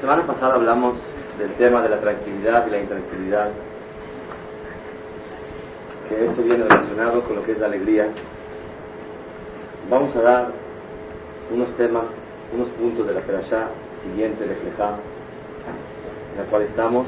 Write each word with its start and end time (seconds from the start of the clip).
Semana 0.00 0.26
pasada 0.26 0.54
hablamos 0.54 0.94
del 1.38 1.52
tema 1.56 1.82
de 1.82 1.90
la 1.90 2.00
tranquilidad 2.00 2.66
y 2.66 2.70
la 2.70 2.78
intranquilidad, 2.80 3.50
que 6.08 6.24
esto 6.24 6.42
viene 6.42 6.64
relacionado 6.64 7.22
con 7.24 7.36
lo 7.36 7.42
que 7.42 7.52
es 7.52 7.58
la 7.58 7.66
alegría. 7.66 8.08
Vamos 9.90 10.16
a 10.16 10.22
dar 10.22 10.52
unos 11.52 11.68
temas, 11.76 12.04
unos 12.54 12.68
puntos 12.70 13.06
de 13.08 13.12
la 13.12 13.20
perashá 13.20 13.68
siguiente, 14.02 14.46
de 14.46 14.54
Flejá, 14.54 14.94
en 16.32 16.44
la 16.44 16.50
cual 16.50 16.62
estamos. 16.62 17.06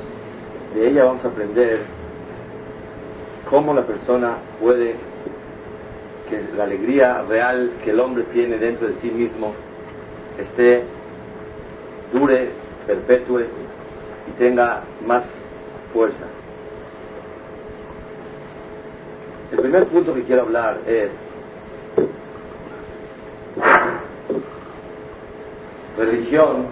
De 0.75 0.91
ella 0.91 1.05
vamos 1.05 1.25
a 1.25 1.29
aprender 1.29 1.84
cómo 3.48 3.73
la 3.73 3.87
persona 3.87 4.37
puede 4.61 4.97
que 6.29 6.43
la 6.59 6.65
alegría 6.65 7.23
real 7.23 7.73
que 7.83 7.91
el 7.91 8.01
hombre 8.01 8.25
tiene 8.34 8.59
dentro 8.59 8.87
de 8.87 9.01
sí 9.01 9.11
mismo 9.11 9.55
esté, 10.39 10.84
dure, 12.12 12.62
perpetúe 12.87 13.47
y 14.29 14.31
tenga 14.39 14.83
más 15.07 15.25
fuerza. 15.93 16.27
El 19.53 19.59
primer 19.61 19.87
punto 19.89 20.15
que 20.15 20.23
quiero 20.23 20.43
hablar 20.43 20.79
es 20.87 21.11
religión 25.98 26.67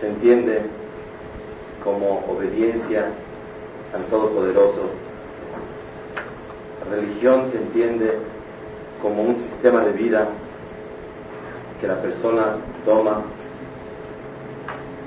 se 0.00 0.08
entiende 0.08 0.62
como 1.82 2.24
obediencia 2.26 3.10
al 3.94 4.04
Todopoderoso. 4.06 4.90
religión 6.90 7.50
se 7.50 7.58
entiende 7.58 8.18
como 9.00 9.22
un 9.22 9.36
sistema 9.36 9.84
de 9.84 9.92
vida 9.92 10.28
que 11.80 11.86
la 11.86 12.00
persona 12.00 12.56
toma, 12.84 13.22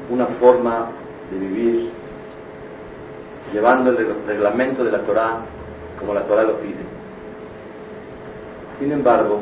una 0.09 0.25
forma 0.39 0.87
de 1.31 1.37
vivir, 1.37 1.89
llevando 3.51 3.91
el 3.91 4.25
reglamento 4.25 4.83
de 4.83 4.91
la 4.91 4.99
Torah 4.99 5.39
como 5.99 6.13
la 6.13 6.23
Torah 6.23 6.43
lo 6.43 6.57
pide. 6.59 6.85
Sin 8.79 8.91
embargo, 8.91 9.41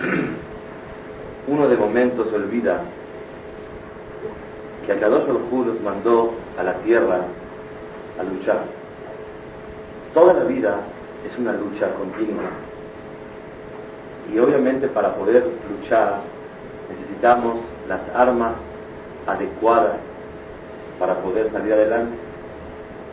uno 1.48 1.68
de 1.68 1.76
momentos 1.76 2.32
olvida 2.32 2.82
que 4.84 4.92
Akadosh 4.92 5.26
Baruj 5.26 5.66
los 5.66 5.80
mandó 5.80 6.32
a 6.58 6.62
la 6.62 6.74
tierra 6.74 7.20
a 8.18 8.22
luchar. 8.22 8.60
Toda 10.14 10.34
la 10.34 10.44
vida 10.44 10.80
es 11.26 11.36
una 11.38 11.52
lucha 11.52 11.94
continua 11.94 12.50
y 14.32 14.38
obviamente 14.38 14.88
para 14.88 15.14
poder 15.14 15.44
luchar 15.70 16.20
necesitamos 16.88 17.60
las 17.88 18.00
armas 18.14 18.54
adecuadas 19.32 19.96
para 20.98 21.14
poder 21.16 21.50
salir 21.52 21.72
adelante. 21.72 22.16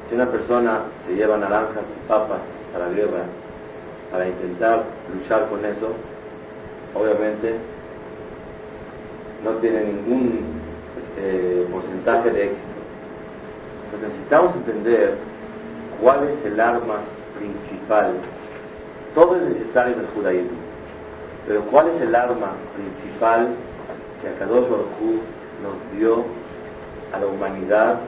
Si 0.09 0.15
una 0.15 0.27
persona 0.27 0.81
se 1.05 1.15
lleva 1.15 1.37
naranjas 1.37 1.83
y 1.83 2.07
papas 2.07 2.41
a 2.75 2.79
la 2.79 2.89
guerra 2.89 3.23
para 4.11 4.27
intentar 4.27 4.83
luchar 5.13 5.49
con 5.49 5.65
eso, 5.65 5.91
obviamente 6.95 7.55
no 9.43 9.51
tiene 9.61 9.83
ningún 9.83 10.45
este, 10.97 11.67
porcentaje 11.71 12.31
de 12.31 12.43
éxito. 12.45 12.67
Entonces 13.85 14.09
necesitamos 14.09 14.55
entender 14.55 15.15
cuál 16.01 16.27
es 16.27 16.45
el 16.45 16.59
arma 16.59 16.99
principal. 17.37 18.13
Todo 19.13 19.35
es 19.35 19.41
necesario 19.43 19.93
en 19.93 19.99
el 20.01 20.07
judaísmo 20.07 20.67
pero 21.47 21.61
¿cuál 21.71 21.87
es 21.87 22.01
el 22.01 22.13
arma 22.13 22.51
principal 22.75 23.47
que 24.21 24.27
Akadosh 24.27 24.69
Baruj 24.69 25.21
nos 25.61 25.97
dio 25.97 26.25
a 27.13 27.19
la 27.19 27.27
humanidad 27.27 27.99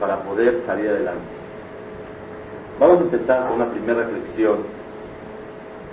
para 0.00 0.22
poder 0.22 0.62
salir 0.66 0.90
adelante? 0.90 1.42
Vamos 2.78 2.98
a 2.98 3.02
empezar 3.02 3.48
con 3.48 3.60
una 3.60 3.70
primera 3.70 4.04
reflexión 4.04 4.58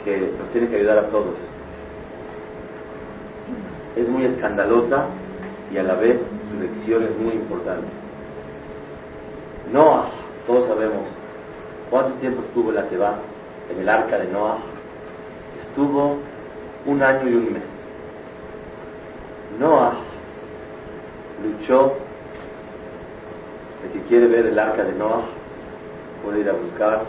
que 0.04 0.34
nos 0.40 0.50
tiene 0.52 0.68
que 0.68 0.78
ayudar 0.78 0.98
a 0.98 1.08
todos. 1.10 1.36
Es 3.96 4.08
muy 4.08 4.26
escandalosa 4.26 5.06
y 5.72 5.78
a 5.78 5.84
la 5.84 5.96
vez 5.96 6.20
su 6.50 6.60
lección 6.60 7.04
es 7.04 7.18
muy 7.18 7.34
importante. 7.34 7.88
Noah, 9.72 10.10
todos 10.48 10.68
sabemos 10.68 11.04
cuánto 11.90 12.14
tiempo 12.20 12.42
estuvo 12.42 12.72
la 12.72 12.86
Teba 12.86 13.20
en 13.70 13.80
el 13.80 13.90
arca 13.90 14.18
de 14.18 14.28
Noah. 14.30 14.58
Estuvo 15.62 16.18
un 16.86 17.04
año 17.04 17.30
y 17.30 17.34
un 17.36 17.54
mes. 17.54 17.64
Noah 19.60 20.09
luchó, 21.44 21.94
el 23.84 23.92
que 23.92 24.08
quiere 24.08 24.28
ver 24.28 24.48
el 24.48 24.60
arca 24.60 24.84
de 24.84 24.94
Noah 24.94 25.24
puede 26.24 26.42
ir 26.42 26.50
a 26.50 26.54
buscar 26.54 27.04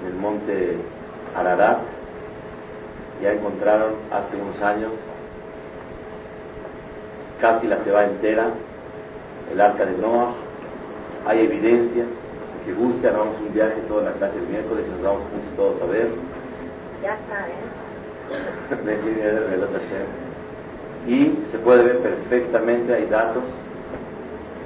en 0.00 0.08
el 0.08 0.14
monte 0.14 0.76
Ararat, 1.34 1.80
ya 3.22 3.32
encontraron 3.32 3.94
hace 4.10 4.36
unos 4.36 4.60
años 4.62 4.92
casi 7.40 7.66
la 7.66 7.76
ciudad 7.78 8.04
entera, 8.04 8.48
el 9.52 9.60
arca 9.60 9.84
de 9.84 9.98
Noah, 9.98 10.32
hay 11.26 11.40
evidencia, 11.40 12.04
que 12.64 12.72
guste, 12.72 13.08
hagamos 13.08 13.36
un 13.40 13.52
viaje 13.52 13.74
toda 13.88 14.04
la 14.04 14.12
clase 14.12 14.38
el 14.38 14.46
miércoles 14.46 14.86
y 14.86 14.90
nos 14.90 15.02
vamos 15.02 15.22
juntos 15.30 15.56
todos 15.56 15.82
a 15.82 15.86
ver. 15.92 16.08
Ya 17.02 17.14
está, 17.14 17.46
¿eh? 17.48 17.60
y 21.06 21.38
se 21.50 21.58
puede 21.58 21.82
ver 21.82 21.98
perfectamente, 21.98 22.94
hay 22.94 23.06
datos, 23.06 23.42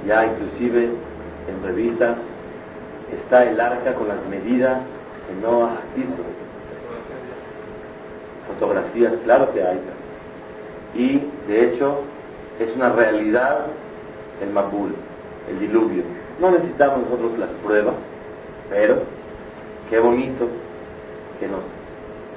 ya 0.07 0.25
inclusive 0.25 0.85
en 0.85 1.63
revistas 1.63 2.17
está 3.11 3.43
el 3.43 3.59
arca 3.59 3.93
con 3.93 4.07
las 4.07 4.23
medidas 4.29 4.79
que 5.27 5.41
no 5.41 5.69
hizo. 5.97 6.23
Fotografías, 8.47 9.13
claro 9.23 9.51
que 9.53 9.61
hay. 9.61 9.79
Y 10.95 11.21
de 11.47 11.65
hecho 11.65 12.01
es 12.59 12.75
una 12.75 12.93
realidad 12.93 13.67
el 14.41 14.49
Mabul, 14.51 14.93
el 15.49 15.59
diluvio. 15.59 16.03
No 16.39 16.51
necesitamos 16.51 17.01
nosotros 17.01 17.37
las 17.37 17.49
pruebas, 17.63 17.95
pero 18.69 19.03
qué 19.89 19.99
bonito 19.99 20.47
que 21.39 21.47
nos 21.47 21.61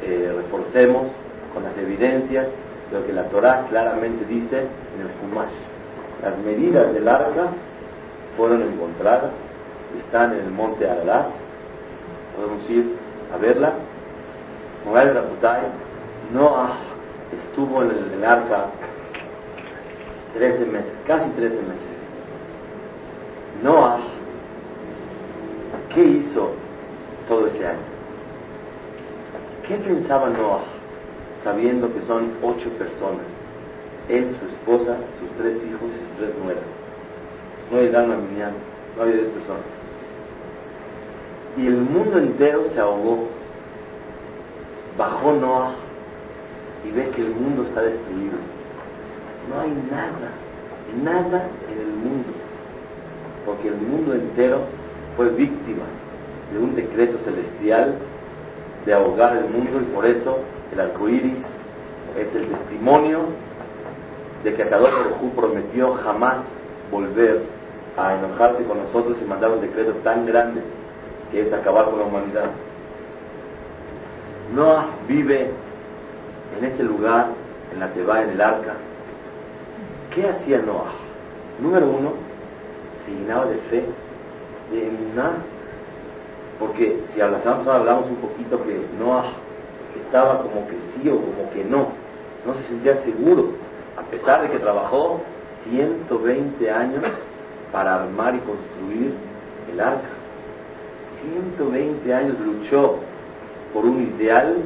eh, 0.02 0.32
reforcemos 0.36 1.06
con 1.54 1.62
las 1.62 1.76
evidencias 1.78 2.46
de 2.46 2.71
lo 2.92 3.06
que 3.06 3.12
la 3.12 3.24
Torah 3.24 3.66
claramente 3.68 4.24
dice 4.26 4.60
en 4.60 5.00
el 5.00 5.08
Fumash. 5.20 5.52
Las 6.22 6.38
medidas 6.38 6.92
del 6.92 7.08
arca 7.08 7.48
fueron 8.36 8.62
encontradas, 8.62 9.30
están 9.98 10.32
en 10.32 10.40
el 10.40 10.50
monte 10.50 10.88
Ararat, 10.88 11.26
podemos 12.36 12.68
ir 12.70 12.96
a 13.34 13.38
verla. 13.38 13.72
Moral 14.84 15.14
Raputai, 15.14 15.62
Noah 16.32 16.76
estuvo 17.32 17.82
en 17.82 17.90
el, 17.90 18.24
arca 18.24 18.66
13 20.34 20.66
meses, 20.66 20.92
casi 21.06 21.30
13 21.30 21.54
meses. 21.56 21.92
Noah, 23.62 24.00
¿qué 25.94 26.04
hizo 26.04 26.50
todo 27.28 27.46
ese 27.46 27.66
año? 27.66 27.78
¿Qué 29.66 29.76
pensaba 29.76 30.28
Noah? 30.28 30.71
Sabiendo 31.44 31.92
que 31.92 32.02
son 32.02 32.30
ocho 32.42 32.68
personas, 32.78 33.26
él, 34.08 34.36
su 34.38 34.46
esposa, 34.46 34.96
sus 35.18 35.30
tres 35.38 35.56
hijos 35.56 35.88
y 35.88 35.98
sus 36.08 36.18
tres 36.18 36.44
nueras. 36.44 36.64
No 37.70 37.78
hay 37.78 37.94
a 37.94 38.16
Minyan, 38.16 38.52
no 38.96 39.02
hay 39.02 39.12
diez 39.12 39.28
personas. 39.28 39.64
Y 41.56 41.66
el 41.66 41.76
mundo 41.76 42.18
entero 42.18 42.64
se 42.74 42.80
ahogó. 42.80 43.28
Bajó 44.98 45.32
Noah 45.32 45.74
y 46.84 46.90
ve 46.92 47.08
que 47.10 47.22
el 47.22 47.30
mundo 47.30 47.64
está 47.64 47.82
destruido. 47.82 48.36
No 49.48 49.60
hay 49.60 49.70
nada, 49.90 50.30
nada 51.02 51.46
en 51.70 51.80
el 51.80 51.94
mundo, 51.94 52.28
porque 53.46 53.68
el 53.68 53.76
mundo 53.76 54.14
entero 54.14 54.60
fue 55.16 55.30
víctima 55.30 55.84
de 56.52 56.58
un 56.58 56.74
decreto 56.74 57.18
celestial 57.24 57.94
de 58.84 58.94
ahogar 58.94 59.36
el 59.36 59.48
mundo 59.48 59.80
y 59.80 59.94
por 59.94 60.04
eso 60.06 60.38
el 60.72 60.80
arco 60.80 61.08
iris 61.08 61.38
es 62.18 62.34
el 62.34 62.46
testimonio 62.48 63.20
de 64.42 64.54
que 64.54 64.62
Akadosh 64.62 64.92
Baruj 64.92 65.34
prometió 65.36 65.94
jamás 65.94 66.38
volver 66.90 67.42
a 67.96 68.14
enojarse 68.14 68.64
con 68.64 68.78
nosotros 68.78 69.18
y 69.22 69.24
mandar 69.26 69.50
un 69.50 69.60
decreto 69.60 69.92
tan 70.02 70.26
grande 70.26 70.62
que 71.30 71.46
es 71.46 71.52
acabar 71.52 71.86
con 71.86 71.98
la 71.98 72.06
humanidad. 72.06 72.50
Noah 74.54 74.88
vive 75.08 75.50
en 76.58 76.64
ese 76.64 76.82
lugar, 76.82 77.28
en 77.72 77.80
la 77.80 77.88
Teba, 77.88 78.22
en 78.22 78.30
el 78.30 78.40
arca. 78.40 78.74
¿Qué 80.14 80.28
hacía 80.28 80.58
Noah? 80.58 80.92
Número 81.60 81.86
uno, 81.86 82.12
se 83.04 83.12
llenaba 83.12 83.46
de 83.46 83.56
fe, 83.70 83.84
de 84.70 84.90
nada. 85.14 85.36
Porque 86.58 87.00
si 87.12 87.20
hablamos, 87.20 87.66
hablamos 87.66 88.06
un 88.06 88.16
poquito 88.16 88.62
que 88.64 88.86
Noah 88.98 89.32
estaba 90.00 90.38
como 90.38 90.66
que 90.68 90.76
sí 90.94 91.08
o 91.08 91.16
como 91.16 91.50
que 91.52 91.64
no, 91.64 91.88
no 92.46 92.54
se 92.54 92.62
sentía 92.64 93.02
seguro, 93.04 93.52
a 93.96 94.02
pesar 94.02 94.42
de 94.42 94.50
que 94.50 94.58
trabajó 94.58 95.20
120 95.70 96.70
años 96.70 97.02
para 97.70 98.02
armar 98.02 98.34
y 98.34 98.38
construir 98.40 99.14
el 99.72 99.80
arca. 99.80 100.08
120 101.22 102.14
años 102.14 102.36
luchó 102.40 102.96
por 103.72 103.84
un 103.84 104.02
ideal 104.02 104.56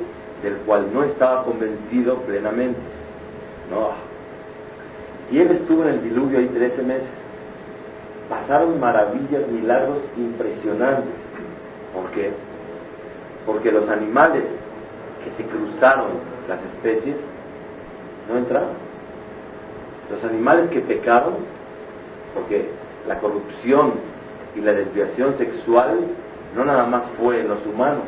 del 0.42 0.56
cual 0.58 0.92
no 0.92 1.04
estaba 1.04 1.44
convencido 1.44 2.16
plenamente. 2.22 2.80
No. 3.70 3.90
Y 5.30 5.38
él 5.38 5.50
estuvo 5.50 5.82
en 5.82 5.88
el 5.90 6.02
diluvio 6.02 6.38
ahí 6.38 6.46
13 6.46 6.82
meses. 6.82 7.08
Pasaron 8.28 8.80
maravillas, 8.80 9.46
milagros 9.48 9.98
impresionantes. 10.16 11.14
¿Por 11.94 12.10
qué? 12.10 12.30
Porque 13.44 13.70
los 13.70 13.88
animales 13.88 14.44
que 15.26 15.42
se 15.42 15.48
cruzaron 15.48 16.06
las 16.48 16.62
especies 16.72 17.16
no 18.28 18.38
entraron. 18.38 18.86
Los 20.10 20.22
animales 20.22 20.70
que 20.70 20.80
pecaron, 20.80 21.34
porque 22.34 22.68
la 23.08 23.18
corrupción 23.18 23.94
y 24.54 24.60
la 24.60 24.72
desviación 24.72 25.36
sexual 25.36 25.98
no 26.54 26.64
nada 26.64 26.86
más 26.86 27.02
fue 27.18 27.40
en 27.40 27.48
los 27.48 27.58
humanos, 27.66 28.04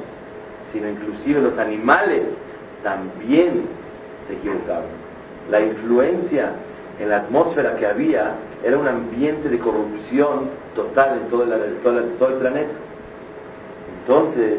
sino 0.72 0.88
inclusive 0.88 1.40
los 1.40 1.58
animales 1.58 2.22
también 2.84 3.64
se 4.28 4.34
equivocaron. 4.34 4.90
La 5.50 5.60
influencia 5.60 6.52
en 7.00 7.08
la 7.08 7.18
atmósfera 7.18 7.76
que 7.76 7.86
había 7.86 8.34
era 8.62 8.78
un 8.78 8.86
ambiente 8.86 9.48
de 9.48 9.58
corrupción 9.58 10.50
total 10.74 11.20
en 11.22 11.28
todo, 11.28 12.28
el 12.28 12.34
planeta. 12.34 12.72
Entonces, 14.00 14.58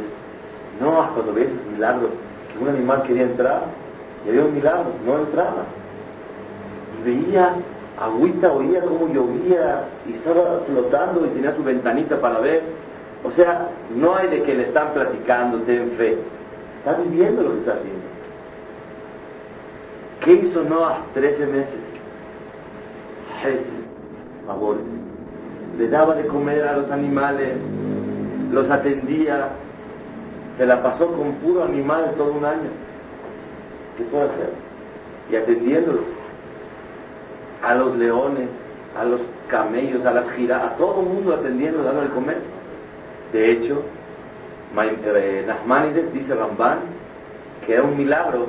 no, 0.81 1.09
cuando 1.13 1.33
ves 1.33 1.49
milagros, 1.71 2.11
que 2.11 2.28
un 2.61 2.69
animal 2.69 3.03
quería 3.03 3.23
entrar, 3.23 3.63
y 4.25 4.29
había 4.29 4.45
un 4.45 4.53
milagro, 4.53 4.91
no 5.05 5.19
entraba. 5.19 5.65
Y 6.99 7.09
veía 7.09 7.55
agüita, 7.99 8.51
oía 8.51 8.81
cómo 8.81 9.07
llovía, 9.07 9.85
y 10.07 10.13
estaba 10.13 10.61
flotando 10.67 11.25
y 11.25 11.29
tenía 11.29 11.55
su 11.55 11.63
ventanita 11.63 12.19
para 12.19 12.39
ver 12.39 12.63
o 13.23 13.31
sea, 13.31 13.69
no 13.95 14.15
hay 14.15 14.29
de 14.29 14.43
que 14.43 14.53
le 14.53 14.63
están 14.67 14.93
platicando, 14.93 15.59
ten 15.59 15.91
fe. 15.97 16.17
Está 16.79 16.93
viviendo 17.01 17.43
lo 17.43 17.51
que 17.51 17.59
está 17.59 17.73
haciendo. 17.73 17.99
¿Qué 20.21 20.33
hizo 20.33 20.63
Noah 20.63 21.05
13 21.13 21.45
meses? 21.47 21.79
favor. 24.45 24.77
Le 25.77 25.87
daba 25.87 26.15
de 26.15 26.25
comer 26.27 26.61
a 26.63 26.77
los 26.77 26.91
animales, 26.91 27.53
los 28.51 28.69
atendía, 28.69 29.49
se 30.59 30.65
la 30.65 30.83
pasó 30.83 31.07
con 31.07 31.35
puro 31.35 31.63
animal 31.63 32.15
todo 32.17 32.33
un 32.33 32.43
año. 32.43 32.69
¿Qué 33.97 34.03
puede 34.03 34.25
hacer? 34.25 34.49
Y 35.31 35.37
atendiéndolos. 35.37 36.03
A 37.63 37.75
los 37.75 37.95
leones, 37.95 38.49
a 38.99 39.05
los 39.05 39.21
camellos, 39.47 40.05
a 40.05 40.11
las 40.11 40.29
giras, 40.31 40.61
a 40.61 40.75
todo 40.75 40.99
el 40.99 41.07
mundo 41.07 41.33
atendiendo, 41.33 41.81
dándole 41.81 42.09
de 42.09 42.13
comer. 42.13 42.37
De 43.31 43.51
hecho, 43.51 43.83
eh, 44.75 45.43
Nachmanides 45.47 46.13
dice 46.13 46.35
Ramban 46.35 46.79
que 47.65 47.75
era 47.75 47.83
un 47.83 47.97
milagro 47.97 48.47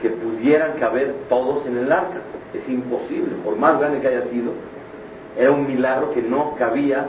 que 0.00 0.10
pudieran 0.10 0.78
caber 0.78 1.12
todos 1.28 1.66
en 1.66 1.76
el 1.76 1.90
arca. 1.90 2.20
Es 2.54 2.68
imposible, 2.68 3.34
por 3.44 3.56
más 3.56 3.80
grande 3.80 4.00
que 4.00 4.06
haya 4.06 4.22
sido, 4.28 4.52
era 5.36 5.50
un 5.50 5.66
milagro 5.66 6.12
que 6.12 6.22
no 6.22 6.54
cabía 6.54 7.08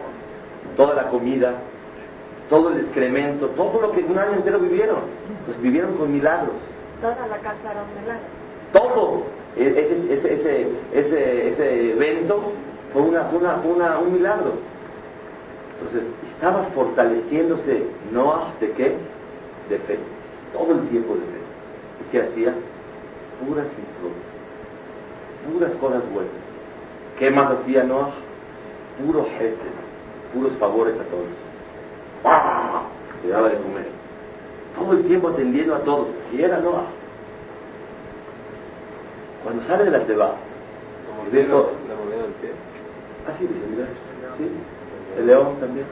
toda 0.76 0.96
la 0.96 1.10
comida, 1.10 1.54
todo 2.50 2.70
el 2.70 2.82
excremento, 2.82 3.48
todo 3.50 3.82
lo 3.82 3.92
que 3.92 4.02
un 4.02 4.18
año 4.18 4.34
entero 4.34 4.60
vivieron. 4.60 5.00
Pues 5.46 5.62
vivieron 5.62 5.96
con 5.96 6.12
milagros. 6.12 6.56
Toda 7.02 7.28
la 7.28 7.38
casa 7.38 7.72
era 7.72 7.84
un 7.84 8.02
milagro. 8.02 8.24
Todo. 8.72 9.24
E-, 9.56 9.68
ese, 9.68 10.14
ese, 10.14 10.68
ese, 10.94 11.50
ese, 11.50 11.92
evento 11.92 12.54
fue 12.92 13.02
una, 13.04 13.30
una, 13.30 13.56
una, 13.58 14.00
un 14.00 14.14
milagro. 14.14 14.54
Entonces, 15.78 16.10
estaba 16.34 16.64
fortaleciéndose 16.76 17.86
Noah 18.12 18.54
de 18.60 18.72
qué? 18.72 18.96
De 19.70 19.78
fe. 19.80 20.00
Todo 20.54 20.74
el 20.74 20.88
tiempo 20.90 21.14
de 21.16 21.22
fe. 21.22 21.42
¿Y 22.02 22.12
qué 22.12 22.22
hacía? 22.22 22.54
Puras 23.46 23.66
mitzvot. 23.66 24.14
Puras 25.52 25.72
cosas 25.76 26.10
buenas. 26.14 26.32
¿Qué 27.20 27.30
más 27.32 27.52
hacía 27.52 27.84
Noah? 27.84 28.12
Puro 29.04 29.26
jefe. 29.38 29.58
Puros 30.34 30.54
favores 30.60 30.96
a 30.96 31.04
todos. 31.04 31.43
¡Ah! 33.24 33.26
Le 33.26 33.30
daba 33.30 33.50
de 33.50 33.58
comer. 33.58 33.88
Todo 34.78 34.94
el 34.94 35.04
tiempo 35.06 35.30
atendiendo 35.30 35.76
a 35.76 35.80
todos. 35.80 36.08
Si 36.30 36.42
era 36.42 36.60
Noah. 36.60 36.88
Cuando 39.44 39.64
sale 39.64 39.86
de 39.86 39.92
la 39.92 40.00
teba, 40.06 40.36
¿La 41.32 41.96
moneda 41.96 42.24
del 42.24 42.34
pie? 42.42 42.52
Así 43.28 43.48
dice, 43.48 43.66
mira. 43.70 43.88
¿Sí? 44.38 44.50
el 45.18 45.28
león 45.28 45.56
también, 45.60 45.86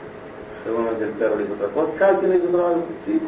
seguramente 0.64 1.04
el 1.04 1.12
perro 1.12 1.36
le 1.36 1.44
hizo 1.44 1.54
otra 1.54 1.68
cosa, 1.68 1.92
cada 1.98 2.20
quien 2.20 2.32
le 2.32 2.38
hizo 2.38 2.48
otra 2.50 2.62
cosa, 2.62 2.78
sí. 3.06 3.22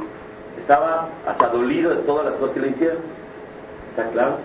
Estaba 0.60 1.10
hasta 1.26 1.48
dolido 1.50 1.96
de 1.96 2.02
todas 2.04 2.26
las 2.26 2.36
cosas 2.36 2.54
que 2.54 2.62
le 2.62 2.70
hicieron. 2.70 2.98
¿Está 3.90 4.10
claro? 4.10 4.38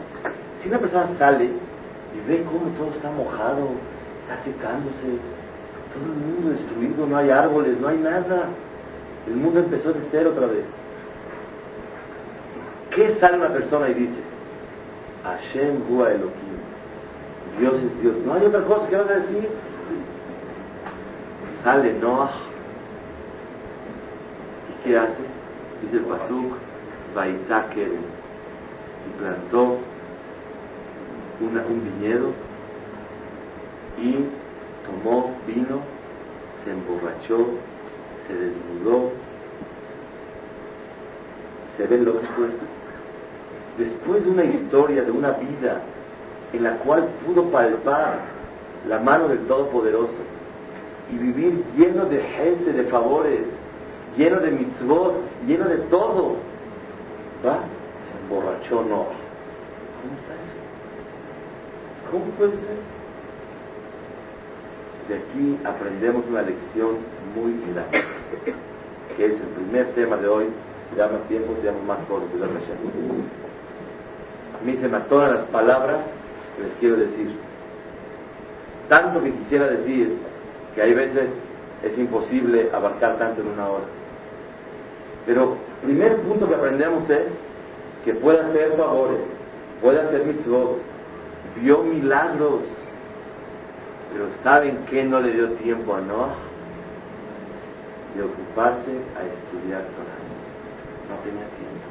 Si 0.63 0.69
una 0.69 0.79
persona 0.79 1.09
sale 1.19 1.45
y 1.45 2.29
ve 2.29 2.45
cómo 2.45 2.71
todo 2.77 2.91
está 2.95 3.11
mojado, 3.11 3.69
está 4.23 4.43
secándose, 4.45 5.21
todo 5.95 6.05
el 6.05 6.19
mundo 6.19 6.51
destruido, 6.51 7.07
no 7.07 7.17
hay 7.17 7.31
árboles, 7.31 7.79
no 7.81 7.89
hay 7.89 7.99
nada. 7.99 8.49
El 9.29 9.37
mundo 9.37 9.61
empezó 9.61 9.93
de 9.93 10.01
cero 10.11 10.31
otra 10.35 10.47
vez. 10.47 10.65
¿Qué 12.95 13.17
sale 13.21 13.39
una 13.39 13.51
persona 13.51 13.89
y 13.91 13.95
dice? 13.95 14.17
Hashem 15.25 15.83
Hua 15.89 16.13
Elohim. 16.13 16.59
Dios 17.61 17.75
es 17.75 18.01
Dios. 18.01 18.15
No 18.25 18.35
hay 18.35 18.47
otra 18.47 18.65
cosa 18.65 18.89
que 18.89 18.97
vas 18.97 19.11
a 19.11 19.15
decir 19.15 19.49
sale 21.63 21.93
Noah 21.95 22.31
y 24.69 24.85
¿qué 24.85 24.97
hace? 24.97 25.23
Dice 25.83 25.97
el 25.97 26.05
Pasuk, 26.05 26.55
Keren 27.75 28.01
y 29.07 29.19
plantó 29.19 29.79
un 31.41 31.85
viñedo 31.85 32.31
y 34.01 34.15
tomó 34.87 35.33
vino, 35.47 35.81
se 36.65 36.71
emborrachó, 36.71 37.49
se 38.29 38.35
desnudó. 38.35 39.11
¿Se 41.77 41.87
ve 41.87 41.99
lógico 41.99 42.45
esto? 42.45 42.67
Después 43.79 44.25
de 44.25 44.31
una 44.31 44.45
historia, 44.45 45.03
de 45.03 45.11
una 45.11 45.33
vida 45.33 45.81
en 46.53 46.63
la 46.63 46.77
cual 46.79 47.09
pudo 47.27 47.45
palpar 47.51 48.21
la 48.89 48.99
mano 49.01 49.29
del 49.29 49.41
Todopoderoso, 49.47 50.17
y 51.13 51.17
vivir 51.17 51.65
lleno 51.77 52.05
de 52.05 52.21
gente, 52.23 52.73
de 52.73 52.85
favores, 52.85 53.41
lleno 54.17 54.41
de 54.41 54.51
mitzvot, 54.51 55.15
lleno 55.47 55.65
de 55.67 55.77
todo. 55.91 56.37
¿Va? 57.45 57.61
Se 58.05 58.19
emborrachó, 58.23 58.83
no. 58.83 59.07
¿Cómo 59.99 60.15
está 60.21 60.35
eso? 60.35 60.59
¿Cómo 62.11 62.25
puede 62.37 62.53
ser? 62.53 62.79
De 65.09 65.15
aquí 65.15 65.59
aprendemos 65.65 66.25
una 66.29 66.43
lección 66.43 66.97
muy 67.35 67.53
grande, 67.73 68.05
que 69.17 69.27
es 69.27 69.33
el 69.33 69.49
primer 69.49 69.87
tema 69.95 70.17
de 70.17 70.29
hoy. 70.29 70.47
Si 70.91 70.97
llama 70.97 71.19
tiempo, 71.29 71.55
se 71.61 71.67
llama 71.67 71.81
más 71.87 71.99
corto 72.07 72.29
de 72.33 72.41
la 72.41 72.47
A 72.47 74.65
mí 74.65 74.77
se 74.77 74.89
me 74.89 74.97
atonan 74.97 75.35
las 75.35 75.45
palabras 75.47 75.99
que 76.57 76.63
les 76.63 76.73
quiero 76.81 76.97
decir. 76.97 77.31
Tanto 78.89 79.23
que 79.23 79.33
quisiera 79.33 79.67
decir, 79.67 80.17
que 80.75 80.83
hay 80.83 80.95
veces 80.95 81.29
es 81.83 81.99
imposible 81.99 82.71
abarcar 82.73 83.19
tanto 83.19 83.43
en 83.43 83.49
una 83.49 83.69
hora. 83.69 83.85
Pero 85.27 85.57
el 85.83 85.89
primer 85.89 86.17
punto 86.23 86.49
que 86.49 86.55
aprendemos 86.55 87.09
es 87.11 87.27
que 88.05 88.15
puede 88.15 88.41
hacer 88.41 88.73
favores, 88.77 89.21
puede 89.83 90.01
hacer 90.01 90.25
mitzvot, 90.25 90.79
vio 91.61 91.83
milagros, 91.83 92.63
pero 94.13 94.27
¿saben 94.43 94.79
qué 94.91 95.05
no 95.05 95.21
le 95.21 95.33
dio 95.33 95.51
tiempo 95.53 95.95
a 95.95 96.01
Noah? 96.01 96.48
De 98.19 98.25
ocuparse 98.25 98.91
a 99.15 99.23
estudiar 99.23 99.83
Torah. 99.95 100.19
No 101.09 101.15
tenía 101.23 101.47
tiempo. 101.55 101.87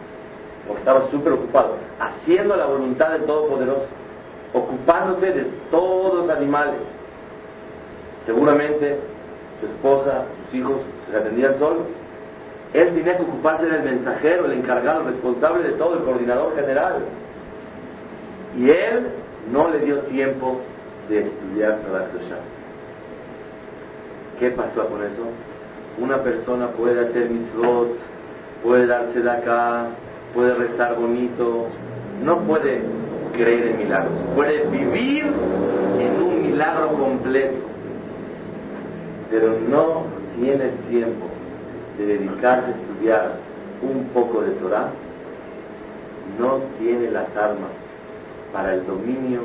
Porque 0.68 0.80
estaba 0.82 1.10
súper 1.10 1.32
ocupado, 1.32 1.78
haciendo 1.98 2.58
la 2.58 2.66
voluntad 2.66 3.12
del 3.12 3.24
Todopoderoso. 3.24 3.88
ocupándose 4.54 5.32
de 5.32 5.44
todos 5.72 6.16
los 6.26 6.30
animales. 6.36 6.82
Seguramente 8.26 9.00
su 9.62 9.68
esposa, 9.68 10.26
sus 10.46 10.60
hijos 10.60 10.82
se 11.10 11.16
atendían 11.16 11.58
solos. 11.60 11.86
Él 12.74 12.94
tenía 12.94 13.16
que 13.16 13.24
ocuparse 13.24 13.66
del 13.66 13.84
mensajero, 13.84 14.48
el 14.48 14.60
encargado, 14.60 15.02
el 15.02 15.14
responsable 15.14 15.64
de 15.64 15.76
todo, 15.78 15.98
el 15.98 16.04
coordinador 16.04 16.54
general. 16.56 17.06
Y 18.58 18.70
él 18.70 19.08
no 19.50 19.70
le 19.70 19.80
dio 19.80 20.00
tiempo 20.02 20.60
de 21.08 21.22
estudiar 21.22 21.78
Torah 21.88 22.08
¿Qué 24.40 24.52
pasó 24.52 24.88
con 24.88 25.04
eso? 25.04 25.24
Una 26.00 26.18
persona 26.24 26.68
puede 26.68 27.08
hacer 27.08 27.30
mitzvot, 27.30 27.98
puede 28.64 28.86
darse 28.86 29.20
de 29.22 29.32
acá, 29.32 29.88
puede 30.34 30.54
rezar 30.54 30.96
bonito, 30.96 31.66
no 32.24 32.40
puede 32.42 32.82
creer 33.34 33.68
en 33.70 33.78
milagros, 33.78 34.14
puede 34.36 34.68
vivir 34.68 35.26
en 35.26 36.22
un 36.22 36.52
milagro 36.52 36.90
completo, 36.90 37.66
pero 39.32 39.56
no 39.70 40.04
tiene 40.40 40.70
tiempo 40.90 41.26
de 41.98 42.06
dedicarse 42.06 42.68
a 42.68 42.76
estudiar 42.76 43.32
un 43.82 44.06
poco 44.14 44.42
de 44.42 44.52
Torah, 44.52 44.90
no 46.40 46.60
tiene 46.80 47.10
las 47.12 47.36
armas 47.36 47.72
para 48.54 48.74
el 48.74 48.86
dominio 48.86 49.42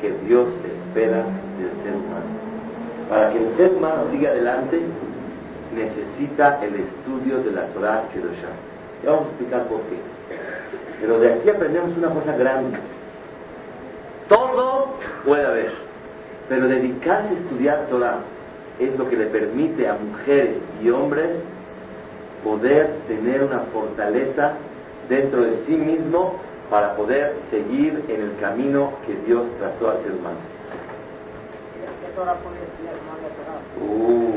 que 0.00 0.12
Dios 0.26 0.48
espera 0.64 1.24
del 1.58 1.70
ser 1.82 1.94
humano. 1.94 2.46
Para 3.08 3.32
que 3.32 3.38
el 3.38 3.56
ser 3.56 3.72
humano 3.72 4.02
siga 4.10 4.30
adelante, 4.30 4.80
necesita 5.76 6.64
el 6.64 6.74
estudio 6.74 7.42
de 7.42 7.52
la 7.52 7.66
Torah 7.68 8.04
Kedoshah. 8.12 8.56
Ya 9.04 9.10
vamos 9.10 9.26
a 9.26 9.28
explicar 9.28 9.64
por 9.64 9.80
qué. 9.82 9.96
Pero 11.00 11.20
de 11.20 11.34
aquí 11.34 11.50
aprendemos 11.50 11.96
una 11.96 12.08
cosa 12.08 12.36
grande. 12.36 12.78
Todo 14.28 14.94
puede 15.24 15.46
haber, 15.46 15.72
pero 16.48 16.66
dedicarse 16.66 17.28
a 17.28 17.38
estudiar 17.38 17.86
Torah 17.88 18.18
es 18.80 18.98
lo 18.98 19.08
que 19.08 19.16
le 19.16 19.26
permite 19.26 19.88
a 19.88 19.94
mujeres 19.94 20.58
y 20.82 20.90
hombres 20.90 21.30
poder 22.42 22.90
tener 23.06 23.42
una 23.42 23.60
fortaleza 23.72 24.54
dentro 25.08 25.42
de 25.42 25.64
sí 25.66 25.76
mismo 25.76 26.36
para 26.70 26.96
poder 26.96 27.36
seguir 27.50 28.04
en 28.08 28.20
el 28.20 28.36
camino 28.40 28.92
que 29.06 29.14
Dios 29.26 29.44
trazó 29.58 29.90
al 29.90 30.02
ser 30.02 30.12
humano. 30.12 30.38
Uh, 33.80 34.35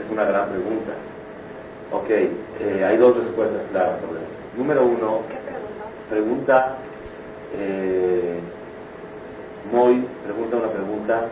es 0.00 0.10
una 0.10 0.24
gran 0.24 0.50
pregunta. 0.50 0.92
Ok, 1.92 2.10
eh, 2.10 2.84
hay 2.84 2.96
dos 2.96 3.16
respuestas 3.16 3.62
claras 3.72 4.00
sobre 4.00 4.20
eso. 4.20 4.32
Número 4.56 4.84
uno, 4.84 5.20
pregunta, 6.08 6.76
eh, 7.58 8.38
Moy 9.72 10.04
pregunta 10.24 10.56
una 10.56 10.68
pregunta 10.68 11.26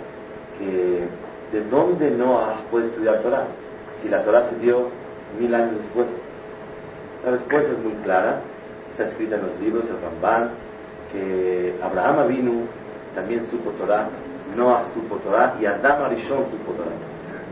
que 0.58 1.08
¿de 1.52 1.64
dónde 1.70 2.10
Noah 2.10 2.60
puede 2.70 2.86
estudiar 2.86 3.20
Torah? 3.20 3.46
Si 4.02 4.08
la 4.08 4.22
Torah 4.22 4.48
se 4.50 4.56
dio 4.56 4.90
mil 5.38 5.54
años 5.54 5.78
después. 5.78 6.06
La 7.24 7.32
respuesta 7.32 7.72
es 7.72 7.78
muy 7.78 7.92
clara, 8.04 8.40
está 8.92 9.08
escrita 9.08 9.36
en 9.36 9.42
los 9.42 9.60
libros, 9.60 9.84
el 9.88 10.00
Ramban, 10.00 10.50
que 11.12 11.74
Abraham 11.82 12.28
vino 12.28 12.52
también 13.14 13.48
supo 13.50 13.70
Torah, 13.72 14.08
Noah 14.56 14.84
supo 14.94 15.16
Torah 15.16 15.56
y 15.60 15.66
Adam 15.66 16.04
Arishon 16.04 16.44
supo 16.50 16.72
Torah. 16.72 17.07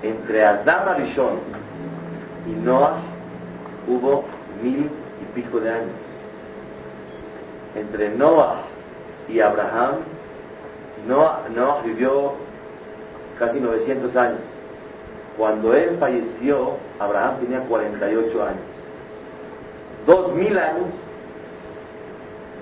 Entre 0.06 0.44
Adam 0.44 0.88
Arishon 0.88 1.40
y 2.46 2.64
Noah 2.64 2.98
hubo 3.88 4.24
mil 4.62 4.88
y 5.20 5.34
pico 5.34 5.58
de 5.58 5.68
años. 5.68 5.96
Entre 7.74 8.10
Noah 8.10 8.58
y 9.28 9.40
Abraham, 9.40 9.96
Noah, 11.08 11.48
Noah 11.52 11.82
vivió 11.82 12.34
casi 13.36 13.58
900 13.58 14.14
años. 14.14 14.38
Cuando 15.36 15.74
él 15.74 15.96
falleció, 15.98 16.76
Abraham 17.00 17.40
tenía 17.40 17.60
48 17.62 18.42
años. 18.44 18.60
Dos 20.06 20.32
mil 20.34 20.56
años 20.56 20.86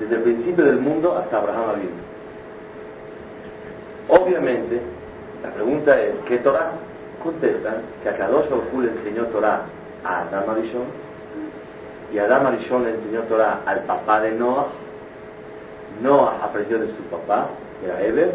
desde 0.00 0.16
el 0.16 0.22
principio 0.22 0.64
del 0.64 0.78
mundo 0.78 1.14
hasta 1.14 1.36
Abraham 1.36 1.80
vino. 1.82 2.04
Obviamente, 4.08 4.80
la 5.42 5.50
pregunta 5.50 6.00
es, 6.00 6.14
¿qué 6.26 6.38
Torah? 6.38 6.72
Contestan 7.24 7.76
que 8.02 8.08
a 8.10 8.16
Kadosh 8.18 8.50
Baruj 8.50 8.82
le 8.82 8.90
enseñó 8.90 9.24
Torah 9.28 9.62
a 10.04 10.20
Adam 10.20 10.50
Arishon 10.50 10.84
y 12.12 12.18
Adam 12.18 12.46
Arishon 12.46 12.84
le 12.84 12.90
enseñó 12.90 13.22
Torah 13.22 13.62
al 13.64 13.80
papá 13.84 14.20
de 14.20 14.32
Noah. 14.32 14.66
Noah 16.02 16.38
aprendió 16.42 16.78
de 16.78 16.88
su 16.88 17.02
papá, 17.04 17.48
que 17.80 17.86
era 17.86 18.02
Eber, 18.02 18.32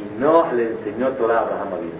y 0.00 0.20
Noah 0.20 0.52
le 0.52 0.72
enseñó 0.72 1.10
Torah 1.12 1.38
a 1.38 1.42
Abraham 1.42 1.68
Avinu. 1.74 1.92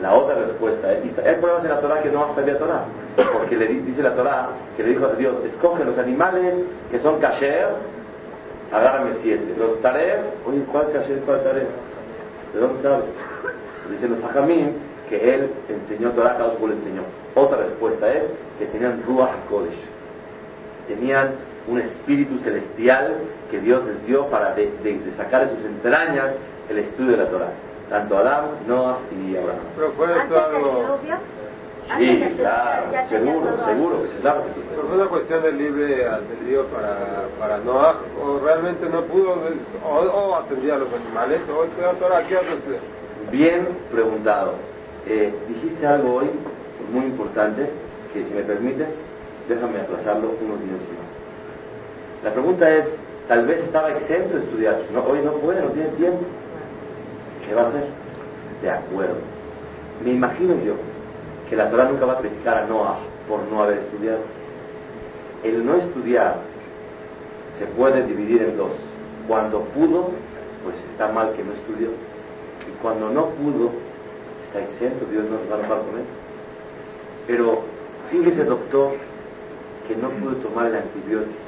La 0.00 0.14
otra 0.14 0.36
respuesta 0.36 0.92
es, 0.92 1.18
¿hay 1.18 1.36
pruebas 1.36 1.64
en 1.64 1.70
la 1.70 1.80
Torah 1.80 2.00
que 2.00 2.10
Noah 2.10 2.34
sabía 2.34 2.56
Torah? 2.58 2.84
Porque 3.32 3.56
le 3.56 3.66
dice 3.66 4.02
la 4.02 4.14
Torah 4.14 4.50
que 4.76 4.82
le 4.84 4.90
dijo 4.90 5.06
a 5.06 5.14
Dios, 5.14 5.34
escoge 5.46 5.84
los 5.84 5.98
animales 5.98 6.54
que 6.90 7.00
son 7.00 7.18
kasher, 7.20 7.68
agárrame 8.72 9.16
siete. 9.20 9.54
Los 9.58 9.80
taref, 9.82 10.20
oye, 10.46 10.62
¿cuál 10.70 10.92
kasher, 10.92 11.18
cuál 11.26 11.42
taref? 11.42 11.68
¿De 12.54 12.60
dónde 12.60 12.82
sabe? 12.82 13.02
Dicen 13.90 14.12
los 14.12 14.24
hajamim 14.24 14.93
que 15.08 15.34
él 15.34 15.50
enseñó 15.68 16.10
Torah, 16.10 16.36
cada 16.36 16.54
le 16.54 16.74
enseñó. 16.74 17.02
Otra 17.34 17.58
respuesta 17.58 18.12
es 18.12 18.24
que 18.58 18.66
tenían 18.66 19.02
Ruach 19.06 19.34
Kodesh. 19.48 19.80
Tenían 20.88 21.34
un 21.66 21.80
espíritu 21.80 22.38
celestial 22.38 23.16
que 23.50 23.60
Dios 23.60 23.84
les 23.86 24.06
dio 24.06 24.26
para 24.26 24.54
de, 24.54 24.70
sacar 25.16 25.48
de 25.48 25.56
sus 25.56 25.64
entrañas 25.64 26.34
el 26.68 26.78
estudio 26.78 27.12
de 27.12 27.16
la 27.18 27.28
Torah. 27.28 27.52
Tanto 27.88 28.16
Adán, 28.16 28.44
Noah 28.66 28.98
y 29.12 29.36
Abraham. 29.36 29.60
Pero 29.76 29.92
fue 29.92 30.06
esto 30.16 30.40
algo... 30.40 30.98
Sí, 31.98 32.34
claro, 32.38 32.86
seguro, 33.10 33.58
seguro 33.66 34.02
que 34.02 34.08
claro 34.22 34.44
que 34.44 34.54
sí. 34.54 34.60
Pero 34.70 34.88
fue 34.88 34.96
una 34.96 35.06
cuestión 35.06 35.42
de 35.42 35.52
libre 35.52 36.08
albedrío 36.08 36.64
para, 36.68 37.26
para 37.38 37.58
Noah, 37.58 37.96
o 38.22 38.40
realmente 38.42 38.88
no 38.88 39.02
pudo, 39.02 39.36
o, 39.84 39.88
o 39.90 40.34
atendía 40.34 40.76
a 40.76 40.78
los 40.78 40.88
animales, 40.94 41.42
o 41.46 41.64
estudió 41.64 41.90
Torah, 42.00 42.22
¿qué 42.26 42.38
otro 42.38 42.56
Bien 43.30 43.68
preguntado. 43.92 44.54
Eh, 45.06 45.32
dijiste 45.48 45.86
algo 45.86 46.14
hoy 46.14 46.30
muy 46.92 47.06
importante, 47.06 47.68
que 48.12 48.24
si 48.24 48.34
me 48.34 48.42
permites, 48.42 48.88
déjame 49.48 49.80
aplazarlo 49.80 50.30
unos 50.40 50.60
minutos 50.60 50.88
más. 50.88 52.24
La 52.24 52.32
pregunta 52.32 52.70
es, 52.70 52.86
tal 53.28 53.46
vez 53.46 53.60
estaba 53.60 53.90
exento 53.90 54.36
de 54.36 54.44
estudiar, 54.44 54.78
no, 54.92 55.04
hoy 55.04 55.20
no 55.22 55.32
puede, 55.32 55.60
no 55.60 55.68
tiene 55.68 55.90
tiempo. 55.90 56.24
¿Qué 57.46 57.54
va 57.54 57.62
a 57.62 57.68
hacer? 57.68 57.84
De 58.62 58.70
acuerdo. 58.70 59.16
Me 60.02 60.12
imagino 60.12 60.54
yo 60.64 60.74
que 61.48 61.56
la 61.56 61.70
Torah 61.70 61.90
nunca 61.90 62.06
va 62.06 62.14
a 62.14 62.18
criticar 62.18 62.58
a 62.58 62.66
Noah 62.66 62.98
por 63.28 63.42
no 63.50 63.62
haber 63.62 63.78
estudiado. 63.78 64.20
El 65.42 65.66
no 65.66 65.74
estudiar 65.76 66.36
se 67.58 67.66
puede 67.66 68.06
dividir 68.06 68.42
en 68.42 68.56
dos. 68.56 68.72
Cuando 69.28 69.60
pudo, 69.60 70.10
pues 70.62 70.76
está 70.90 71.12
mal 71.12 71.32
que 71.34 71.44
no 71.44 71.52
estudió. 71.52 71.88
Y 71.88 72.82
cuando 72.82 73.10
no 73.10 73.26
pudo, 73.30 73.70
está 74.54 74.60
exento, 74.60 75.04
Dios 75.10 75.24
no 75.24 75.38
va 75.50 75.56
a 75.56 75.78
él. 75.78 76.04
Pero 77.26 77.62
fíjese, 78.10 78.44
doctor, 78.44 78.92
que 79.88 79.96
no 79.96 80.10
pudo 80.10 80.36
tomar 80.36 80.66
el 80.66 80.76
antibiótico. 80.76 81.42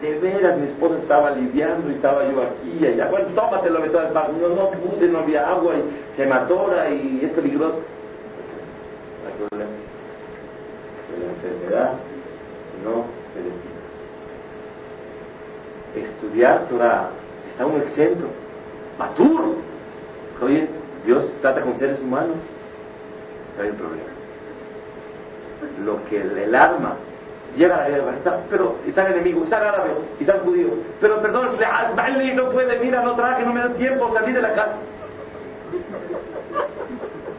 De 0.00 0.18
veras, 0.18 0.58
mi 0.58 0.66
esposa 0.66 0.98
estaba 0.98 1.28
aliviando 1.28 1.90
y 1.90 1.94
estaba 1.94 2.24
yo 2.24 2.42
aquí 2.42 2.78
y 2.80 2.86
allá. 2.86 3.08
Bueno, 3.08 3.26
tómatelo, 3.34 3.80
me 3.80 3.88
todas 3.88 4.12
No, 4.12 4.48
no 4.48 4.70
pude, 4.70 5.08
no 5.08 5.18
había 5.20 5.48
agua 5.48 5.74
y 5.76 6.16
se 6.16 6.26
mató 6.26 6.70
y 6.90 7.20
es 7.24 7.30
peligroso. 7.32 7.80
De 9.50 9.56
la 11.18 11.26
enfermedad 11.32 11.92
no 12.84 13.04
se 13.32 13.40
le 16.00 16.04
Estudiar 16.04 16.66
Torah 16.68 17.10
está 17.50 17.66
un 17.66 17.80
exento. 17.82 18.26
Matur. 18.98 19.56
Oye, 20.42 20.68
Dios 21.04 21.24
trata 21.40 21.60
con 21.62 21.78
seres 21.78 21.98
humanos. 22.00 22.36
No 23.56 23.62
hay 23.62 23.70
un 23.70 23.76
problema. 23.76 24.02
Lo 25.84 26.04
que 26.08 26.20
el 26.20 26.54
arma 26.54 26.96
llega 27.56 27.76
a 27.76 27.82
la 27.82 27.88
guerra, 27.88 28.12
está, 28.16 28.40
pero 28.50 28.76
está 28.86 29.06
el 29.06 29.14
enemigo, 29.14 29.44
está 29.44 29.58
el 29.58 29.68
árabe, 29.68 29.90
está 30.20 30.34
el 30.34 30.40
judío. 30.40 30.68
Pero 31.00 31.20
perdón, 31.20 31.48
no 32.34 32.50
puede, 32.50 32.78
mira, 32.78 33.02
no 33.02 33.14
traje, 33.14 33.44
no 33.44 33.52
me 33.52 33.60
da 33.60 33.68
tiempo, 33.70 34.10
salí 34.14 34.32
de 34.32 34.42
la 34.42 34.54
casa. 34.54 34.74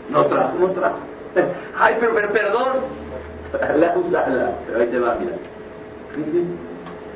No 0.10 0.26
trajo, 0.26 0.58
no 0.60 0.68
trajo. 0.72 0.98
Ay, 1.78 1.98
pero, 2.00 2.14
pero 2.14 2.32
perdón. 2.32 3.04
La 3.78 3.96
usala, 3.98 4.52
pero 4.66 4.80
ahí 4.80 4.88
te 4.88 5.00
va, 5.00 5.16
mira. 5.16 5.34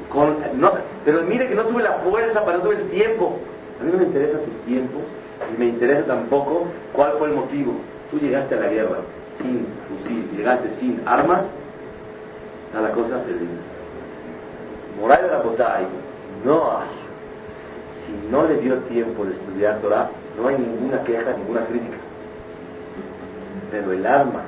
Con, 0.10 0.38
no, 0.60 0.72
pero 1.04 1.22
mire 1.24 1.48
que 1.48 1.56
no 1.56 1.66
tuve 1.66 1.84
la 1.84 1.94
fuerza, 1.94 2.46
para 2.46 2.58
no 2.58 2.64
tuve 2.64 2.76
el 2.76 2.90
tiempo. 2.90 3.40
A 3.80 3.84
mí 3.84 3.92
no 3.92 3.98
me 3.98 4.06
interesa 4.06 4.40
tus 4.40 4.66
tiempos, 4.66 5.02
y 5.54 5.60
me 5.60 5.68
interesa 5.68 6.06
tampoco 6.06 6.68
cuál 6.94 7.14
fue 7.18 7.30
el 7.30 7.36
motivo. 7.36 7.74
Tú 8.12 8.20
llegaste 8.20 8.56
a 8.56 8.60
la 8.60 8.68
guerra 8.68 8.98
sin 9.42 9.68
fusil, 9.88 10.30
llegaste 10.36 10.70
sin 10.80 11.02
armas, 11.06 11.42
a 12.76 12.82
la 12.82 12.92
cosa 12.92 13.22
perdida. 13.24 13.62
Moral 15.00 15.22
de 15.24 15.28
la 15.28 15.40
Botay, 15.40 15.86
Noah 16.44 16.86
si 18.08 18.32
no 18.32 18.48
le 18.48 18.58
dio 18.58 18.78
tiempo 18.84 19.26
de 19.26 19.34
estudiar 19.34 19.80
Torah, 19.80 20.10
no 20.38 20.48
hay 20.48 20.58
ninguna 20.58 21.04
queja, 21.04 21.34
ninguna 21.34 21.66
crítica. 21.66 21.98
Pero 23.70 23.92
el 23.92 24.06
alma, 24.06 24.44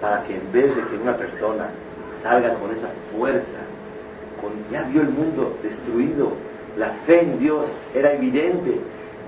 para 0.00 0.22
que 0.22 0.36
en 0.36 0.52
vez 0.52 0.74
de 0.74 0.82
que 0.82 0.96
una 0.96 1.16
persona 1.16 1.70
salga 2.22 2.54
con 2.54 2.70
esa 2.70 2.88
fuerza, 3.12 3.58
con, 4.40 4.52
ya 4.70 4.82
vio 4.84 5.02
el 5.02 5.10
mundo 5.10 5.56
destruido, 5.62 6.32
la 6.76 6.90
fe 7.06 7.22
en 7.22 7.38
Dios 7.40 7.66
era 7.92 8.12
evidente, 8.12 8.78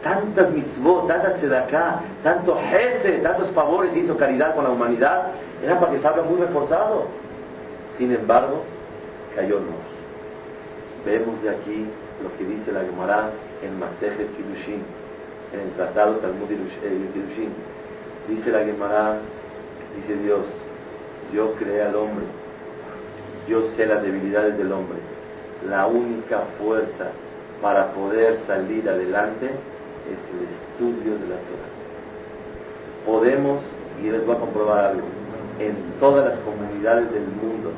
tantas 0.05 0.53
mitzvot, 0.53 1.09
tantas 1.09 1.41
tzedakah, 1.41 2.03
tanto 2.23 2.55
jefe, 2.71 3.19
tantos 3.23 3.51
favores 3.53 3.97
hizo 3.97 4.17
caridad 4.17 4.55
con 4.55 4.65
la 4.65 4.71
humanidad, 4.71 5.33
era 5.65 5.81
para 5.81 5.93
que 5.93 5.99
salga 5.99 6.23
muy 6.23 6.39
reforzado. 6.39 7.07
Sin 7.97 8.13
embargo, 8.13 8.63
cayó 9.35 9.61
no. 9.61 9.81
Vemos 11.07 11.43
de 11.43 11.51
aquí 11.51 11.87
lo 12.23 12.37
que 12.37 12.45
dice 12.45 12.71
la 12.71 12.81
Gemara 12.81 13.31
en 13.63 13.79
Masejet 13.79 14.29
Kiddushin, 14.37 14.83
en 15.53 15.61
el 15.61 15.71
tratado 15.73 16.17
Talmud 16.17 16.51
eh, 16.51 17.09
Kiddushin. 17.15 17.51
Dice 18.29 18.51
la 18.51 18.61
Gemara, 18.61 19.19
dice 19.97 20.17
Dios, 20.23 20.45
yo 21.33 21.55
creé 21.55 21.83
al 21.83 21.97
hombre, 21.97 22.27
yo 23.49 23.63
sé 23.75 23.87
las 23.87 24.03
debilidades 24.03 24.59
del 24.59 24.71
hombre. 24.71 24.99
La 25.69 25.87
única 25.87 26.41
fuerza 26.59 27.11
para 27.63 27.93
poder 27.93 28.41
salir 28.47 28.87
adelante 28.89 29.51
es 30.11 30.19
el 30.33 30.49
estudio 30.55 31.19
de 31.19 31.27
la 31.27 31.37
Torah. 31.37 31.73
Podemos, 33.07 33.63
y 34.03 34.11
les 34.11 34.25
voy 34.27 34.37
a 34.37 34.39
comprobar 34.41 34.87
algo, 34.87 35.07
en 35.59 35.77
todas 36.01 36.29
las 36.29 36.39
comunidades 36.41 37.11
del 37.13 37.27
mundo, 37.27 37.73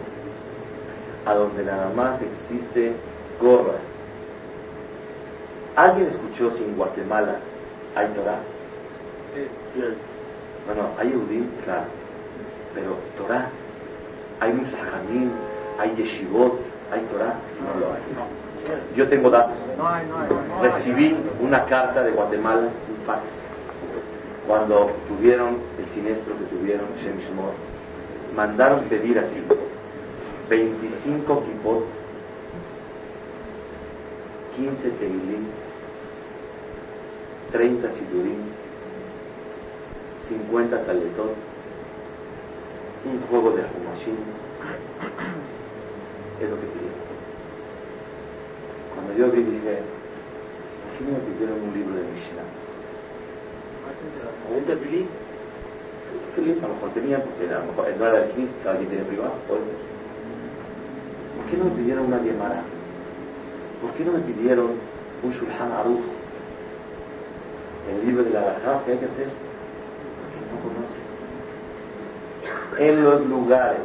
a 1.24 1.34
donde 1.34 1.64
nada 1.64 1.90
más 1.94 2.20
existe 2.22 2.92
gorras. 3.40 3.82
¿Alguien 5.74 6.06
escuchó 6.06 6.50
si 6.56 6.64
en 6.64 6.76
Guatemala 6.76 7.36
hay 7.94 8.08
Torah? 8.08 8.38
Sí. 9.34 9.46
No, 10.66 10.74
no, 10.74 10.88
hay 10.98 11.08
Udim, 11.14 11.48
claro, 11.64 11.86
pero 12.74 12.96
Torah, 13.16 13.48
hay 14.40 14.52
Musajamim, 14.52 15.30
hay 15.78 15.94
Yeshivot, 15.96 16.58
hay 16.90 17.00
Torah, 17.12 17.34
no 17.62 17.80
lo 17.80 17.92
hay. 17.92 18.45
Yo 18.96 19.08
tengo 19.08 19.30
datos. 19.30 19.54
Recibí 20.62 21.16
una 21.40 21.64
carta 21.66 22.02
de 22.02 22.12
Guatemala, 22.12 22.62
un 22.62 23.06
fax, 23.06 23.22
cuando 24.46 24.90
tuvieron 25.08 25.58
el 25.78 25.92
siniestro 25.94 26.34
que 26.38 26.44
tuvieron, 26.44 26.86
Shem 26.96 27.16
mandaron 28.34 28.84
pedir 28.84 29.18
así, 29.18 29.42
25 30.48 31.44
kipot, 31.44 31.84
15 34.56 34.90
teilín, 34.98 35.48
30 37.52 37.92
sidurín, 37.92 38.52
50 40.28 40.84
taletón, 40.84 41.30
un 43.04 43.20
juego 43.28 43.50
de 43.50 43.62
Humashim, 43.62 44.16
es 46.40 46.50
lo 46.50 46.56
que 46.56 46.66
pidieron. 46.66 47.05
Cuando 48.96 49.12
yo 49.12 49.30
vi 49.30 49.42
dije, 49.44 49.84
¿por 49.84 50.90
qué 50.96 51.04
no 51.04 51.20
pidieron 51.20 51.60
un 51.60 51.72
libro 51.76 51.94
de 51.94 52.02
Mishnah? 52.08 52.48
O 54.48 54.56
un 54.56 54.64
tefilín. 54.64 55.06
A 56.36 56.68
lo 56.68 56.74
mejor 56.74 56.90
tenía, 56.90 57.22
porque 57.22 57.48
a 57.52 57.60
lo 57.60 57.66
mejor 57.66 57.84
no 57.98 58.06
era 58.06 58.24
el 58.24 58.30
15, 58.32 58.52
cada 58.64 58.76
quien 58.76 58.88
tiene 58.88 59.04
privado. 59.04 59.32
¿Por 59.48 59.58
qué 61.50 61.56
no 61.56 61.64
me 61.64 61.70
pidieron 61.70 62.06
una 62.06 62.18
Gemara? 62.18 62.62
¿Por 63.80 63.92
qué 63.92 64.04
no 64.04 64.12
me 64.12 64.20
pidieron 64.20 64.70
un 65.22 65.32
Shulchan 65.32 65.72
Aruch? 65.72 66.04
El 67.90 68.06
libro 68.06 68.24
de 68.24 68.30
la 68.30 68.40
Alajá 68.40 68.82
que 68.84 68.92
hay 68.92 68.98
que 68.98 69.06
hacer. 69.06 69.28
Porque 70.16 70.40
no 70.50 70.56
conocen. 70.64 71.04
En 72.78 73.04
los 73.04 73.26
lugares 73.26 73.80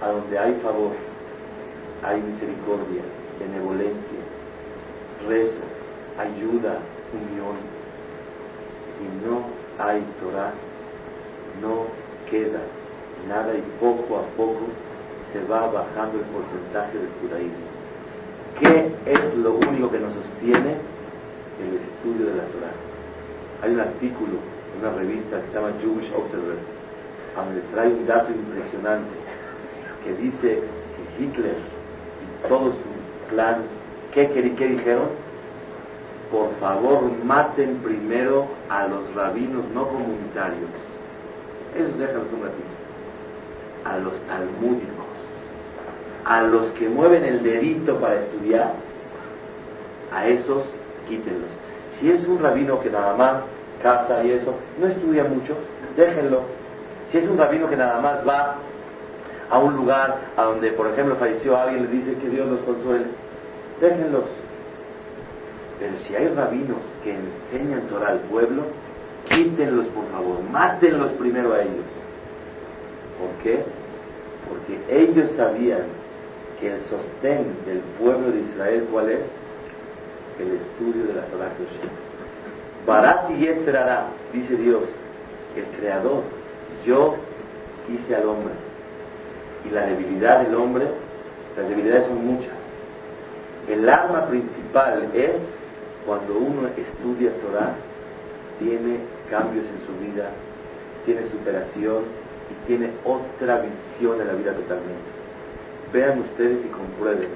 a 0.00 0.08
donde 0.08 0.38
hay 0.38 0.54
favor, 0.62 0.92
hay 2.02 2.20
misericordia, 2.20 3.02
benevolencia, 3.38 4.18
rezo, 5.28 5.60
ayuda, 6.18 6.78
unión. 7.12 7.56
Si 8.96 9.26
no 9.26 9.44
hay 9.78 10.00
Torah, 10.20 10.52
no 11.60 11.86
queda 12.30 12.60
nada 13.28 13.54
y 13.54 13.62
poco 13.80 14.18
a 14.18 14.22
poco 14.36 14.66
se 15.32 15.42
va 15.44 15.70
bajando 15.70 16.18
el 16.18 16.24
porcentaje 16.26 16.98
del 16.98 17.08
judaísmo. 17.20 17.66
¿Qué 18.60 18.92
es 19.06 19.34
lo 19.36 19.54
único 19.54 19.90
que 19.90 19.98
nos 19.98 20.12
sostiene? 20.14 20.76
El 21.60 21.78
estudio 21.80 22.26
de 22.26 22.36
la 22.36 22.44
Torah. 22.48 22.74
Hay 23.62 23.72
un 23.72 23.80
artículo 23.80 24.36
en 24.74 24.84
una 24.84 24.98
revista 24.98 25.40
que 25.40 25.48
se 25.48 25.54
llama 25.54 25.72
Jewish 25.80 26.10
Observer, 26.14 26.58
donde 27.36 27.60
trae 27.72 27.88
un 27.88 28.06
dato 28.06 28.30
impresionante 28.30 29.10
que 30.04 30.14
dice 30.14 30.60
que 30.60 31.22
Hitler 31.22 31.56
y 31.56 32.48
todo 32.48 32.72
su 32.72 33.30
clan, 33.30 33.62
¿qué, 34.12 34.28
qué 34.30 34.66
dijeron? 34.66 35.08
Por 36.30 36.54
favor, 36.60 37.10
maten 37.24 37.78
primero 37.78 38.46
a 38.68 38.86
los 38.86 39.14
rabinos 39.14 39.64
no 39.74 39.88
comunitarios. 39.88 40.70
Esos 41.76 41.98
déjalos 41.98 42.24
un 42.32 42.42
ratito. 42.42 42.68
A 43.84 43.98
los 43.98 44.14
talmúdicos, 44.26 45.06
a 46.24 46.42
los 46.42 46.70
que 46.72 46.88
mueven 46.88 47.24
el 47.24 47.42
dedito 47.42 47.98
para 47.98 48.20
estudiar, 48.20 48.74
a 50.12 50.26
esos 50.28 50.64
quítenlos. 51.08 51.50
Si 51.98 52.10
es 52.10 52.26
un 52.26 52.38
rabino 52.40 52.80
que 52.80 52.90
nada 52.90 53.16
más 53.16 53.42
casa 53.82 54.24
y 54.24 54.30
eso, 54.30 54.54
no 54.78 54.86
estudia 54.86 55.24
mucho, 55.24 55.56
déjenlo. 55.96 56.42
Si 57.10 57.18
es 57.18 57.28
un 57.28 57.36
rabino 57.36 57.68
que 57.68 57.76
nada 57.76 58.00
más 58.00 58.26
va 58.26 58.56
a 59.50 59.58
un 59.58 59.74
lugar 59.74 60.18
a 60.36 60.44
donde, 60.44 60.70
por 60.72 60.86
ejemplo, 60.86 61.16
falleció 61.16 61.56
alguien, 61.56 61.82
le 61.82 61.88
dice 61.90 62.14
que 62.14 62.28
Dios 62.28 62.48
los 62.48 62.60
consuele, 62.60 63.06
déjenlos. 63.82 64.24
Pero 65.78 65.92
si 66.06 66.14
hay 66.14 66.28
rabinos 66.28 66.78
que 67.02 67.14
enseñan 67.14 67.88
Torah 67.88 68.10
al 68.10 68.20
pueblo, 68.20 68.62
quítenlos 69.28 69.86
por 69.88 70.06
favor, 70.12 70.42
mátenlos 70.50 71.10
primero 71.18 71.52
a 71.52 71.60
ellos. 71.60 71.84
¿Por 73.18 73.42
qué? 73.42 73.64
Porque 74.48 74.78
ellos 74.88 75.32
sabían 75.36 75.82
que 76.60 76.72
el 76.72 76.80
sostén 76.82 77.56
del 77.66 77.80
pueblo 77.98 78.30
de 78.30 78.40
Israel, 78.40 78.86
¿cuál 78.90 79.10
es? 79.10 79.20
El 80.38 80.52
estudio 80.52 81.06
de 81.08 81.14
la 81.14 81.26
Torah 81.26 81.50
Barat 82.86 83.30
y 83.30 83.40
Yetzerara, 83.40 84.06
dice 84.32 84.56
Dios, 84.56 84.84
el 85.56 85.64
Creador, 85.78 86.22
yo 86.86 87.16
hice 87.92 88.14
al 88.14 88.26
hombre 88.26 88.54
y 89.68 89.70
la 89.70 89.86
debilidad 89.86 90.44
del 90.44 90.54
hombre, 90.54 90.86
las 91.56 91.68
debilidades 91.68 92.06
son 92.06 92.24
muchas. 92.24 92.61
El 93.68 93.88
arma 93.88 94.26
principal 94.26 95.10
es 95.14 95.36
cuando 96.04 96.36
uno 96.36 96.68
estudia 96.76 97.30
Torah, 97.40 97.74
tiene 98.58 98.98
cambios 99.30 99.66
en 99.66 99.86
su 99.86 99.92
vida, 100.04 100.30
tiene 101.04 101.28
superación 101.30 102.04
y 102.50 102.66
tiene 102.66 102.90
otra 103.04 103.60
visión 103.60 104.18
de 104.18 104.24
la 104.24 104.34
vida 104.34 104.52
totalmente. 104.52 105.10
Vean 105.92 106.20
ustedes 106.20 106.64
y 106.64 106.68
comprueben, 106.68 107.28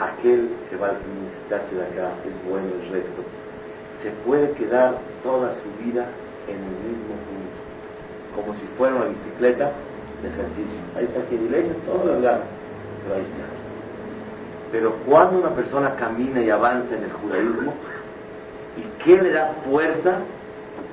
aquel 0.00 0.50
que 0.70 0.76
va 0.76 0.88
a 0.88 0.92
necesitarse 0.92 1.74
de 1.74 1.82
acá 1.82 2.14
es 2.24 2.50
bueno, 2.50 2.68
es 2.82 2.90
recto, 2.90 3.22
se 4.02 4.10
puede 4.26 4.52
quedar 4.52 4.96
toda 5.22 5.54
su 5.54 5.84
vida 5.84 6.06
en 6.48 6.56
el 6.56 6.76
mismo 6.88 7.14
punto, 7.26 7.58
como 8.36 8.54
si 8.54 8.66
fuera 8.78 8.94
una 8.94 9.06
bicicleta 9.06 9.72
de 10.22 10.28
ejercicio. 10.28 10.78
Ahí 10.96 11.04
está 11.04 11.28
que 11.28 11.36
le 11.36 11.62
todos 11.84 12.06
los 12.06 12.16
pero 12.20 13.14
ahí 13.14 13.22
está. 13.22 13.55
Pero 14.72 14.94
cuando 15.06 15.38
una 15.38 15.50
persona 15.50 15.94
camina 15.96 16.40
y 16.40 16.50
avanza 16.50 16.94
en 16.94 17.04
el 17.04 17.12
judaísmo, 17.12 17.72
¿y 18.76 19.04
qué 19.04 19.22
le 19.22 19.32
da 19.32 19.54
fuerza? 19.68 20.18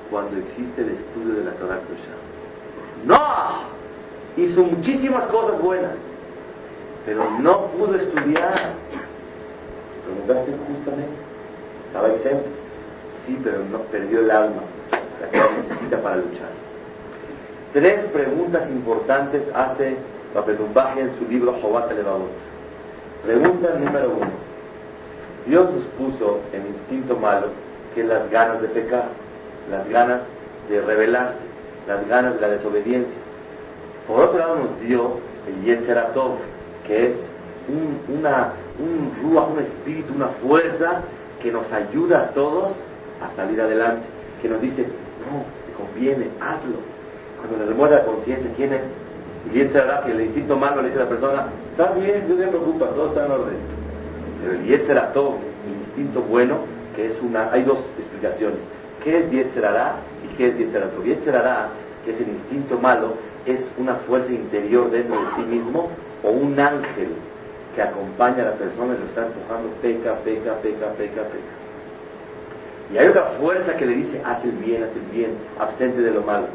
Cuando 0.10 0.38
existe 0.38 0.82
el 0.82 0.90
estudio 0.90 1.36
de 1.36 1.46
la 1.46 1.52
Torah 1.52 1.80
No, 3.06 4.44
hizo 4.44 4.64
muchísimas 4.64 5.26
cosas 5.28 5.60
buenas, 5.60 5.94
pero 7.06 7.24
no 7.40 7.68
pudo 7.68 7.96
estudiar. 7.96 8.74
Preguntaste 10.06 10.52
justamente, 10.68 11.16
estaba 11.88 12.10
exento. 12.10 12.50
Sí, 13.26 13.40
pero 13.44 13.64
no 13.72 13.80
perdió 13.80 14.20
el 14.20 14.30
alma, 14.30 14.62
la 14.92 15.30
que 15.30 15.38
necesita 15.38 16.02
para 16.02 16.18
luchar. 16.18 16.52
Tres 17.74 18.06
preguntas 18.12 18.70
importantes 18.70 19.44
hace 19.56 19.98
Papelumbaje 20.34 21.02
en 21.02 21.16
su 21.16 21.28
libro 21.28 21.54
Jobat 21.62 21.92
Levavot. 21.92 22.32
Pregunta 23.24 23.76
número 23.80 24.18
uno. 24.18 24.32
Dios 25.46 25.70
nos 25.72 25.84
puso 25.98 26.42
el 26.52 26.68
instinto 26.68 27.16
malo, 27.16 27.48
que 27.96 28.04
las 28.04 28.30
ganas 28.30 28.62
de 28.62 28.68
pecar, 28.68 29.10
las 29.72 29.88
ganas 29.90 30.22
de 30.70 30.82
rebelarse, 30.82 31.40
las 31.88 32.06
ganas 32.08 32.36
de 32.36 32.42
la 32.42 32.50
desobediencia. 32.50 33.18
Por 34.08 34.26
otro 34.26 34.40
lado 34.40 34.56
nos 34.58 34.80
dio 34.82 35.20
el 35.48 35.64
Yetzeratov, 35.64 36.38
que 36.86 37.08
es 37.08 37.14
un, 37.70 38.18
una, 38.20 38.54
un 38.78 39.34
un 39.36 39.60
espíritu, 39.60 40.14
una 40.14 40.28
fuerza 40.28 41.02
que 41.42 41.52
nos 41.52 41.72
ayuda 41.72 42.24
a 42.24 42.28
todos 42.30 42.74
a 43.22 43.36
salir 43.38 43.62
adelante, 43.62 44.04
que 44.42 44.50
nos 44.50 44.62
dice, 44.62 44.82
no, 44.82 45.46
te 45.66 45.74
conviene, 45.82 46.28
hazlo. 46.42 46.80
Cuando 47.38 47.58
le 47.58 47.66
remueve 47.72 47.96
la 47.96 48.06
conciencia, 48.06 48.50
¿quién 48.58 48.74
es? 48.74 48.84
Y 49.52 49.60
será 49.70 50.02
que 50.06 50.12
el 50.12 50.22
instinto 50.22 50.56
malo 50.56 50.82
le 50.82 50.90
dice 50.90 51.02
a 51.02 51.04
la 51.04 51.10
persona, 51.10 51.46
está 51.72 51.92
bien, 51.94 52.26
no 52.30 52.36
te 52.36 52.48
preocupes, 52.48 52.90
todo 52.96 53.08
está 53.10 53.26
en 53.26 53.32
orden. 53.32 53.56
Pero 54.42 54.54
el 54.54 54.66
Yetzer 54.66 55.14
todo, 55.14 55.38
el 55.66 55.88
instinto 55.88 56.22
bueno, 56.22 56.60
que 56.96 57.08
es 57.08 57.22
una, 57.22 57.52
hay 57.52 57.64
dos 57.64 57.80
explicaciones. 57.98 58.60
¿Qué 59.04 59.20
es 59.20 59.32
Yetzer 59.32 59.66
y 60.24 60.36
qué 60.38 60.48
es 60.48 60.58
Yetzer 60.58 60.90
Tov? 60.92 61.04
Yetzer 61.04 61.42
que 62.06 62.12
es 62.12 62.22
el 62.22 62.30
instinto 62.30 62.80
malo, 62.80 63.16
es 63.46 63.70
una 63.78 63.96
fuerza 63.96 64.32
interior 64.32 64.90
dentro 64.92 65.20
de 65.20 65.28
sí 65.36 65.42
mismo 65.42 65.90
o 66.24 66.30
un 66.30 66.58
ángel 66.60 67.10
que 67.76 67.82
acompaña 67.82 68.44
a 68.44 68.46
la 68.46 68.54
persona 68.54 68.94
y 68.94 69.00
lo 69.00 69.06
está 69.06 69.26
empujando, 69.26 69.70
peca, 69.82 70.16
peca, 70.24 70.54
peca, 70.62 70.88
peca, 70.94 71.22
peca. 71.24 71.64
Y 72.94 72.98
hay 72.98 73.08
otra 73.08 73.26
fuerza 73.40 73.76
que 73.76 73.86
le 73.86 73.96
dice, 73.96 74.22
haz 74.24 74.44
el 74.44 74.52
bien, 74.52 74.84
haz 74.84 74.96
el 74.96 75.12
bien, 75.12 75.32
abstente 75.60 76.02
de 76.02 76.12
lo 76.12 76.22
malo. 76.22 76.46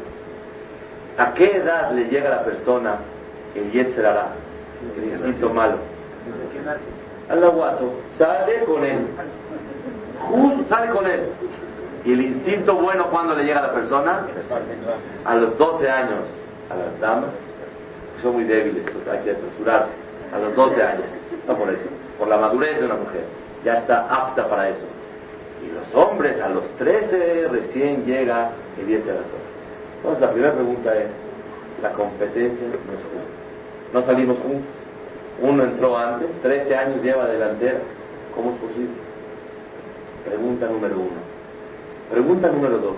¿A 1.19 1.33
qué 1.33 1.57
edad 1.57 1.91
le 1.91 2.05
llega 2.05 2.27
a 2.27 2.37
la 2.37 2.43
persona 2.45 2.95
el 3.53 3.69
Yetzer 3.71 4.05
el 4.05 5.03
instinto 5.03 5.53
malo? 5.53 5.75
Al 7.29 7.43
aguato, 7.43 7.91
sale 8.17 8.63
con 8.63 8.85
él. 8.85 9.05
Sale 10.69 10.91
con 10.91 11.05
él. 11.05 11.29
Y 12.05 12.13
el 12.13 12.21
instinto 12.21 12.73
bueno, 12.75 13.07
cuando 13.11 13.35
le 13.35 13.43
llega 13.43 13.59
a 13.59 13.67
la 13.67 13.73
persona? 13.73 14.27
A 15.25 15.35
los 15.35 15.57
12 15.57 15.89
años. 15.89 16.23
A 16.69 16.75
las 16.75 16.99
damas, 17.01 17.31
son 18.21 18.35
muy 18.35 18.43
débiles, 18.45 18.83
pues 18.89 19.07
hay 19.07 19.23
que 19.23 19.31
apresurarse. 19.31 19.91
A 20.33 20.39
los 20.39 20.55
12 20.55 20.81
años. 20.81 21.05
No 21.47 21.57
por 21.57 21.69
eso, 21.69 21.89
por 22.17 22.29
la 22.29 22.37
madurez 22.37 22.79
de 22.79 22.85
una 22.85 22.95
mujer. 22.95 23.25
Ya 23.65 23.79
está 23.79 24.07
apta 24.07 24.47
para 24.47 24.69
eso. 24.69 24.85
Y 25.61 25.71
los 25.73 26.05
hombres, 26.05 26.39
a 26.41 26.47
los 26.47 26.63
13 26.77 27.49
recién 27.51 28.05
llega 28.05 28.51
el 28.79 29.05
la 29.05 29.13
Entonces, 29.99 30.21
la 30.21 30.31
primera 30.31 30.53
pregunta 30.53 30.95
es: 30.97 31.09
la 31.81 31.91
competencia 31.91 32.67
no 32.67 32.73
es 32.73 32.79
justa. 32.79 33.93
No 33.93 34.05
salimos 34.05 34.37
juntos. 34.39 34.79
Uno 35.41 35.63
entró 35.63 35.97
antes, 35.97 36.29
13 36.41 36.75
años 36.75 37.03
lleva 37.03 37.27
delantera. 37.27 37.79
¿Cómo 38.35 38.51
es 38.51 38.57
posible? 38.57 38.91
Pregunta 40.25 40.67
número 40.67 40.95
uno. 40.95 41.19
Pregunta 42.11 42.49
número 42.49 42.77
dos. 42.77 42.97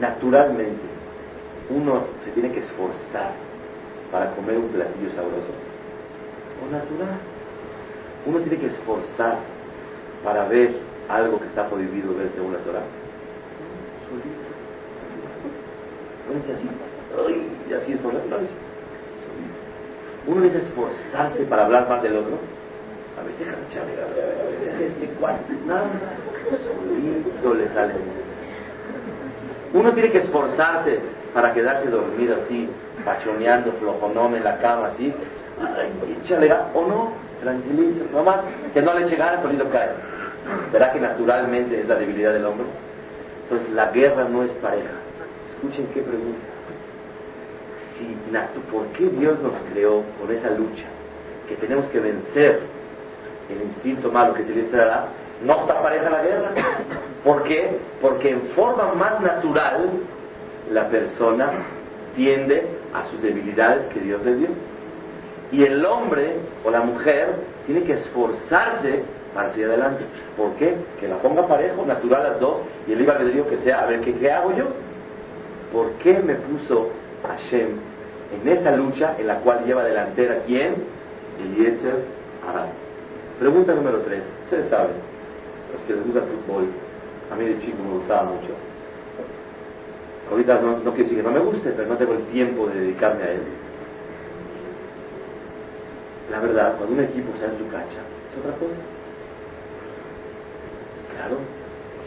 Naturalmente, 0.00 0.82
uno 1.70 2.04
se 2.24 2.30
tiene 2.32 2.52
que 2.52 2.60
esforzar 2.60 3.32
para 4.10 4.34
comer 4.34 4.58
un 4.58 4.68
platillo 4.68 5.10
sabroso. 5.10 5.52
O 6.60 6.70
natural. 6.70 7.18
Uno 8.26 8.38
tiene 8.40 8.58
que 8.58 8.66
esforzar 8.66 9.38
para 10.22 10.46
ver 10.48 10.76
algo 11.08 11.40
que 11.40 11.46
está 11.46 11.68
prohibido 11.68 12.14
ver 12.14 12.30
según 12.34 12.52
la. 12.52 12.58
Solito. 12.58 12.82
Es 16.32 16.56
así. 16.56 16.68
Ay, 17.26 17.76
así 17.76 17.92
es 17.92 18.00
por 18.00 18.14
la 18.14 18.20
Uno 20.26 20.40
debe 20.40 20.58
esforzarse 20.58 21.42
para 21.44 21.66
hablar 21.66 21.88
más 21.90 22.02
del 22.02 22.16
otro. 22.16 22.38
A 23.20 23.22
ver, 23.22 23.34
déjame 23.38 23.66
echarle, 23.68 23.92
a 23.92 24.06
ver, 24.14 24.40
a 24.40 24.78
ver, 24.78 24.82
este 24.82 25.06
cuarto. 25.20 25.52
Nada, 25.66 25.84
solito 26.48 27.54
le 27.54 27.68
sale. 27.68 27.94
Uno 29.74 29.92
tiene 29.92 30.10
que 30.10 30.18
esforzarse 30.18 31.00
para 31.34 31.52
quedarse 31.52 31.90
dormido 31.90 32.36
así, 32.42 32.66
pachoneando, 33.04 33.72
flojonón 33.72 34.34
en 34.36 34.44
la 34.44 34.56
cama 34.58 34.88
así. 34.88 35.12
Ay, 35.60 36.16
échale, 36.22 36.50
o 36.72 36.86
no, 36.86 37.12
tranquiliza, 37.42 38.04
nomás 38.10 38.38
que 38.72 38.80
no 38.80 38.94
le 38.94 39.16
ganas, 39.16 39.42
solito 39.42 39.68
cae. 39.68 39.90
¿Verdad 40.72 40.92
que 40.94 41.00
naturalmente 41.00 41.78
es 41.78 41.88
la 41.88 41.96
debilidad 41.96 42.32
del 42.32 42.46
hombre? 42.46 42.66
Entonces 43.42 43.74
la 43.74 43.90
guerra 43.90 44.24
no 44.24 44.42
es 44.42 44.50
pareja. 44.52 45.01
Escuchen 45.62 45.86
qué 45.94 46.02
pregunta. 46.02 46.40
¿Por 48.72 48.86
qué 48.86 49.04
Dios 49.16 49.38
nos 49.40 49.52
creó 49.70 50.02
con 50.20 50.34
esa 50.34 50.50
lucha? 50.50 50.86
Que 51.48 51.54
tenemos 51.54 51.88
que 51.90 52.00
vencer 52.00 52.62
el 53.48 53.62
instinto 53.68 54.10
malo 54.10 54.34
que 54.34 54.42
se 54.42 54.52
le 54.52 54.62
traerá. 54.64 55.06
No 55.44 55.60
está 55.60 55.80
pareja 55.80 56.10
la 56.10 56.22
guerra. 56.22 56.50
¿Por 57.22 57.44
qué? 57.44 57.78
Porque 58.00 58.30
en 58.30 58.40
forma 58.56 58.92
más 58.94 59.20
natural 59.20 59.88
la 60.72 60.88
persona 60.88 61.50
tiende 62.16 62.66
a 62.92 63.04
sus 63.10 63.22
debilidades 63.22 63.86
que 63.94 64.00
Dios 64.00 64.20
le 64.24 64.34
dio. 64.34 64.48
Y 65.52 65.62
el 65.62 65.84
hombre 65.86 66.38
o 66.64 66.72
la 66.72 66.80
mujer 66.80 67.36
tiene 67.66 67.84
que 67.84 67.92
esforzarse 67.92 69.04
para 69.32 69.52
seguir 69.52 69.66
adelante. 69.66 70.02
¿Por 70.36 70.54
qué? 70.54 70.74
Que 70.98 71.06
la 71.06 71.18
ponga 71.18 71.46
parejo, 71.46 71.86
natural 71.86 72.24
las 72.24 72.40
dos, 72.40 72.62
y 72.88 72.92
el 72.92 72.98
libre 72.98 73.14
albedrío 73.14 73.48
que 73.48 73.58
sea, 73.58 73.82
a 73.82 73.86
ver, 73.86 74.00
¿qué, 74.00 74.12
¿qué 74.14 74.32
hago 74.32 74.52
yo? 74.56 74.64
¿Por 75.72 75.90
qué 75.92 76.18
me 76.18 76.34
puso 76.34 76.90
Hashem 77.26 77.68
en 78.32 78.48
esta 78.48 78.76
lucha 78.76 79.16
en 79.18 79.26
la 79.26 79.36
cual 79.40 79.64
lleva 79.64 79.84
delantera 79.84 80.42
quién? 80.46 80.74
Eliezer 81.40 82.04
Arad. 82.46 82.68
Pregunta 83.38 83.74
número 83.74 83.98
tres. 84.00 84.22
Ustedes 84.44 84.68
saben, 84.68 84.96
los 85.72 85.82
que 85.86 85.94
les 85.94 86.04
gusta 86.04 86.20
el 86.20 86.26
fútbol, 86.26 86.66
a 87.30 87.36
mí 87.36 87.44
de 87.46 87.58
chico 87.60 87.82
me 87.82 87.94
gustaba 87.98 88.24
mucho. 88.24 88.52
Ahorita 90.30 90.60
no, 90.60 90.78
no 90.78 90.92
quiero 90.92 91.08
decir 91.08 91.16
que 91.16 91.22
no 91.22 91.30
me 91.30 91.40
guste, 91.40 91.72
pero 91.72 91.88
no 91.88 91.96
tengo 91.96 92.12
el 92.12 92.24
tiempo 92.26 92.66
de 92.68 92.80
dedicarme 92.80 93.22
a 93.22 93.30
él. 93.32 93.40
La 96.30 96.40
verdad, 96.40 96.76
cuando 96.76 96.94
un 96.94 97.00
equipo 97.00 97.32
está 97.34 97.46
en 97.46 97.58
su 97.58 97.68
cancha, 97.68 98.00
es 98.32 98.38
otra 98.38 98.56
cosa. 98.58 98.80
Claro, 101.16 101.36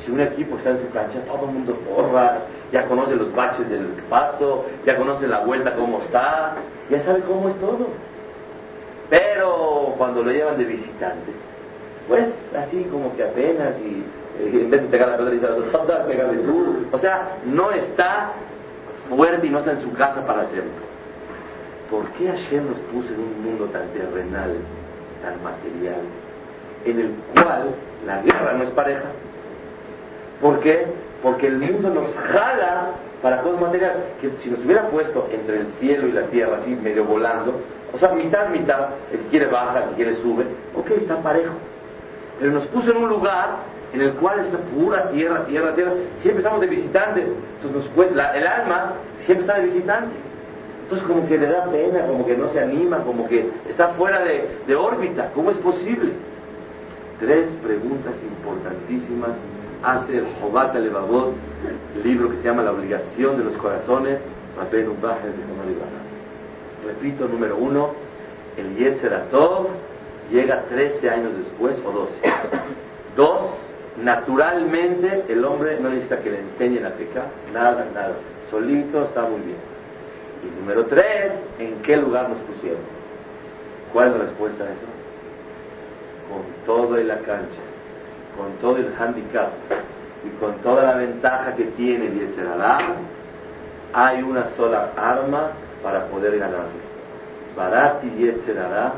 si 0.04 0.12
un 0.12 0.20
equipo 0.22 0.58
está 0.58 0.72
en 0.72 0.80
su 0.80 0.90
cancha, 0.92 1.20
todo 1.26 1.46
el 1.46 1.52
mundo 1.52 1.78
corra, 1.88 2.42
ya 2.72 2.86
conoce 2.88 3.16
los 3.16 3.34
baches 3.34 3.70
del 3.70 3.86
pasto, 4.10 4.66
ya 4.86 4.98
conoce 4.98 5.28
la 5.28 5.40
vuelta 5.40 5.76
cómo 5.76 6.00
está, 6.02 6.56
ya 6.90 7.04
sabe 7.04 7.22
cómo 7.22 7.50
es 7.50 7.60
todo. 7.60 7.88
Pero 9.10 9.94
cuando 9.98 10.24
lo 10.24 10.32
llevan 10.32 10.58
de 10.58 10.66
visitante, 10.66 11.32
pues 12.08 12.28
así 12.58 12.84
como 12.92 13.16
que 13.16 13.24
apenas 13.24 13.74
y 13.80 14.04
eh, 14.40 14.62
en 14.62 14.70
vez 14.70 14.82
de 14.82 14.88
pegar 14.90 15.10
la 15.10 15.18
pelota 15.18 15.36
dice 15.36 15.94
a 15.94 16.06
pegarle 16.06 16.40
tú. 16.40 16.86
O 16.92 17.00
sea, 17.00 17.38
no 17.46 17.72
está 17.72 18.34
fuerte 19.10 19.48
y 19.48 19.50
no 19.50 19.60
está 19.60 19.72
en 19.72 19.82
su 19.82 19.92
casa 19.94 20.26
para 20.26 20.42
hacerlo. 20.42 20.72
¿Por 21.90 22.06
qué 22.14 22.28
Hashem 22.28 22.68
nos 22.68 22.80
puso 22.92 23.14
en 23.14 23.20
un 23.20 23.44
mundo 23.44 23.66
tan 23.66 23.88
terrenal, 23.90 24.56
tan 25.22 25.42
material, 25.44 26.02
en 26.84 27.00
el 27.00 27.12
cual 27.34 27.76
la 28.06 28.22
guerra 28.22 28.54
no 28.54 28.64
es 28.64 28.70
pareja? 28.72 29.04
¿Por 30.42 30.60
qué? 30.60 30.86
Porque 31.22 31.48
el 31.48 31.60
mundo 31.60 31.90
nos 31.90 32.16
jala 32.16 32.92
para 33.22 33.42
cosas 33.42 33.62
materiales. 33.62 33.98
Que 34.22 34.32
si 34.42 34.50
nos 34.50 34.64
hubiera 34.64 34.90
puesto 34.90 35.28
entre 35.32 35.62
el 35.62 35.68
cielo 35.80 36.08
y 36.08 36.12
la 36.12 36.24
tierra, 36.28 36.58
así 36.62 36.72
medio 36.72 37.06
volando, 37.06 37.60
o 37.94 37.98
sea, 37.98 38.12
mitad, 38.12 38.50
mitad, 38.50 38.90
el 39.12 39.20
que 39.20 39.28
quiere 39.28 39.48
baja, 39.48 39.84
el 39.84 39.90
que 39.90 39.96
quiere 39.96 40.16
sube, 40.18 40.46
ok, 40.76 40.92
está 40.92 41.18
parejo. 41.22 41.54
Pero 42.40 42.52
nos 42.52 42.66
puso 42.68 42.92
en 42.92 42.98
un 42.98 43.10
lugar 43.10 43.58
en 43.94 44.02
el 44.02 44.14
cual 44.14 44.40
está 44.40 44.58
pura 44.58 45.10
tierra, 45.12 45.46
tierra, 45.46 45.74
tierra. 45.74 45.92
Siempre 46.22 46.44
estamos 46.44 46.62
de 46.62 46.68
visitantes. 46.68 47.26
Entonces 47.64 47.92
el 48.36 48.48
alma 48.48 48.94
siempre 49.26 49.46
está 49.46 49.60
de 49.60 49.66
visitante. 49.66 50.16
Entonces 50.84 51.08
como 51.08 51.28
que 51.28 51.38
le 51.38 51.48
da 51.48 51.66
pena, 51.66 52.06
como 52.06 52.26
que 52.26 52.38
no 52.38 52.52
se 52.52 52.60
anima, 52.60 53.00
como 53.00 53.28
que 53.28 53.50
está 53.70 53.90
fuera 53.94 54.24
de, 54.24 54.76
órbita. 54.76 55.32
¿Cómo 55.34 55.50
es 55.50 55.58
posible? 55.58 56.12
Tres 57.20 57.48
preguntas 57.64 58.14
importantísimas 58.22 59.32
hace 59.86 60.18
el 60.18 60.26
Jobat 60.42 60.76
Levavot, 60.76 61.34
el 61.96 62.04
libro 62.04 62.32
que 62.32 62.38
se 62.38 62.44
llama 62.44 62.64
La 62.64 62.72
obligación 62.72 63.38
de 63.38 63.44
los 63.44 63.54
corazones, 63.58 64.20
Repito, 66.86 67.28
número 67.28 67.58
uno, 67.58 67.92
el 68.58 68.76
Yetzer 68.78 69.14
Atov 69.14 69.68
llega 70.32 70.64
13 70.70 71.10
años 71.10 71.38
después 71.38 71.76
o 71.86 71.92
12. 71.92 72.14
Dos, 73.18 73.52
naturalmente 74.02 75.26
el 75.28 75.44
hombre 75.44 75.78
no 75.80 75.90
necesita 75.90 76.20
que 76.20 76.32
le 76.32 76.40
enseñen 76.40 76.86
a 76.86 76.92
pecar, 76.92 77.26
nada, 77.54 77.86
nada. 77.94 78.14
Solito 78.50 79.04
está 79.04 79.24
muy 79.24 79.42
bien. 79.42 79.58
Y 80.44 80.60
número 80.60 80.86
tres, 80.86 81.34
¿en 81.60 81.82
qué 81.82 81.98
lugar 81.98 82.30
nos 82.30 82.40
pusieron? 82.40 82.82
¿Cuál 83.92 84.08
es 84.08 84.14
la 84.14 84.24
respuesta 84.26 84.64
a 84.64 84.68
eso? 84.68 84.86
Con 86.30 86.66
todo 86.66 86.98
en 86.98 87.08
la 87.08 87.18
cancha, 87.20 87.62
con 88.38 88.54
todo 88.62 88.78
el 88.78 88.94
handicap 88.98 89.50
y 90.26 90.30
con 90.40 90.56
toda 90.62 90.84
la 90.84 90.96
ventaja 90.96 91.56
que 91.56 91.66
tiene 91.78 92.10
Yetzerará, 92.10 92.80
hay 93.94 94.22
una 94.24 94.50
sola 94.56 94.92
arma 94.98 95.52
para 95.84 96.08
poder 96.08 96.38
ganarle. 96.38 96.84
Barati 97.56 98.10
Yetzerará 98.18 98.94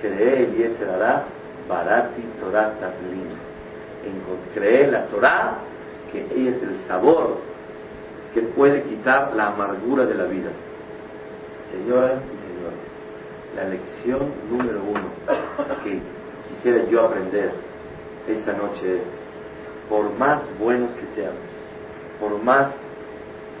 cree 0.00 0.50
Yetzerará, 0.56 1.24
Barati 1.68 2.22
Torah 2.40 2.72
Cree 4.54 4.86
la 4.86 5.04
Torah, 5.06 5.58
que 6.10 6.20
ella 6.34 6.56
es 6.56 6.62
el 6.62 6.76
sabor 6.86 7.36
que 8.32 8.40
puede 8.40 8.82
quitar 8.82 9.34
la 9.34 9.48
amargura 9.48 10.04
de 10.06 10.14
la 10.14 10.24
vida. 10.24 10.50
Señoras 11.70 12.12
y 12.14 12.36
señores, 12.46 12.78
la 13.56 13.64
lección 13.64 14.32
número 14.50 14.80
uno 14.82 15.76
que 15.84 16.00
quisiera 16.48 16.84
yo 16.88 17.04
aprender 17.04 17.67
esta 18.28 18.52
noche 18.52 18.96
es, 18.96 19.02
por 19.88 20.12
más 20.18 20.42
buenos 20.58 20.90
que 20.92 21.06
seamos, 21.14 21.38
por 22.20 22.42
más 22.42 22.68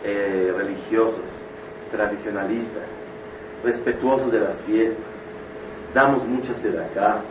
eh, 0.04 0.52
religiosos, 0.56 1.24
tradicionalistas, 1.90 2.84
respetuosos 3.64 4.30
de 4.30 4.40
las 4.40 4.56
fiestas, 4.66 5.04
damos 5.94 6.24
mucha 6.26 6.52
acá, 6.52 7.22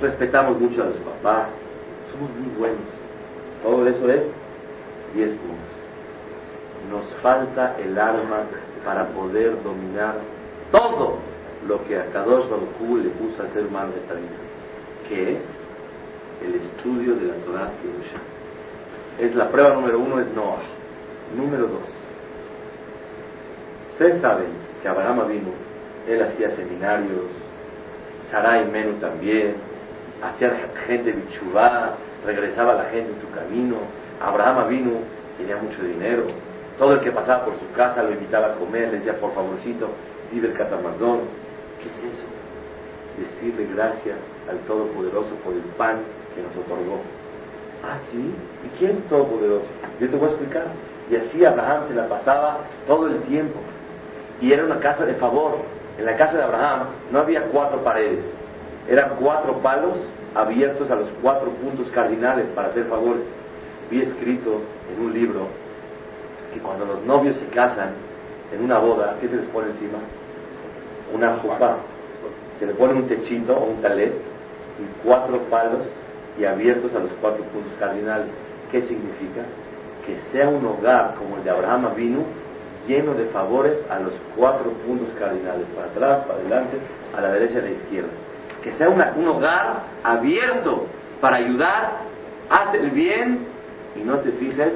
respetamos 0.00 0.58
mucho 0.58 0.82
a 0.82 0.86
los 0.86 0.96
papás, 0.96 1.48
somos 2.10 2.30
muy 2.36 2.56
buenos. 2.58 2.84
Todo 3.62 3.86
eso 3.86 4.10
es 4.10 4.26
10 5.14 5.30
puntos. 5.30 5.74
Nos 6.90 7.06
falta 7.22 7.76
el 7.78 7.98
alma 7.98 8.44
para 8.84 9.06
poder 9.08 9.62
dominar 9.62 10.16
todo 10.70 11.18
lo 11.66 11.82
que 11.84 11.98
a 11.98 12.06
Kadosh 12.06 12.48
Baruj 12.48 13.02
le 13.02 13.10
puso 13.10 13.42
al 13.42 13.50
ser 13.52 13.66
humano 13.66 13.92
de 13.92 14.00
esta 14.00 14.14
vida, 14.14 15.08
que 15.08 15.32
es 15.32 15.38
el 16.42 16.54
estudio 16.54 17.14
de 17.14 17.26
la 17.26 17.34
Torah. 17.44 17.70
Es 19.18 19.34
la 19.34 19.48
prueba 19.48 19.74
número 19.74 19.98
uno, 19.98 20.20
es 20.20 20.26
Noah. 20.34 20.62
Número 21.36 21.66
dos. 21.66 21.88
Ustedes 23.92 24.20
saben 24.20 24.48
que 24.82 24.88
Abraham 24.88 25.28
vino, 25.28 25.50
él 26.08 26.22
hacía 26.22 26.50
seminarios, 26.50 27.26
Sarai 28.30 28.66
Menu 28.66 28.94
también, 28.94 29.54
hacía 30.22 30.52
gente 30.86 31.12
bichubá, 31.12 31.94
regresaba 32.26 32.74
la 32.74 32.84
gente 32.86 33.12
en 33.12 33.20
su 33.20 33.30
camino. 33.30 33.76
Abraham 34.20 34.68
vino, 34.68 34.90
tenía 35.38 35.56
mucho 35.56 35.82
dinero. 35.82 36.24
Todo 36.78 36.94
el 36.94 37.00
que 37.00 37.12
pasaba 37.12 37.44
por 37.44 37.54
su 37.54 37.70
casa 37.76 38.02
lo 38.02 38.10
invitaba 38.10 38.46
a 38.46 38.54
comer, 38.54 38.88
le 38.88 38.98
decía, 38.98 39.18
por 39.20 39.32
favorcito, 39.32 39.90
vive 40.32 40.48
el 40.48 40.54
catamazón. 40.54 41.20
¿Qué 41.80 41.88
es 41.88 42.14
eso? 42.14 42.26
Decirle 43.16 43.72
gracias 43.74 44.18
al 44.50 44.58
Todopoderoso 44.66 45.36
por 45.44 45.52
el 45.52 45.60
pan 45.78 45.98
que 46.34 46.42
nos 46.42 46.56
otorgó. 46.56 47.00
Ah, 47.82 47.98
sí, 48.10 48.18
¿y 48.18 48.78
quién 48.78 48.98
es 48.98 49.08
Todopoderoso? 49.08 49.66
Yo 50.00 50.08
te 50.08 50.16
voy 50.16 50.28
a 50.28 50.30
explicar. 50.30 50.66
Y 51.10 51.16
así 51.16 51.44
Abraham 51.44 51.82
se 51.88 51.94
la 51.94 52.08
pasaba 52.08 52.58
todo 52.86 53.06
el 53.08 53.20
tiempo. 53.22 53.58
Y 54.40 54.52
era 54.52 54.64
una 54.64 54.78
casa 54.80 55.04
de 55.04 55.14
favor. 55.14 55.58
En 55.98 56.06
la 56.06 56.16
casa 56.16 56.36
de 56.36 56.42
Abraham 56.42 56.88
no 57.12 57.20
había 57.20 57.42
cuatro 57.52 57.84
paredes, 57.84 58.24
eran 58.88 59.12
cuatro 59.20 59.58
palos 59.58 59.96
abiertos 60.34 60.90
a 60.90 60.96
los 60.96 61.08
cuatro 61.22 61.50
puntos 61.50 61.88
cardinales 61.90 62.46
para 62.54 62.68
hacer 62.68 62.84
favores. 62.86 63.22
Vi 63.90 64.02
escrito 64.02 64.60
en 64.92 65.04
un 65.04 65.12
libro 65.12 65.46
que 66.52 66.60
cuando 66.60 66.84
los 66.84 67.02
novios 67.04 67.36
se 67.36 67.46
casan 67.46 67.90
en 68.52 68.64
una 68.64 68.78
boda, 68.78 69.16
¿qué 69.20 69.28
se 69.28 69.36
les 69.36 69.46
pone 69.46 69.70
encima? 69.70 69.98
Una 71.12 71.36
jupa. 71.36 71.78
Se 72.58 72.66
le 72.66 72.74
pone 72.74 72.94
un 72.94 73.06
techito 73.06 73.56
o 73.56 73.64
un 73.66 73.82
talet 73.82 74.12
y 74.12 75.06
cuatro 75.06 75.38
palos 75.50 75.82
y 76.38 76.44
abiertos 76.44 76.94
a 76.94 77.00
los 77.00 77.10
cuatro 77.20 77.44
puntos 77.44 77.72
cardinales. 77.78 78.26
¿Qué 78.70 78.82
significa? 78.82 79.42
Que 80.06 80.18
sea 80.32 80.48
un 80.48 80.64
hogar 80.66 81.14
como 81.14 81.36
el 81.36 81.44
de 81.44 81.50
Abraham 81.50 81.94
vino 81.96 82.20
lleno 82.86 83.14
de 83.14 83.26
favores 83.26 83.78
a 83.90 83.98
los 83.98 84.12
cuatro 84.36 84.70
puntos 84.86 85.08
cardinales, 85.18 85.66
para 85.74 85.86
atrás, 85.88 86.26
para 86.26 86.38
adelante, 86.38 86.78
a 87.16 87.20
la 87.20 87.32
derecha 87.32 87.54
y 87.54 87.58
a 87.58 87.62
la 87.62 87.70
izquierda. 87.70 88.10
Que 88.62 88.72
sea 88.72 88.88
un 88.88 89.28
hogar 89.28 89.82
abierto 90.02 90.86
para 91.20 91.36
ayudar, 91.36 91.92
haz 92.50 92.74
el 92.74 92.90
bien 92.90 93.46
y 93.96 94.00
no 94.00 94.18
te 94.18 94.32
fijes 94.32 94.72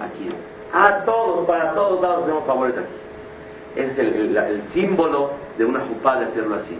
aquí. 0.00 0.28
A 0.72 1.04
todos, 1.04 1.46
para 1.46 1.74
todos 1.74 2.02
lados 2.02 2.24
hacemos 2.24 2.44
favores 2.44 2.76
aquí. 2.76 3.80
Es 3.80 3.98
el, 3.98 4.62
símbolo 4.72 5.32
de 5.58 5.64
una 5.64 5.80
jupá 5.80 6.18
de 6.18 6.26
hacerlo 6.26 6.56
así. 6.56 6.76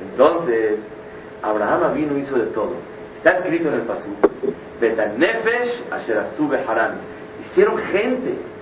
Entonces, 0.00 0.80
Abraham 1.42 1.94
vino 1.94 2.18
hizo 2.18 2.36
de 2.36 2.46
todo. 2.46 2.72
Está 3.22 3.38
escrito 3.38 3.68
en 3.68 3.74
el 3.74 3.82
Pasú. 3.82 4.10
Betanefesh 4.80 5.84
Asherazu 5.90 6.50
Haran. 6.66 6.94
Hicieron 7.46 7.78
gente 7.78 8.52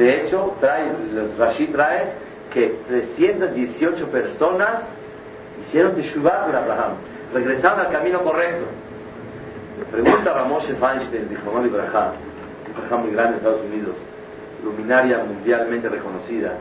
de 0.00 0.16
hecho, 0.16 0.56
trae, 0.60 0.90
los 1.12 1.36
Rashi 1.36 1.66
trae 1.66 2.12
que 2.50 2.80
318 2.88 4.06
personas 4.06 4.84
hicieron 5.62 5.94
Teshuvah 5.94 6.46
con 6.46 6.54
Abraham, 6.54 6.92
regresaron 7.34 7.80
al 7.80 7.92
camino 7.92 8.22
correcto. 8.22 8.64
Pregunta 9.92 10.40
a 10.40 10.44
Moshe 10.44 10.74
Feinstein, 10.74 11.28
Zichronol 11.28 11.66
Ibrahá, 11.66 12.14
un 12.92 13.02
muy 13.02 13.12
grande 13.12 13.32
de 13.32 13.36
Estados 13.36 13.60
Unidos, 13.66 13.96
luminaria 14.64 15.18
mundialmente 15.18 15.86
reconocida. 15.90 16.54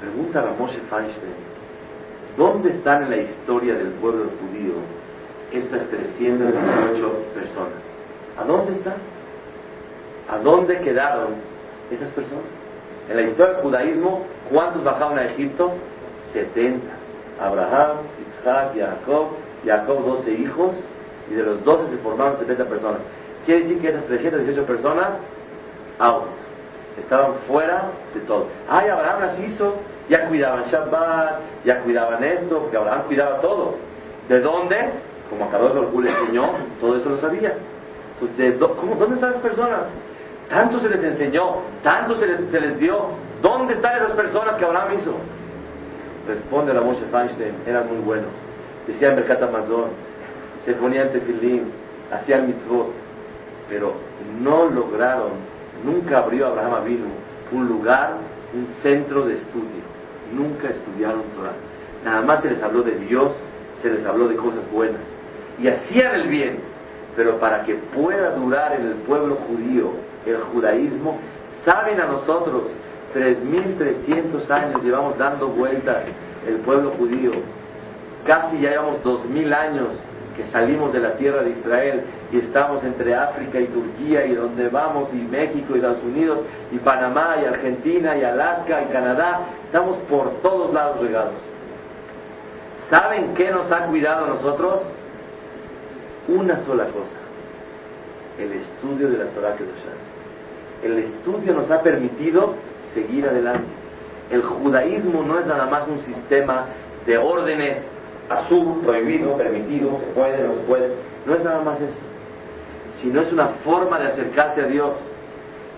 Pregunta 0.00 0.42
a 0.42 0.52
Moshe 0.52 0.80
Feinstein, 0.88 1.34
¿dónde 2.36 2.70
están 2.70 3.02
en 3.02 3.10
la 3.10 3.16
historia 3.16 3.74
del 3.74 3.88
pueblo 3.94 4.30
judío 4.40 4.74
estas 5.52 5.86
318 5.88 7.12
personas? 7.34 7.82
¿A 8.38 8.44
dónde 8.44 8.72
están? 8.72 8.94
¿A 10.28 10.38
dónde 10.38 10.78
quedaron 10.80 11.52
esas 11.94 12.10
personas. 12.10 12.44
En 13.08 13.16
la 13.16 13.22
historia 13.22 13.54
del 13.54 13.62
judaísmo, 13.62 14.22
¿cuántos 14.50 14.84
bajaron 14.84 15.18
a 15.18 15.26
Egipto? 15.26 15.72
70. 16.32 16.86
Abraham, 17.40 17.96
Isaac, 18.40 18.72
Jacob, 18.76 19.28
Jacob 19.64 20.04
12 20.04 20.30
hijos, 20.32 20.70
y 21.30 21.34
de 21.34 21.42
los 21.42 21.64
12 21.64 21.90
se 21.90 21.96
formaron 21.98 22.38
70 22.38 22.64
personas. 22.66 23.00
Quiere 23.44 23.62
decir 23.62 23.80
que 23.80 23.88
esas 23.88 24.04
318 24.04 24.66
personas, 24.66 25.10
out. 25.98 26.24
Estaban 26.98 27.34
fuera 27.48 27.84
de 28.14 28.20
todo. 28.20 28.46
Ay, 28.68 28.88
Abraham 28.88 29.22
las 29.22 29.38
hizo, 29.40 29.76
ya 30.08 30.28
cuidaban 30.28 30.64
Shabbat, 30.64 31.40
ya 31.64 31.80
cuidaban 31.80 32.22
esto, 32.22 32.58
porque 32.60 32.76
Abraham 32.76 33.02
cuidaba 33.06 33.40
todo. 33.40 33.76
¿De 34.28 34.40
dónde? 34.40 34.76
Como 35.32 35.46
acabó 35.46 35.70
de 35.70 36.02
le 36.02 36.10
enseñó, 36.10 36.50
todo 36.78 36.98
eso 36.98 37.08
lo 37.08 37.18
sabía. 37.18 37.54
¿de 38.36 38.58
¿cómo, 38.58 38.96
¿Dónde 38.96 39.14
están 39.14 39.32
las 39.32 39.40
personas? 39.40 39.84
Tanto 40.50 40.78
se 40.78 40.90
les 40.90 41.02
enseñó, 41.02 41.62
tanto 41.82 42.16
se 42.16 42.26
les, 42.26 42.78
dio. 42.78 43.06
¿Dónde 43.40 43.72
están 43.72 43.96
esas 43.96 44.10
personas 44.10 44.56
que 44.56 44.66
Abraham 44.66 44.98
hizo? 44.98 45.14
Responde 46.28 46.74
la 46.74 46.82
Moshe 46.82 47.06
Feinstein, 47.10 47.54
eran 47.66 47.88
muy 47.88 48.04
buenos. 48.04 48.28
Decían 48.86 49.16
Mercat 49.16 49.42
Amazon, 49.42 49.86
se 50.66 50.74
ponían 50.74 51.08
tefilín, 51.12 51.72
hacían 52.12 52.48
mitzvot, 52.48 52.92
pero 53.70 53.94
no 54.38 54.66
lograron, 54.66 55.30
nunca 55.82 56.18
abrió 56.18 56.48
Abraham 56.48 56.74
Avinu 56.74 57.06
un 57.52 57.68
lugar, 57.68 58.16
un 58.52 58.66
centro 58.82 59.24
de 59.24 59.36
estudio. 59.36 59.82
Nunca 60.34 60.68
estudiaron 60.68 61.22
Torah. 61.36 61.54
Nada 62.04 62.20
más 62.20 62.42
se 62.42 62.50
les 62.50 62.62
habló 62.62 62.82
de 62.82 62.96
Dios, 62.96 63.32
se 63.80 63.90
les 63.90 64.04
habló 64.04 64.28
de 64.28 64.36
cosas 64.36 64.70
buenas. 64.70 65.00
Y 65.62 65.68
hacían 65.68 66.14
el 66.16 66.28
bien, 66.28 66.58
pero 67.16 67.38
para 67.38 67.62
que 67.64 67.74
pueda 67.94 68.34
durar 68.34 68.74
en 68.74 68.86
el 68.86 68.94
pueblo 68.94 69.36
judío 69.46 69.92
el 70.26 70.36
judaísmo, 70.36 71.18
saben 71.64 72.00
a 72.00 72.06
nosotros, 72.06 72.64
3.300 73.14 74.50
años 74.50 74.82
llevamos 74.82 75.16
dando 75.18 75.48
vueltas 75.48 76.04
el 76.48 76.56
pueblo 76.56 76.90
judío, 76.98 77.30
casi 78.26 78.60
ya 78.60 78.70
llevamos 78.70 79.02
2.000 79.04 79.54
años 79.54 79.88
que 80.36 80.44
salimos 80.46 80.92
de 80.92 81.00
la 81.00 81.12
tierra 81.14 81.42
de 81.42 81.50
Israel 81.50 82.02
y 82.32 82.38
estamos 82.38 82.82
entre 82.82 83.14
África 83.14 83.60
y 83.60 83.66
Turquía 83.66 84.24
y 84.24 84.34
donde 84.34 84.68
vamos 84.68 85.10
y 85.12 85.16
México 85.16 85.74
y 85.74 85.76
Estados 85.76 86.02
Unidos 86.02 86.40
y 86.72 86.78
Panamá 86.78 87.36
y 87.40 87.44
Argentina 87.44 88.16
y 88.16 88.24
Alaska 88.24 88.82
y 88.82 88.92
Canadá, 88.92 89.42
estamos 89.66 89.98
por 90.08 90.40
todos 90.40 90.72
lados 90.72 91.00
regados. 91.00 91.34
¿Saben 92.90 93.34
qué 93.34 93.50
nos 93.50 93.70
ha 93.70 93.86
cuidado 93.86 94.24
a 94.24 94.28
nosotros? 94.28 94.80
Una 96.28 96.64
sola 96.64 96.84
cosa, 96.84 97.18
el 98.38 98.52
estudio 98.52 99.10
de 99.10 99.18
la 99.18 99.26
Torah 99.26 99.56
Kedoshah 99.56 100.12
el 100.82 100.98
estudio 100.98 101.54
nos 101.54 101.70
ha 101.70 101.80
permitido 101.82 102.54
seguir 102.92 103.26
adelante. 103.26 103.68
El 104.30 104.42
judaísmo 104.42 105.22
no 105.22 105.38
es 105.38 105.46
nada 105.46 105.66
más 105.66 105.86
un 105.88 106.00
sistema 106.02 106.66
de 107.06 107.18
órdenes, 107.18 107.78
azul, 108.28 108.80
prohibido, 108.84 109.36
permitido, 109.36 109.98
se 110.00 110.06
puede, 110.06 110.46
no 110.46 110.54
se 110.54 110.60
puede. 110.60 110.94
No 111.26 111.34
es 111.34 111.44
nada 111.44 111.62
más 111.62 111.80
eso. 111.80 111.96
Sino 113.00 113.20
es 113.20 113.32
una 113.32 113.48
forma 113.64 113.98
de 113.98 114.08
acercarse 114.08 114.62
a 114.62 114.66
Dios. 114.66 114.92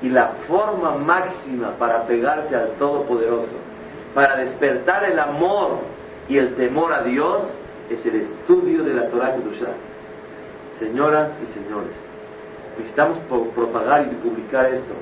Y 0.03 0.09
la 0.09 0.29
forma 0.47 0.97
máxima 0.97 1.73
para 1.79 2.07
pegarse 2.07 2.55
al 2.55 2.73
Todopoderoso, 2.79 3.53
para 4.15 4.37
despertar 4.37 5.05
el 5.05 5.19
amor 5.19 5.79
y 6.29 6.39
el 6.39 6.55
temor 6.57 6.93
a 6.93 7.03
Dios, 7.03 7.43
es 7.91 8.05
el 8.07 8.17
estudio 8.17 8.83
de 8.83 8.95
la 8.95 9.09
Torah 9.09 9.35
Kedushah. 9.35 9.75
Señoras 10.79 11.31
y 11.43 11.47
señores, 11.53 11.95
necesitamos 12.77 13.19
propagar 13.55 14.09
y 14.11 14.15
publicar 14.17 14.67
esto, 14.67 14.95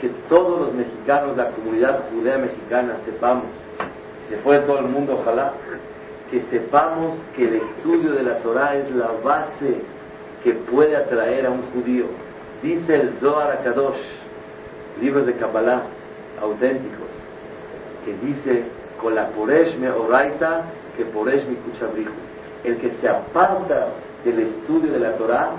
que 0.00 0.08
todos 0.28 0.60
los 0.60 0.74
mexicanos, 0.74 1.36
la 1.36 1.50
comunidad 1.50 2.04
judea 2.10 2.38
mexicana, 2.38 2.96
sepamos, 3.04 3.46
se 4.28 4.36
fue 4.38 4.60
todo 4.60 4.78
el 4.78 4.86
mundo, 4.86 5.18
ojalá, 5.20 5.52
que 6.30 6.42
sepamos 6.42 7.16
que 7.34 7.48
el 7.48 7.54
estudio 7.56 8.12
de 8.12 8.22
la 8.22 8.36
Torah 8.38 8.76
es 8.76 8.90
la 8.94 9.10
base 9.24 9.82
que 10.44 10.52
puede 10.52 10.96
atraer 10.96 11.46
a 11.46 11.50
un 11.50 11.62
judío. 11.72 12.06
Dice 12.62 12.94
el 12.94 13.10
Zohar 13.18 13.50
Akadosh, 13.50 13.98
libros 15.00 15.26
de 15.26 15.34
Kabbalah 15.34 15.82
auténticos, 16.40 17.08
que 18.04 18.14
dice, 18.26 18.64
con 19.00 19.14
la 19.14 19.28
me 19.78 19.90
oraita, 19.90 20.64
que 20.96 21.04
poresh 21.06 21.46
mi 21.46 21.56
kuchabrihu. 21.56 22.12
El 22.64 22.76
que 22.76 22.90
se 23.00 23.08
aparta 23.08 23.88
del 24.24 24.40
estudio 24.40 24.92
de 24.92 25.00
la 25.00 25.14
Torah 25.16 25.52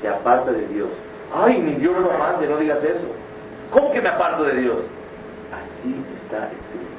se 0.00 0.08
aparta 0.08 0.52
de 0.52 0.66
Dios. 0.68 0.88
Ay, 1.32 1.60
mi 1.60 1.74
Dios 1.74 1.94
no 2.00 2.16
mande, 2.16 2.46
no 2.46 2.58
digas 2.58 2.82
eso. 2.84 3.06
¿Cómo 3.70 3.92
que 3.92 4.00
me 4.00 4.08
aparto 4.08 4.44
de 4.44 4.56
Dios? 4.60 4.78
Así 5.52 5.94
está 6.22 6.50
escrito. 6.52 6.94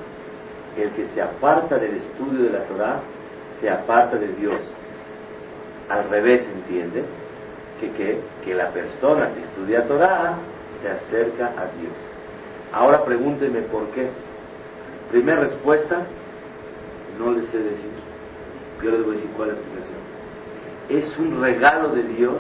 El 0.78 0.89
que 0.91 1.13
se 1.13 1.21
aparta 1.21 1.78
del 1.78 1.95
estudio 1.97 2.43
de 2.43 2.49
la 2.49 2.65
Torah, 2.65 2.99
se 3.62 3.69
aparta 3.69 4.17
de 4.17 4.28
Dios. 4.28 4.60
Al 5.89 6.10
revés, 6.10 6.45
¿entiende? 6.54 7.04
Que, 7.80 7.91
que, 7.91 8.19
que 8.43 8.54
la 8.54 8.69
persona 8.71 9.32
que 9.34 9.41
estudia 9.41 9.88
Torah 9.88 10.38
se 10.82 10.89
acerca 10.89 11.47
a 11.47 11.65
Dios. 11.80 11.93
Ahora 12.73 13.06
pregúnteme 13.06 13.62
por 13.62 13.88
qué. 13.91 14.10
Primera 15.12 15.41
respuesta, 15.41 16.06
no 17.17 17.32
le 17.32 17.45
sé 17.47 17.58
decir. 17.58 17.91
Yo 18.84 18.91
les 18.91 19.04
voy 19.04 19.13
a 19.13 19.15
decir 19.15 19.32
cuál 19.38 19.49
es 19.49 19.56
la 19.56 19.62
explicación. 19.62 20.04
Es 20.89 21.17
un 21.17 21.41
regalo 21.41 21.89
de 21.89 22.03
Dios 22.03 22.35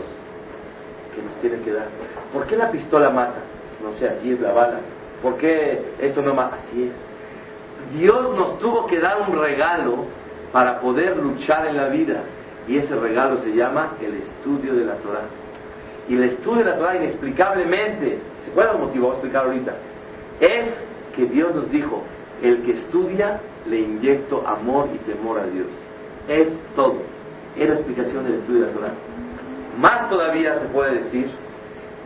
que 1.15 1.21
nos 1.21 1.35
tiene 1.41 1.59
que 1.63 1.71
dar. 1.71 1.87
¿Por 2.33 2.45
qué 2.45 2.55
la 2.55 2.71
pistola 2.71 3.09
mata? 3.09 3.41
No 3.81 3.97
sé, 3.97 4.07
así 4.07 4.33
es 4.33 4.39
la 4.39 4.51
bala. 4.51 4.79
¿Por 5.21 5.37
qué 5.37 5.93
esto 5.99 6.21
no 6.21 6.33
mata? 6.33 6.57
Así 6.67 6.83
es. 6.83 7.97
Dios 7.97 8.35
nos 8.35 8.59
tuvo 8.59 8.85
que 8.87 8.99
dar 8.99 9.21
un 9.27 9.39
regalo 9.39 10.05
para 10.51 10.79
poder 10.79 11.17
luchar 11.17 11.67
en 11.67 11.77
la 11.77 11.87
vida. 11.87 12.23
Y 12.67 12.77
ese 12.77 12.95
regalo 12.95 13.39
se 13.41 13.53
llama 13.53 13.93
el 14.01 14.15
estudio 14.15 14.73
de 14.73 14.85
la 14.85 14.95
Torah. 14.95 15.25
Y 16.07 16.15
el 16.15 16.23
estudio 16.25 16.63
de 16.63 16.71
la 16.71 16.77
Torah 16.77 16.95
inexplicablemente, 16.95 18.19
¿se 18.45 18.59
dar 18.59 18.75
un 18.75 18.81
motivo? 18.81 19.09
A 19.09 19.13
explicar 19.13 19.45
ahorita. 19.45 19.73
Es 20.39 20.67
que 21.15 21.25
Dios 21.25 21.55
nos 21.55 21.69
dijo, 21.69 22.03
el 22.41 22.63
que 22.63 22.73
estudia 22.73 23.39
le 23.65 23.79
inyecto 23.79 24.45
amor 24.45 24.89
y 24.93 24.97
temor 24.99 25.39
a 25.39 25.47
Dios. 25.47 25.67
Es 26.27 26.47
todo. 26.75 27.14
Es 27.57 27.69
la 27.69 27.75
explicación 27.75 28.25
del 28.25 28.35
estudio 28.35 28.61
de 28.61 28.67
la 28.67 28.73
Torah. 28.73 28.93
Más 29.79 30.09
todavía 30.09 30.59
se 30.59 30.65
puede 30.67 31.03
decir, 31.03 31.29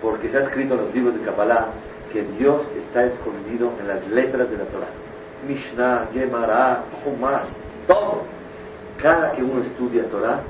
porque 0.02 0.30
se 0.30 0.38
ha 0.38 0.42
escrito 0.42 0.76
en 0.76 0.82
los 0.82 0.94
libros 0.94 1.16
de 1.16 1.22
Kabbalah, 1.22 1.68
que 2.12 2.24
Dios 2.38 2.62
está 2.86 3.06
escondido 3.06 3.72
en 3.80 3.88
las 3.88 4.08
letras 4.08 4.50
de 4.50 4.58
la 4.58 4.66
Torah. 4.66 4.88
Mishnah, 5.48 6.08
Gemara, 6.14 6.84
Humar, 7.06 7.44
todo. 7.88 8.24
Cada 9.02 9.32
que 9.32 9.44
uno 9.44 9.62
estudia 9.62 10.10
Torah, 10.10 10.42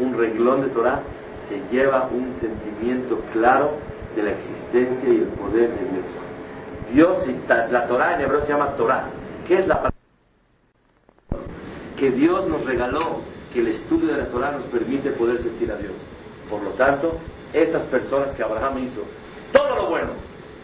un 0.00 0.16
reglón 0.16 0.62
de 0.62 0.68
Torah, 0.68 1.00
se 1.48 1.60
lleva 1.74 2.08
un 2.12 2.34
sentimiento 2.40 3.20
claro 3.32 3.72
de 4.16 4.22
la 4.22 4.30
existencia 4.30 5.08
y 5.08 5.16
el 5.18 5.28
poder 5.28 5.70
de 5.70 5.84
Dios. 5.90 7.24
Dios, 7.26 7.70
la 7.70 7.86
Torah 7.86 8.14
en 8.14 8.22
hebreo 8.22 8.42
se 8.42 8.52
llama 8.52 8.74
Torah. 8.76 9.04
¿Qué 9.46 9.58
es 9.58 9.66
la 9.66 9.76
palabra? 9.76 9.94
Que 11.98 12.10
Dios 12.10 12.48
nos 12.48 12.64
regaló, 12.64 13.20
que 13.52 13.60
el 13.60 13.68
estudio 13.68 14.12
de 14.12 14.18
la 14.22 14.28
Torah 14.28 14.52
nos 14.52 14.64
permite 14.66 15.10
poder 15.12 15.42
sentir 15.42 15.70
a 15.72 15.76
Dios. 15.76 15.94
Por 16.48 16.62
lo 16.62 16.70
tanto, 16.70 17.18
estas 17.52 17.86
personas 17.86 18.34
que 18.36 18.42
Abraham 18.42 18.78
hizo 18.78 19.02
todo 19.52 19.76
lo 19.76 19.86
bueno, 19.88 20.10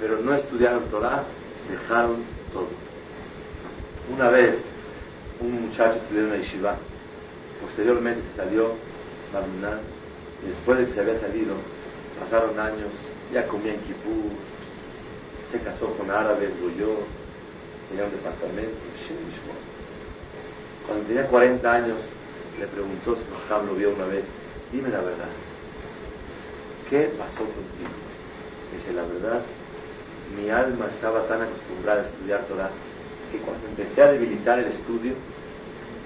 pero 0.00 0.18
no 0.18 0.34
estudiaron 0.34 0.84
Torah, 0.84 1.24
dejaron 1.68 2.22
todo. 2.52 2.68
Una 4.12 4.30
vez, 4.30 4.56
un 5.40 5.68
muchacho 5.68 5.98
estudió 5.98 6.22
en 6.22 6.30
la 6.30 6.36
yeshiva, 6.36 6.76
posteriormente 7.60 8.22
salió 8.36 8.72
Barminan, 9.32 9.80
y 10.44 10.48
después 10.48 10.78
de 10.78 10.86
que 10.86 10.92
se 10.92 11.00
había 11.00 11.20
salido, 11.20 11.54
pasaron 12.20 12.58
años, 12.58 12.92
ya 13.32 13.46
comía 13.46 13.74
en 13.74 13.80
Kipur, 13.80 14.30
se 15.50 15.58
casó 15.60 15.86
con 15.96 16.10
árabes, 16.10 16.50
huyó, 16.62 16.98
tenía 17.88 18.04
un 18.04 18.10
departamento, 18.12 18.76
cuando 20.86 21.04
tenía 21.06 21.26
40 21.26 21.72
años, 21.72 21.98
le 22.58 22.66
preguntó 22.66 23.16
si 23.16 23.22
Maham 23.30 23.66
lo 23.66 23.74
vio 23.74 23.94
una 23.94 24.06
vez, 24.06 24.24
dime 24.72 24.88
la 24.88 25.00
verdad, 25.00 25.28
¿qué 26.88 27.12
pasó 27.18 27.38
contigo? 27.38 27.90
Dice, 28.72 28.92
la 28.92 29.02
verdad, 29.02 29.42
mi 30.36 30.50
alma 30.50 30.86
estaba 30.94 31.26
tan 31.28 31.42
acostumbrada 31.42 32.02
a 32.02 32.06
estudiar 32.06 32.44
Torah 32.44 32.70
que 33.30 33.38
cuando 33.38 33.66
empecé 33.68 34.02
a 34.02 34.12
debilitar 34.12 34.58
el 34.58 34.66
estudio, 34.66 35.14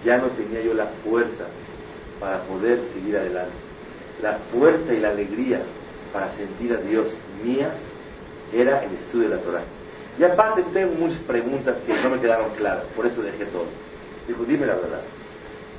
ya 0.05 0.19
no 0.19 0.29
tenía 0.29 0.61
yo 0.63 0.75
la 0.75 0.87
fuerza 1.05 1.45
para 2.19 2.43
poder 2.43 2.81
seguir 2.93 3.17
adelante. 3.17 3.53
La 4.23 4.39
fuerza 4.53 4.93
y 4.93 5.01
la 5.01 5.11
alegría 5.11 5.63
para 6.13 6.35
sentir 6.35 6.73
a 6.73 6.81
Dios 6.81 7.09
mía 7.45 7.73
era 8.53 8.83
el 8.83 8.93
estudio 8.95 9.29
de 9.29 9.37
la 9.37 9.43
Torah. 9.43 9.63
Y 10.19 10.25
aparte 10.25 10.65
tengo 10.73 10.95
muchas 10.95 11.21
preguntas 11.21 11.79
que 11.87 11.95
no 11.95 12.11
me 12.11 12.21
quedaron 12.21 12.51
claras, 12.57 12.85
por 12.97 13.07
eso 13.07 13.23
dejé 13.23 13.47
todo. 13.47 13.67
Dijo, 14.27 14.45
dime 14.45 14.67
la 14.67 14.75
verdad. 14.75 15.01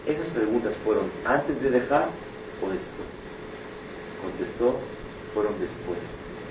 ¿Esas 0.05 0.27
preguntas 0.27 0.75
fueron 0.83 1.05
antes 1.25 1.61
de 1.61 1.69
dejar 1.69 2.09
o 2.61 2.69
después? 2.69 3.09
Contestó, 4.21 4.79
fueron 5.33 5.53
después. 5.59 5.99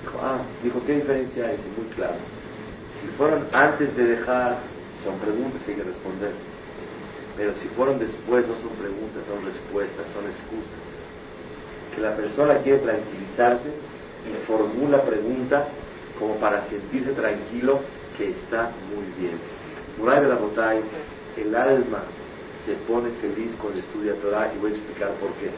Dijo, 0.01 0.19
ah, 0.21 0.39
dijo, 0.63 0.81
¿qué 0.85 0.93
diferencia 0.95 1.47
hay? 1.47 1.57
Muy 1.77 1.87
claro. 1.95 2.15
Si 2.99 3.07
fueron 3.17 3.45
antes 3.51 3.95
de 3.95 4.03
dejar, 4.05 4.59
son 5.03 5.17
preguntas 5.19 5.61
que 5.63 5.71
hay 5.71 5.77
que 5.77 5.83
responder. 5.83 6.31
Pero 7.35 7.55
si 7.55 7.67
fueron 7.69 7.99
después, 7.99 8.47
no 8.47 8.55
son 8.55 8.71
preguntas, 8.77 9.23
son 9.27 9.43
respuestas, 9.45 10.05
son 10.13 10.25
excusas. 10.25 10.85
Que 11.93 12.01
la 12.01 12.15
persona 12.15 12.57
quiere 12.59 12.79
tranquilizarse 12.79 13.69
y 14.29 14.45
formula 14.45 15.01
preguntas 15.03 15.67
como 16.17 16.35
para 16.35 16.67
sentirse 16.69 17.11
tranquilo 17.11 17.79
que 18.17 18.29
está 18.29 18.71
muy 18.93 19.05
bien. 19.19 19.39
De 19.97 20.27
la 20.27 20.37
el 21.37 21.55
alma 21.55 22.03
se 22.65 22.73
pone 22.87 23.09
feliz 23.21 23.55
cuando 23.59 23.79
estudia 23.79 24.13
Torah 24.15 24.51
y 24.53 24.59
voy 24.59 24.71
a 24.71 24.75
explicar 24.75 25.11
por 25.15 25.31
qué. 25.33 25.49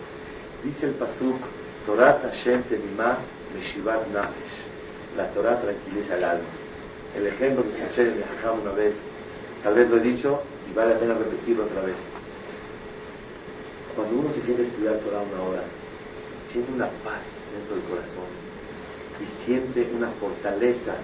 Dice 0.63 0.87
el 0.87 0.93
Pasuk, 0.93 1.37
Torah 1.85 2.19
Hashem 2.23 2.63
Temimah 2.63 3.17
Meshivat 3.53 4.07
Nafesh. 4.07 5.17
La 5.17 5.29
Torah 5.31 5.59
tranquiliza 5.61 6.15
el 6.15 6.23
alma. 6.23 6.49
El 7.15 7.27
ejemplo 7.27 7.63
que 7.63 7.69
escuché 7.69 8.03
en 8.03 8.23
Jajam 8.23 8.61
una 8.61 8.71
vez, 8.71 8.95
tal 9.63 9.75
vez 9.75 9.89
lo 9.89 9.97
he 9.97 9.99
dicho 9.99 10.41
y 10.69 10.73
vale 10.73 10.93
la 10.93 10.99
pena 10.99 11.13
repetirlo 11.13 11.65
otra 11.65 11.81
vez. 11.81 11.97
Cuando 13.95 14.19
uno 14.19 14.33
se 14.33 14.41
siente 14.41 14.63
a 14.63 14.65
estudiar 14.65 14.95
Torah 14.99 15.19
una 15.19 15.43
hora, 15.43 15.63
siente 16.51 16.71
una 16.71 16.87
paz 17.03 17.21
dentro 17.53 17.75
del 17.75 17.83
corazón 17.85 18.31
y 19.19 19.45
siente 19.45 19.87
una 19.95 20.09
fortaleza 20.19 20.95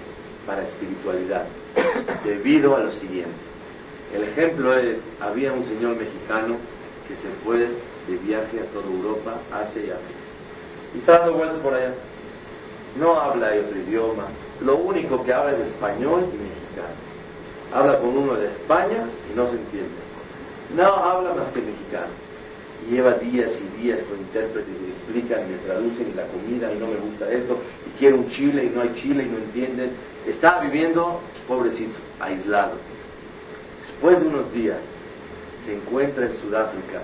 para 0.47 0.63
espiritualidad, 0.63 1.45
debido 2.23 2.75
a 2.75 2.79
lo 2.79 2.91
siguiente. 2.93 3.38
El 4.13 4.24
ejemplo 4.24 4.74
es, 4.76 5.00
había 5.19 5.54
un 5.54 5.65
señor 5.65 5.95
mexicano 5.95 6.56
que 7.08 7.15
se 7.15 7.30
fue 7.43 7.60
de 7.60 8.17
viaje 8.24 8.60
a 8.60 8.65
toda 8.74 8.86
Europa, 8.86 9.39
Asia 9.52 9.82
y 9.82 9.89
África. 9.91 10.19
Y 10.95 10.98
está 11.00 11.19
dando 11.19 11.34
vueltas 11.36 11.60
por 11.60 11.74
allá. 11.74 11.93
No 12.98 13.19
habla 13.19 13.52
otro 13.65 13.78
idioma. 13.78 14.26
Lo 14.62 14.78
único 14.78 15.24
que 15.24 15.32
habla 15.32 15.52
es 15.58 15.67
español 15.67 16.26
y 16.34 16.38
mexicano. 16.38 16.95
Habla 17.72 18.00
con 18.00 18.17
uno 18.17 18.34
de 18.34 18.48
España 18.48 19.06
y 19.32 19.36
no 19.36 19.45
se 19.48 19.58
entiende. 19.58 20.10
No 20.76 20.86
habla 20.86 21.34
más 21.34 21.52
que 21.52 21.62
mexicano. 21.62 22.12
Y 22.88 22.93
lleva 22.93 23.13
días 23.13 23.52
y 23.62 23.82
días 23.82 24.00
con 24.10 24.17
intérpretes 24.17 24.74
y 24.76 24.88
le 24.88 24.89
explican 24.89 25.48
y 25.48 25.52
le 25.52 25.58
traducen 25.60 26.10
y 26.12 26.15
la 26.15 26.26
comida 26.28 26.74
y 26.74 26.80
no 26.80 26.88
me 26.88 26.95
gusta 26.95 27.30
esto 27.30 27.60
y 27.86 28.00
quiere 28.00 28.15
un 28.15 28.30
chile 28.30 28.65
y 28.65 28.69
no 28.69 28.82
hay 28.82 28.93
chile 28.95 29.24
y 29.24 29.30
no 29.30 29.38
entienden. 29.38 29.91
Está 30.26 30.60
viviendo, 30.62 31.19
pobrecito, 31.48 32.00
aislado. 32.19 32.74
Después 33.89 34.21
de 34.21 34.28
unos 34.28 34.54
días 34.54 34.78
se 35.65 35.75
encuentra 35.75 36.25
en 36.25 36.34
Sudáfrica 36.39 37.02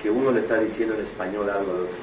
que 0.00 0.10
uno 0.10 0.30
le 0.30 0.40
está 0.40 0.58
diciendo 0.58 0.94
en 0.94 1.02
español 1.02 1.50
algo 1.50 1.72
al 1.72 1.80
otro. 1.82 1.96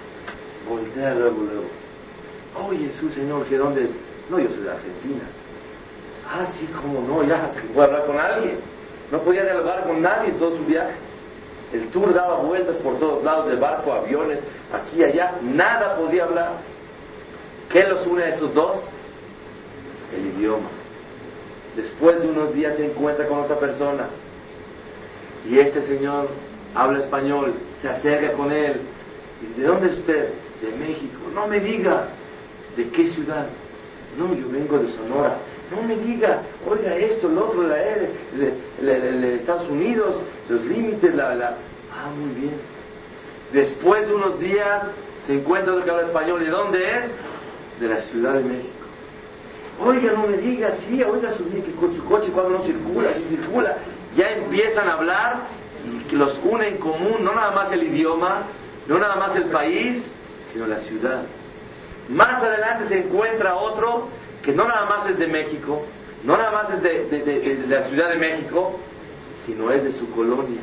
Voltea 0.68 1.15
luego, 1.15 1.38
luego. 1.44 2.68
Oye, 2.68 2.88
Jesús, 2.88 3.13
Señor, 3.13 3.48
¿de 3.48 3.58
dónde 3.58 3.86
es? 3.86 3.92
No, 4.30 4.38
yo 4.38 4.50
soy 4.50 4.63
de 4.63 4.72
Argentina. 4.72 5.24
Ah, 6.28 6.46
sí, 6.52 6.70
cómo 6.76 7.02
no, 7.02 7.24
ya, 7.24 7.52
voy 7.74 7.82
a 7.82 7.86
hablar 7.86 8.06
con 8.06 8.20
alguien. 8.20 8.60
No 9.12 9.20
podía 9.22 9.44
dialogar 9.44 9.84
con 9.86 10.02
nadie 10.02 10.30
en 10.30 10.38
todo 10.38 10.58
su 10.58 10.65
viaje. 10.65 10.94
El 11.74 11.88
tour 11.89 12.13
daba 12.13 12.38
vueltas 12.38 12.78
por 12.78 13.00
todos 13.00 13.24
lados, 13.24 13.48
de 13.48 13.56
barco, 13.56 13.93
aviones, 13.93 14.39
aquí 14.72 14.97
y 14.97 15.03
allá. 15.03 15.36
Nada 15.41 15.95
podía 15.95 16.26
hablar. 16.26 16.51
¿Qué 17.72 17.84
los 17.84 18.06
une 18.06 18.24
a 18.24 18.30
estos 18.30 18.53
dos? 18.53 18.78
El 20.16 20.28
idioma. 20.28 20.78
Después 21.80 22.21
de 22.21 22.27
unos 22.27 22.53
días 22.53 22.75
se 22.75 22.88
encuentra 22.88 23.25
con 23.25 23.39
otra 23.39 23.57
persona. 23.57 24.07
Y 25.49 25.59
ese 25.59 25.82
señor 25.84 26.27
habla 26.75 26.99
español, 26.99 27.53
se 27.82 27.88
acerca 27.88 28.34
con 28.34 28.51
él. 28.51 28.82
¿Y 29.41 29.61
de 29.61 29.65
dónde 29.65 29.88
es 29.88 29.93
usted? 29.99 30.30
De 30.61 30.71
México. 30.77 31.19
No 31.34 31.47
me 31.47 31.61
diga. 31.61 32.09
¿De 32.75 32.89
qué 32.89 33.07
ciudad? 33.07 33.47
No, 34.17 34.34
yo 34.36 34.49
vengo 34.49 34.77
de 34.77 34.91
Sonora. 34.91 35.38
No 35.71 35.82
me 35.84 35.95
diga, 35.95 36.41
oiga 36.67 36.95
esto, 36.95 37.30
lo 37.30 37.47
otro, 37.47 37.63
la, 37.63 37.75
de 37.75 39.36
Estados 39.36 39.69
Unidos, 39.69 40.21
los 40.49 40.65
límites, 40.65 41.13
la, 41.15 41.36
la... 41.36 41.53
Ah, 41.93 42.09
muy 42.09 42.41
bien. 42.41 42.55
Después 43.53 44.07
de 44.07 44.15
unos 44.15 44.39
días 44.39 44.88
se 45.27 45.36
encuentra 45.36 45.73
otro 45.73 45.86
que 45.86 45.91
habla 45.91 46.07
español. 46.07 46.43
¿De 46.43 46.49
dónde 46.49 46.80
es? 46.80 47.80
De 47.80 47.88
la 47.88 48.01
Ciudad 48.01 48.34
de 48.34 48.43
México. 48.43 48.78
Oiga, 49.82 50.11
no 50.11 50.27
me 50.27 50.38
diga, 50.38 50.71
sí, 50.88 51.01
oiga 51.03 51.32
su, 51.34 51.45
su 51.45 52.05
coche 52.05 52.32
cuando 52.32 52.57
no 52.57 52.63
circula, 52.63 53.13
sí 53.13 53.25
circula. 53.30 53.77
Ya 54.15 54.32
empiezan 54.32 54.88
a 54.88 54.93
hablar 54.93 55.38
y 56.11 56.15
los 56.15 56.38
une 56.43 56.67
en 56.67 56.77
común, 56.77 57.23
no 57.23 57.34
nada 57.34 57.51
más 57.51 57.71
el 57.71 57.84
idioma, 57.84 58.43
no 58.88 58.99
nada 58.99 59.15
más 59.15 59.36
el 59.36 59.45
país, 59.45 60.03
sino 60.51 60.67
la 60.67 60.80
ciudad. 60.80 61.23
Más 62.09 62.41
adelante 62.41 62.88
se 62.89 62.99
encuentra 62.99 63.55
otro 63.55 64.09
que 64.43 64.51
no 64.51 64.65
nada 64.65 64.86
más 64.86 65.09
es 65.09 65.19
de 65.19 65.27
México, 65.27 65.86
no 66.23 66.38
nada 66.38 66.51
más 66.51 66.73
es 66.73 66.82
de, 66.82 67.65
la 67.67 67.84
Ciudad 67.88 68.09
de 68.09 68.17
México, 68.17 68.80
sino 69.45 69.71
es 69.71 69.84
de 69.84 69.93
su 69.93 70.09
colonia. 70.11 70.61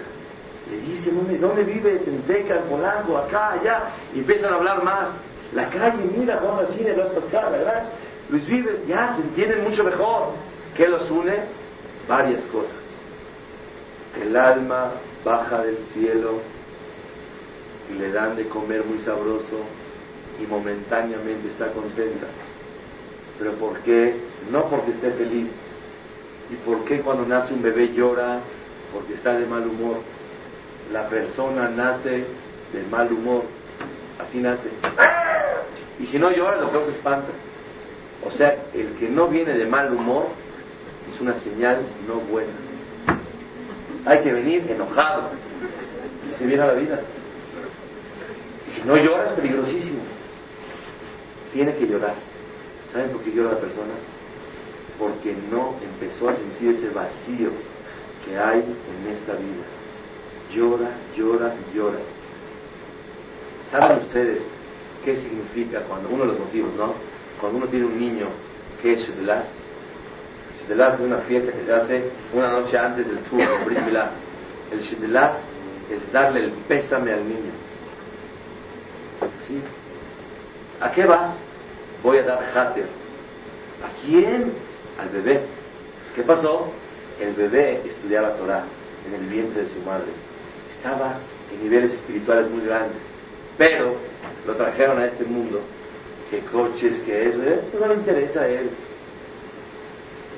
Le 0.71 0.79
dice, 0.79 1.11
¿dónde, 1.39 1.63
vives? 1.63 2.07
En 2.07 2.23
Teca, 2.23 2.57
en 2.57 2.65
Polanco, 2.65 3.17
acá, 3.17 3.53
allá. 3.53 3.83
Y 4.15 4.19
empiezan 4.19 4.53
a 4.53 4.57
hablar 4.57 4.83
más. 4.83 5.09
La 5.55 5.69
calle, 5.69 6.03
mira, 6.17 6.41
vamos 6.43 6.67
al 6.67 6.75
cine, 6.75 6.93
vas 6.93 7.07
Pascal, 7.09 7.53
¿verdad? 7.53 7.85
Luis 8.29 8.45
Vives, 8.47 8.87
ya 8.87 9.17
se 9.17 9.23
entienden 9.23 9.65
mucho 9.65 9.85
mejor. 9.85 10.33
¿Qué 10.77 10.89
los 10.89 11.11
une? 11.11 11.35
Varias 12.09 12.43
cosas. 12.47 12.73
El 14.21 14.37
alma 14.37 14.93
baja 15.25 15.63
del 15.63 15.79
cielo 15.93 16.41
y 17.91 17.99
le 17.99 18.11
dan 18.11 18.37
de 18.37 18.49
comer 18.49 18.85
muy 18.85 18.99
sabroso 19.01 19.61
y 20.41 20.47
momentáneamente 20.47 21.49
está 21.49 21.69
contenta. 21.73 22.27
Pero 23.39 23.53
¿por 23.53 23.79
qué? 23.81 24.17
No 24.51 24.69
porque 24.69 24.93
esté 24.93 25.13
feliz. 25.13 25.51
¿Y 26.51 26.55
por 26.57 26.85
qué 26.85 27.01
cuando 27.01 27.27
nace 27.27 27.55
un 27.55 27.63
bebé 27.63 27.93
llora? 27.93 28.41
Porque 28.93 29.15
está 29.15 29.37
de 29.37 29.47
mal 29.47 29.67
humor. 29.67 29.99
La 30.93 31.09
persona 31.09 31.69
nace 31.69 32.25
de 32.73 32.83
mal 32.91 33.13
humor. 33.13 33.45
Así 34.19 34.39
nace. 34.39 34.69
Y 35.99 36.07
si 36.07 36.19
no 36.19 36.31
llora, 36.31 36.55
el 36.55 36.61
doctor 36.61 36.87
se 36.87 36.93
espanta. 36.93 37.29
O 38.25 38.31
sea, 38.31 38.57
el 38.75 38.95
que 38.99 39.09
no 39.09 39.29
viene 39.29 39.53
de 39.53 39.67
mal 39.67 39.93
humor 39.93 40.29
es 41.13 41.21
una 41.21 41.39
señal 41.41 41.79
no 42.09 42.15
buena. 42.15 42.53
Hay 44.05 44.23
que 44.23 44.33
venir 44.33 44.71
enojado. 44.71 45.31
Y 46.27 46.39
se 46.39 46.47
viene 46.47 46.63
a 46.63 46.67
la 46.67 46.75
vida. 46.75 47.01
Si 48.75 48.83
no 48.83 48.97
llora 48.97 49.27
es 49.27 49.33
peligrosísimo. 49.33 50.01
Tiene 51.53 51.75
que 51.77 51.87
llorar. 51.87 52.15
¿Saben 52.93 53.11
por 53.11 53.23
qué 53.23 53.33
llora 53.33 53.53
la 53.53 53.61
persona? 53.61 53.95
Porque 54.99 55.35
no 55.51 55.75
empezó 55.83 56.29
a 56.29 56.37
sentir 56.37 56.77
ese 56.77 56.89
vacío 56.91 57.51
que 58.25 58.37
hay 58.37 58.59
en 58.61 59.13
esta 59.13 59.33
vida. 59.35 59.65
Llora, 60.55 60.91
llora, 61.17 61.55
llora. 61.75 61.99
¿Saben 63.71 63.99
ustedes 63.99 64.43
qué 65.05 65.17
significa 65.17 65.81
cuando, 65.83 66.09
uno 66.09 66.25
de 66.25 66.33
los 66.33 66.39
motivos, 66.39 66.71
¿no? 66.77 66.95
Cuando 67.41 67.59
uno 67.59 67.67
tiene 67.67 67.87
un 67.87 67.99
niño 67.99 68.27
que 68.81 68.95
es 68.95 69.01
Shidlas, 69.01 69.47
Shidlas 70.59 70.95
es 70.95 71.01
una 71.01 71.19
fiesta 71.19 71.53
que 71.53 71.65
se 71.65 71.73
hace 71.73 72.11
una 72.33 72.51
noche 72.51 72.79
antes 72.79 73.07
del 73.07 73.19
tour, 73.21 73.41
el 74.71 74.81
Shidlas 74.81 75.37
es 75.91 76.13
darle 76.13 76.45
el 76.45 76.51
pésame 76.69 77.13
al 77.13 77.29
niño. 77.29 77.53
¿Sí? 79.47 79.61
¿A 80.81 80.91
qué 80.91 81.05
vas? 81.05 81.37
Voy 82.03 82.19
a 82.19 82.23
dar 82.23 82.41
hater. 82.53 82.87
¿A 83.85 84.05
quién? 84.05 84.53
Al 84.99 85.09
bebé. 85.09 85.43
¿Qué 86.15 86.23
pasó? 86.23 86.73
El 87.21 87.35
bebé 87.35 87.83
estudiaba 87.87 88.35
Torah 88.35 88.65
en 89.07 89.15
el 89.15 89.27
vientre 89.27 89.63
de 89.63 89.69
su 89.69 89.81
madre. 89.81 90.07
Estaba 90.77 91.19
en 91.53 91.63
niveles 91.63 91.93
espirituales 91.95 92.51
muy 92.51 92.65
grandes. 92.65 93.01
Pero 93.57 93.97
lo 94.47 94.55
trajeron 94.55 94.99
a 94.99 95.07
este 95.07 95.25
mundo. 95.25 95.61
¿Qué 96.31 96.41
coches? 96.41 97.01
¿Qué 97.05 97.29
es? 97.29 97.37
Eso 97.37 97.79
no 97.81 97.89
le 97.89 97.95
interesa 97.95 98.41
a 98.41 98.49
él. 98.49 98.71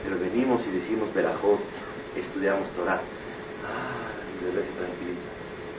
Pero 0.05 0.19
venimos 0.19 0.67
y 0.67 0.71
decimos 0.71 1.13
Berajot, 1.15 1.61
estudiamos 2.17 2.69
Torah. 2.71 3.01
Ah, 3.65 4.09
mi 4.33 4.47
bebé 4.47 4.67
se 4.67 4.73
tranquiliza. 4.73 5.29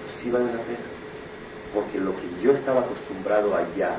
Pues 0.06 0.22
sí 0.22 0.32
vale 0.32 0.46
la 0.46 0.64
pena. 0.64 0.80
Porque 1.74 2.00
lo 2.00 2.16
que 2.16 2.42
yo 2.42 2.54
estaba 2.54 2.82
acostumbrado 2.82 3.56
allá, 3.56 3.98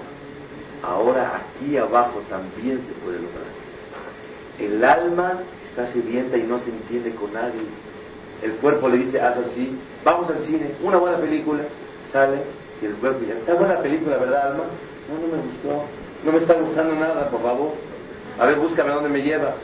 ahora 0.83 1.43
aquí 1.43 1.77
abajo 1.77 2.23
también 2.29 2.81
se 2.87 2.93
puede 3.05 3.19
lograr. 3.19 3.61
El 4.59 4.85
alma 4.85 5.41
está 5.69 5.87
sedienta 5.93 6.37
y 6.37 6.43
no 6.43 6.59
se 6.59 6.71
entiende 6.71 7.15
con 7.15 7.33
nadie. 7.33 7.63
El 8.43 8.53
cuerpo 8.55 8.89
le 8.89 8.99
dice, 8.99 9.21
haz 9.21 9.37
así, 9.39 9.79
vamos 10.05 10.29
al 10.31 10.45
cine, 10.47 10.73
una 10.83 10.97
buena 10.97 11.19
película, 11.19 11.63
sale 12.11 12.39
y 12.81 12.87
el 12.87 12.95
cuerpo 12.95 13.21
ya, 13.27 13.35
está 13.35 13.55
buena 13.55 13.77
película, 13.83 14.17
¿verdad, 14.17 14.53
alma? 14.53 14.65
No, 15.11 15.19
no 15.19 15.37
me 15.37 15.43
gustó, 15.43 15.85
no 16.25 16.33
me 16.33 16.39
está 16.39 16.55
gustando 16.55 16.95
nada, 16.95 17.29
por 17.29 17.43
favor. 17.43 17.73
A 18.39 18.47
ver, 18.47 18.57
búscame 18.57 18.91
a 18.91 18.95
dónde 18.95 19.11
me 19.11 19.23
llevas. 19.23 19.55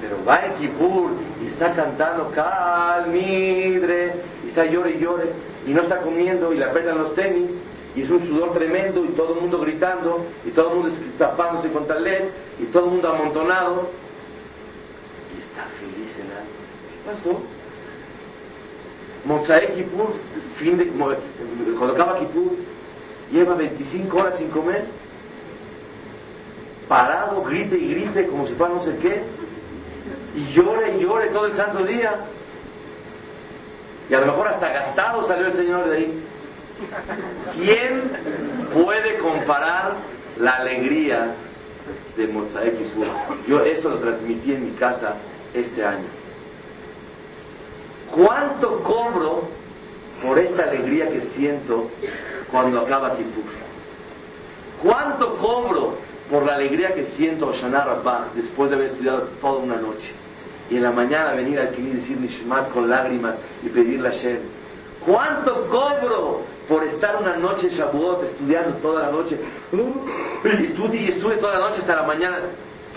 Pero 0.00 0.24
va 0.24 0.46
en 0.46 0.54
Kipur 0.54 1.10
y 1.42 1.46
está 1.46 1.72
cantando 1.74 2.30
calmidre, 2.30 4.14
y 4.44 4.48
está 4.48 4.66
llore 4.66 4.92
y 4.92 4.98
llore, 4.98 5.32
y 5.66 5.70
no 5.70 5.82
está 5.82 5.98
comiendo 5.98 6.52
y 6.52 6.58
le 6.58 6.64
apretan 6.64 6.98
los 6.98 7.14
tenis, 7.14 7.52
y 7.94 8.02
es 8.02 8.10
un 8.10 8.26
sudor 8.26 8.52
tremendo 8.52 9.04
y 9.04 9.08
todo 9.08 9.34
el 9.34 9.40
mundo 9.40 9.60
gritando 9.60 10.24
y 10.44 10.50
todo 10.50 10.70
el 10.70 10.78
mundo 10.78 10.96
tapándose 11.18 11.70
con 11.70 11.86
led 12.02 12.28
y 12.58 12.64
todo 12.66 12.84
el 12.84 12.90
mundo 12.92 13.08
amontonado 13.08 13.90
y 15.34 15.40
está 15.42 15.64
feliz 15.80 16.16
el 16.16 16.30
alma. 16.30 16.50
¿Qué 16.92 17.10
pasó? 17.10 17.42
Mozae 19.24 19.72
Kippur, 19.72 20.14
fin 20.56 20.78
de, 20.78 20.86
cuando 20.88 21.94
acaba 21.94 22.18
Kippur, 22.18 22.52
lleva 23.30 23.54
25 23.54 24.16
horas 24.16 24.38
sin 24.38 24.48
comer, 24.50 24.84
parado, 26.88 27.42
grite 27.44 27.78
y 27.78 27.94
grite 27.94 28.26
como 28.26 28.46
si 28.46 28.54
fuera 28.54 28.74
no 28.74 28.84
sé 28.84 28.96
qué, 28.96 29.22
y 30.34 30.52
llore 30.52 30.96
y 30.96 31.00
llore 31.00 31.28
todo 31.28 31.46
el 31.46 31.56
santo 31.56 31.84
día. 31.84 32.14
Y 34.08 34.14
a 34.14 34.20
lo 34.20 34.26
mejor 34.26 34.48
hasta 34.48 34.68
gastado 34.68 35.26
salió 35.26 35.46
el 35.46 35.52
Señor 35.52 35.88
de 35.88 35.96
ahí. 35.96 36.24
¿Quién 37.54 38.10
puede 38.72 39.18
comparar 39.18 39.94
la 40.38 40.56
alegría 40.56 41.34
de 42.16 42.28
Mozart 42.28 42.74
Yo 43.46 43.60
eso 43.62 43.90
lo 43.90 43.98
transmití 43.98 44.52
en 44.52 44.64
mi 44.64 44.70
casa 44.72 45.14
este 45.54 45.84
año. 45.84 46.06
¿Cuánto 48.12 48.82
cobro 48.82 49.48
por 50.22 50.38
esta 50.38 50.64
alegría 50.64 51.08
que 51.08 51.20
siento 51.36 51.88
cuando 52.50 52.80
acaba 52.80 53.16
Kippur? 53.16 53.44
¿Cuánto 54.82 55.36
cobro 55.36 55.96
por 56.30 56.44
la 56.44 56.54
alegría 56.54 56.94
que 56.94 57.06
siento 57.16 57.48
Oshana 57.48 57.84
Rabbah 57.84 58.28
después 58.34 58.70
de 58.70 58.76
haber 58.76 58.88
estudiado 58.90 59.28
toda 59.40 59.58
una 59.58 59.76
noche? 59.76 60.12
Y 60.70 60.76
en 60.76 60.82
la 60.82 60.92
mañana 60.92 61.34
venir 61.34 61.58
al 61.58 61.70
Kini 61.70 61.90
y 61.90 61.94
decir 61.94 62.18
Nishmat 62.18 62.70
con 62.72 62.88
lágrimas 62.88 63.36
y 63.62 63.68
pedirle 63.68 64.08
a 64.08 64.12
Shem. 64.12 64.38
¿Cuánto 65.04 65.66
cobro 65.66 66.42
por 66.68 66.84
estar 66.84 67.16
una 67.16 67.36
noche 67.36 67.68
Shavuot 67.68 68.22
estudiando 68.22 68.76
toda 68.76 69.06
la 69.06 69.10
noche, 69.10 69.38
y 69.72 70.64
estudie 70.66 71.10
y 71.10 71.40
toda 71.40 71.58
la 71.58 71.68
noche 71.68 71.80
hasta 71.80 71.96
la 71.96 72.04
mañana, 72.04 72.38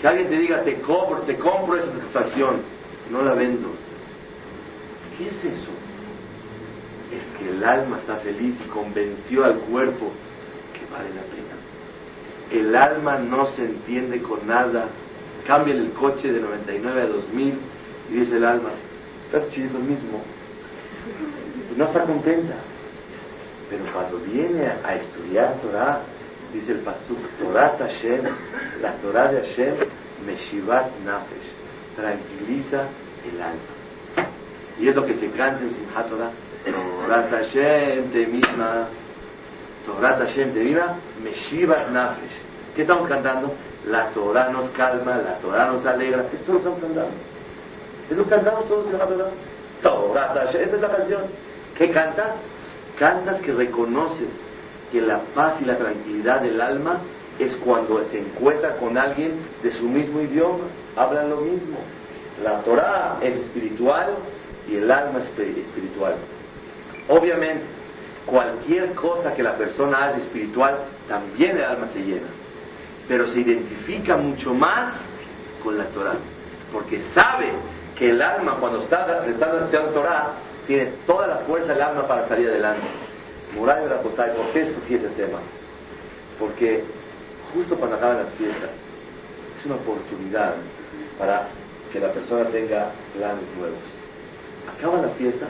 que 0.00 0.06
alguien 0.06 0.28
te 0.28 0.38
diga, 0.38 0.62
te 0.62 0.80
cobro, 0.80 1.22
te 1.22 1.36
compro 1.36 1.76
esa 1.76 1.90
satisfacción, 1.92 2.62
no 3.10 3.22
la 3.22 3.34
vendo. 3.34 3.68
¿Qué 5.18 5.26
es 5.26 5.44
eso? 5.44 5.70
Es 7.12 7.38
que 7.38 7.48
el 7.48 7.62
alma 7.62 7.98
está 7.98 8.16
feliz 8.16 8.56
y 8.64 8.68
convenció 8.68 9.44
al 9.44 9.58
cuerpo 9.60 10.10
que 10.72 10.92
vale 10.92 11.10
la 11.10 11.22
pena. 11.22 11.54
El 12.50 12.74
alma 12.74 13.18
no 13.18 13.46
se 13.54 13.64
entiende 13.64 14.20
con 14.22 14.46
nada. 14.46 14.88
Cambia 15.46 15.74
el 15.74 15.90
coche 15.92 16.32
de 16.32 16.40
99 16.40 17.02
a 17.02 17.06
2000 17.06 17.54
y 18.10 18.14
dice 18.14 18.36
el 18.36 18.44
alma, 18.44 18.70
está 19.26 19.48
chido 19.48 19.78
mismo. 19.78 20.22
Y 21.74 21.78
no 21.78 21.84
está 21.86 22.04
contenta. 22.04 22.54
Pero 23.68 23.84
cuando 23.92 24.18
viene 24.18 24.66
a 24.66 24.94
estudiar 24.94 25.60
Torah, 25.60 26.00
dice 26.52 26.72
el 26.72 26.78
Pasuk, 26.78 27.18
Torah 27.38 27.76
Hashem, 27.78 28.22
la 28.80 28.92
Torah 28.98 29.32
de 29.32 29.40
Hashem, 29.40 29.74
Meshivat 30.26 30.90
Nafesh, 31.04 31.52
tranquiliza 31.96 32.88
el 33.26 33.42
alma. 33.42 34.30
Y 34.78 34.88
es 34.88 34.94
lo 34.94 35.04
que 35.04 35.14
se 35.14 35.30
canta 35.30 35.62
en 35.62 35.74
Simchat 35.74 36.10
Torah 37.04 37.28
Hashem 37.28 38.12
te 38.12 38.26
misma, 38.26 38.88
Torah 39.84 40.16
Hashem 40.16 40.54
te 40.54 40.60
misma, 40.64 40.96
Meshivat 41.22 41.90
Nafesh. 41.90 42.42
¿Qué 42.74 42.82
estamos 42.82 43.06
cantando? 43.06 43.52
La 43.86 44.08
Torah 44.08 44.48
nos 44.48 44.70
calma, 44.70 45.18
la 45.18 45.36
Torah 45.38 45.70
nos 45.70 45.84
alegra. 45.84 46.24
Esto 46.32 46.52
lo 46.52 46.58
estamos 46.58 46.80
cantando. 46.80 47.12
Es 48.10 48.16
lo 48.16 48.24
que 48.24 48.30
cantamos 48.30 48.66
todos 48.68 48.86
en 48.86 48.98
la 48.98 49.06
Torah. 49.06 49.30
Torah 49.82 50.34
Hashem, 50.34 50.62
esta 50.62 50.76
es 50.76 50.82
la 50.82 50.96
canción. 50.96 51.22
¿Qué 51.76 51.90
cantas? 51.90 52.36
Cantas 52.98 53.42
que 53.42 53.52
reconoces 53.52 54.28
que 54.90 55.02
la 55.02 55.20
paz 55.34 55.60
y 55.60 55.66
la 55.66 55.76
tranquilidad 55.76 56.40
del 56.40 56.58
alma 56.58 57.00
es 57.38 57.54
cuando 57.56 58.02
se 58.04 58.20
encuentra 58.20 58.76
con 58.76 58.96
alguien 58.96 59.40
de 59.62 59.70
su 59.72 59.88
mismo 59.88 60.20
idioma, 60.22 60.64
hablan 60.96 61.28
lo 61.28 61.36
mismo. 61.38 61.76
La 62.42 62.60
Torah 62.62 63.18
es 63.20 63.34
espiritual 63.36 64.14
y 64.68 64.76
el 64.76 64.90
alma 64.90 65.18
es 65.18 65.28
espiritual. 65.28 66.14
Obviamente, 67.08 67.64
cualquier 68.26 68.94
cosa 68.94 69.34
que 69.34 69.42
la 69.42 69.56
persona 69.56 70.06
hace 70.06 70.20
espiritual, 70.20 70.78
también 71.08 71.56
el 71.56 71.64
alma 71.64 71.88
se 71.92 72.00
llena. 72.00 72.28
Pero 73.06 73.28
se 73.28 73.40
identifica 73.40 74.16
mucho 74.16 74.54
más 74.54 74.94
con 75.62 75.76
la 75.76 75.84
Torah, 75.86 76.16
porque 76.72 77.00
sabe 77.14 77.52
que 77.96 78.10
el 78.10 78.20
alma 78.20 78.56
cuando 78.58 78.80
está, 78.80 79.26
está 79.26 79.58
estudiando 79.60 79.92
Torah 79.92 80.32
tiene 80.66 80.86
toda 81.06 81.26
la 81.26 81.36
fuerza 81.38 81.72
del 81.72 81.82
alma 81.82 82.08
para 82.08 82.26
salir 82.28 82.48
adelante. 82.48 82.86
Muray 83.54 83.86
Rakotay, 83.86 84.36
¿por 84.36 84.46
qué 84.52 84.62
escogí 84.62 84.94
ese 84.94 85.08
tema? 85.10 85.38
Porque 86.38 86.82
justo 87.52 87.76
cuando 87.76 87.96
acaban 87.96 88.24
las 88.24 88.32
fiestas, 88.34 88.70
es 89.58 89.66
una 89.66 89.76
oportunidad 89.76 90.54
para 91.18 91.48
que 91.92 92.00
la 92.00 92.08
persona 92.08 92.44
tenga 92.46 92.90
planes 93.16 93.44
nuevos. 93.56 93.78
Acaba 94.76 95.02
la 95.02 95.10
fiesta, 95.10 95.46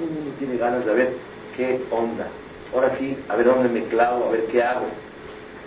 mundo 0.00 0.30
tiene 0.38 0.56
ganas 0.56 0.84
de 0.84 0.94
ver 0.94 1.12
qué 1.56 1.80
onda. 1.90 2.26
Ahora 2.74 2.96
sí, 2.98 3.16
a 3.28 3.36
ver 3.36 3.46
dónde 3.46 3.68
me 3.68 3.84
clavo, 3.86 4.26
a 4.26 4.32
ver 4.32 4.46
qué 4.46 4.62
hago. 4.62 4.86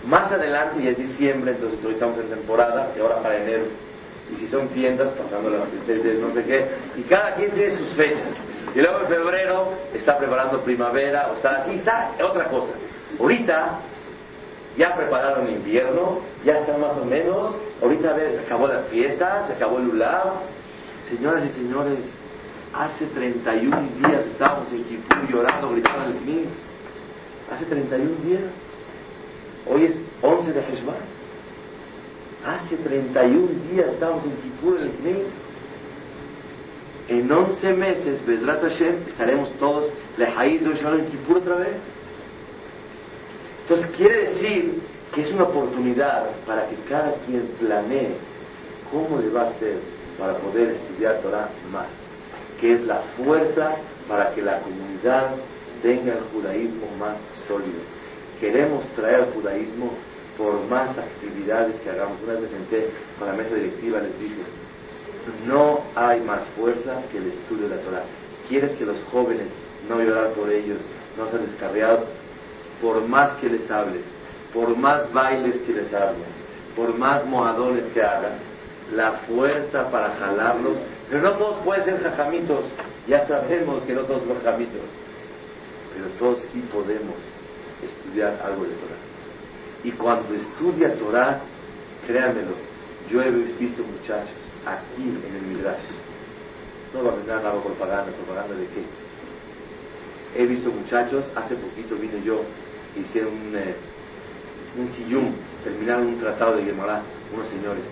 Más 0.06 0.32
adelante, 0.32 0.84
ya 0.84 0.92
es 0.92 0.98
diciembre, 0.98 1.52
entonces 1.52 1.84
hoy 1.84 1.94
estamos 1.94 2.18
en 2.20 2.30
temporada, 2.30 2.92
y 2.96 3.00
ahora 3.00 3.22
para 3.22 3.38
enero. 3.38 3.66
Y 4.32 4.38
si 4.38 4.48
son 4.48 4.68
tiendas, 4.70 5.12
pasando 5.14 5.50
las 5.50 5.62
no 5.62 6.34
sé 6.34 6.44
qué. 6.44 6.68
Y 6.98 7.02
cada 7.04 7.36
quien 7.36 7.52
tiene 7.52 7.76
sus 7.78 7.90
fechas. 7.96 8.34
Y 8.76 8.80
luego 8.80 9.00
en 9.00 9.08
febrero 9.08 9.74
está 9.94 10.18
preparando 10.18 10.62
primavera, 10.62 11.30
o 11.32 11.36
está 11.36 11.64
así, 11.64 11.72
está 11.76 12.12
otra 12.24 12.46
cosa. 12.46 12.72
Ahorita 13.20 13.80
ya 14.78 14.96
prepararon 14.96 15.50
invierno, 15.50 16.20
ya 16.46 16.60
están 16.60 16.80
más 16.80 16.98
o 16.98 17.06
menos. 17.06 17.56
Ahorita 17.82 18.12
a 18.12 18.14
ver, 18.14 18.40
acabó 18.46 18.68
las 18.68 18.86
fiestas, 18.86 19.50
acabó 19.50 19.78
el 19.80 19.86
lulab. 19.86 20.34
Señoras 21.10 21.44
y 21.46 21.50
señores, 21.50 21.98
hace 22.74 23.06
31 23.06 23.78
días 23.98 24.26
estábamos 24.32 24.72
en 24.72 24.84
Kipur 24.84 25.30
llorando, 25.30 25.72
gritando 25.72 26.10
el 26.10 26.16
Knis. 26.18 26.48
Hace 27.52 27.66
31 27.66 28.12
días. 28.24 28.42
Hoy 29.68 29.86
es 29.86 29.96
11 30.22 30.54
de 30.54 30.60
Heshvan. 30.60 30.96
Hace 32.46 32.78
31 32.78 33.48
días 33.72 33.94
estábamos 33.94 34.24
en 34.26 34.32
Kipur 34.38 34.78
en 34.78 34.84
el 34.84 34.92
Knis. 34.92 35.28
En 37.08 37.32
11 37.32 37.74
meses, 37.74 38.26
Bezrat 38.26 38.62
Hashem, 38.62 38.96
estaremos 39.08 39.52
todos 39.58 39.92
Lehaid 40.18 40.62
en 40.62 41.12
Kipur 41.12 41.38
otra 41.38 41.56
vez. 41.56 41.78
Entonces 43.64 43.90
quiere 43.98 44.30
decir 44.30 44.82
que 45.14 45.22
es 45.22 45.32
una 45.32 45.46
oportunidad 45.46 46.30
para 46.46 46.68
que 46.68 46.76
cada 46.88 47.14
quien 47.26 47.48
planee 47.60 48.16
cómo 48.92 49.20
le 49.20 49.30
va 49.30 49.44
a 49.44 49.50
hacer 49.50 49.78
para 50.20 50.34
poder 50.36 50.72
estudiar 50.72 51.22
Torah 51.22 51.50
más, 51.72 51.88
que 52.60 52.74
es 52.74 52.82
la 52.86 53.02
fuerza 53.18 53.76
para 54.08 54.34
que 54.34 54.42
la 54.42 54.60
comunidad 54.60 55.32
tenga 55.82 56.14
el 56.14 56.24
judaísmo 56.34 56.88
más 57.00 57.18
sólido. 57.48 57.80
Queremos 58.40 58.86
traer 58.96 59.16
al 59.16 59.34
judaísmo 59.34 59.92
por 60.38 60.60
más 60.68 60.98
actividades 60.98 61.80
que 61.82 61.90
hagamos. 61.90 62.18
Una 62.24 62.34
vez 62.34 62.44
me 62.44 62.50
senté 62.50 62.90
con 63.18 63.28
la 63.28 63.34
mesa 63.34 63.56
directiva, 63.56 64.00
les 64.00 64.20
dije, 64.20 64.42
no 65.46 65.82
hay 65.96 66.22
más 66.22 66.42
fuerza 66.58 67.02
que 67.12 67.18
el 67.18 67.28
estudio 67.28 67.70
de 67.70 67.76
la 67.76 67.82
Torah. 67.82 68.04
¿Quieres 68.48 68.72
que 68.78 68.86
los 68.86 68.98
jóvenes 69.12 69.48
no 69.88 70.02
llorar 70.02 70.30
por 70.30 70.50
ellos, 70.50 70.80
no 71.18 71.30
sean 71.30 71.46
descarriados? 71.46 72.06
Por 72.82 73.06
más 73.08 73.38
que 73.40 73.50
les 73.50 73.70
hables, 73.70 74.04
por 74.54 74.76
más 74.78 75.12
bailes 75.14 75.58
que 75.62 75.74
les 75.74 75.94
hables, 75.94 76.28
por 76.76 76.98
más 76.98 77.26
mojadones 77.26 77.86
que 77.94 78.02
hagas, 78.02 78.34
la 78.96 79.12
fuerza 79.28 79.92
para 79.92 80.16
jalarlos, 80.16 80.78
pero 81.10 81.22
no 81.24 81.32
todos 81.34 81.58
pueden 81.64 81.84
ser 81.84 82.02
jajamitos, 82.04 82.66
ya 83.08 83.28
sabemos 83.28 83.84
que 83.84 83.94
no 83.94 84.02
todos 84.02 84.22
son 84.22 84.38
jajamitos, 84.44 84.82
pero 85.94 86.08
todos 86.20 86.40
sí 86.52 86.64
podemos 86.72 87.16
estudiar 87.84 88.40
algo 88.46 88.64
de 88.64 88.76
Torah. 88.76 89.10
Y 89.84 89.92
cuando 89.92 90.34
estudia 90.36 90.94
Torah, 90.96 91.40
créanmelo, 92.06 92.52
yo 93.10 93.22
he 93.24 93.32
visto 93.32 93.84
muchachos 93.84 94.38
aquí 94.66 95.02
en 95.02 95.36
el 95.36 95.42
Midrash, 95.42 95.82
no 96.94 97.04
va 97.04 97.12
a 97.12 97.16
venir 97.16 97.28
nada 97.28 97.52
propaganda, 97.54 98.12
propaganda 98.12 98.56
de 98.56 98.66
qué. 98.68 98.84
He 100.36 100.46
visto 100.46 100.70
muchachos, 100.70 101.26
hace 101.36 101.56
poquito 101.56 101.96
vine 101.96 102.22
yo, 102.24 102.42
hicieron 102.96 103.34
un, 103.34 103.56
eh, 103.56 103.76
un 104.78 104.94
sillón, 104.94 105.34
terminaron 105.64 106.08
un 106.08 106.20
tratado 106.20 106.58
de 106.58 106.66
Gemara, 106.66 107.02
unos 107.34 107.48
señores. 107.50 107.84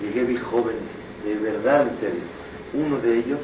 Llegué, 0.00 0.24
vi 0.24 0.36
jóvenes, 0.36 0.82
de 1.24 1.34
verdad, 1.34 1.88
en 1.88 1.98
serio. 1.98 2.33
Uno 2.74 2.98
de 2.98 3.18
ellos 3.18 3.40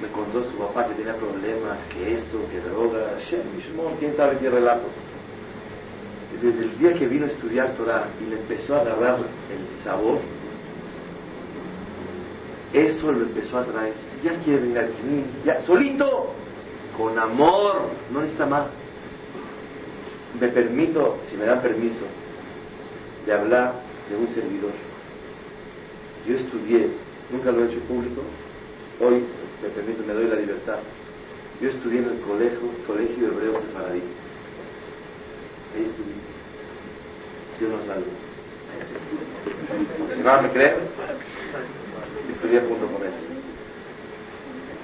me 0.00 0.08
contó 0.08 0.44
su 0.50 0.56
papá 0.56 0.86
que 0.86 0.94
tenía 0.94 1.16
problemas, 1.16 1.78
que 1.92 2.14
esto, 2.14 2.38
que 2.50 2.60
droga, 2.60 3.16
quién 3.98 4.16
sabe 4.16 4.38
qué 4.38 4.48
relatos. 4.48 4.90
Desde 6.40 6.64
el 6.64 6.78
día 6.78 6.92
que 6.94 7.06
vino 7.06 7.26
a 7.26 7.28
estudiar 7.28 7.70
Torah 7.70 8.06
y 8.24 8.30
le 8.30 8.36
empezó 8.36 8.76
a 8.76 8.80
agarrar 8.80 9.18
el 9.18 9.84
sabor, 9.84 10.20
eso 12.72 13.12
lo 13.12 13.24
empezó 13.24 13.58
a 13.58 13.64
traer. 13.64 13.94
Ya 14.22 14.34
quiere 14.44 14.60
venir 14.60 15.24
ya, 15.44 15.60
solito, 15.62 16.32
con 16.96 17.18
amor, 17.18 17.88
no 18.12 18.20
necesita 18.20 18.46
más 18.46 18.66
me 20.38 20.48
permito, 20.48 21.18
si 21.28 21.36
me 21.36 21.44
dan 21.44 21.60
permiso, 21.60 22.04
de 23.26 23.32
hablar 23.32 23.74
de 24.08 24.16
un 24.16 24.28
servidor. 24.34 24.72
Yo 26.26 26.36
estudié, 26.36 26.90
nunca 27.32 27.52
lo 27.52 27.64
he 27.64 27.68
hecho 27.68 27.80
público, 27.80 28.22
hoy 29.00 29.24
me 29.62 29.68
permito, 29.70 30.02
me 30.06 30.14
doy 30.14 30.26
la 30.26 30.36
libertad. 30.36 30.78
Yo 31.60 31.68
estudié 31.68 31.98
en 31.98 32.08
el 32.08 32.20
colegio, 32.20 32.58
colegio 32.86 33.28
hebreo 33.28 33.60
sefaradí. 33.60 34.02
Ahí 35.74 35.84
estudié. 35.84 36.14
Si 37.58 37.64
no 37.64 37.78
salgo. 37.86 38.10
Si 40.14 40.22
no 40.22 40.42
me 40.42 40.50
creen, 40.50 40.74
estudié 42.32 42.60
junto 42.60 42.86
con 42.86 43.06
él. 43.06 43.12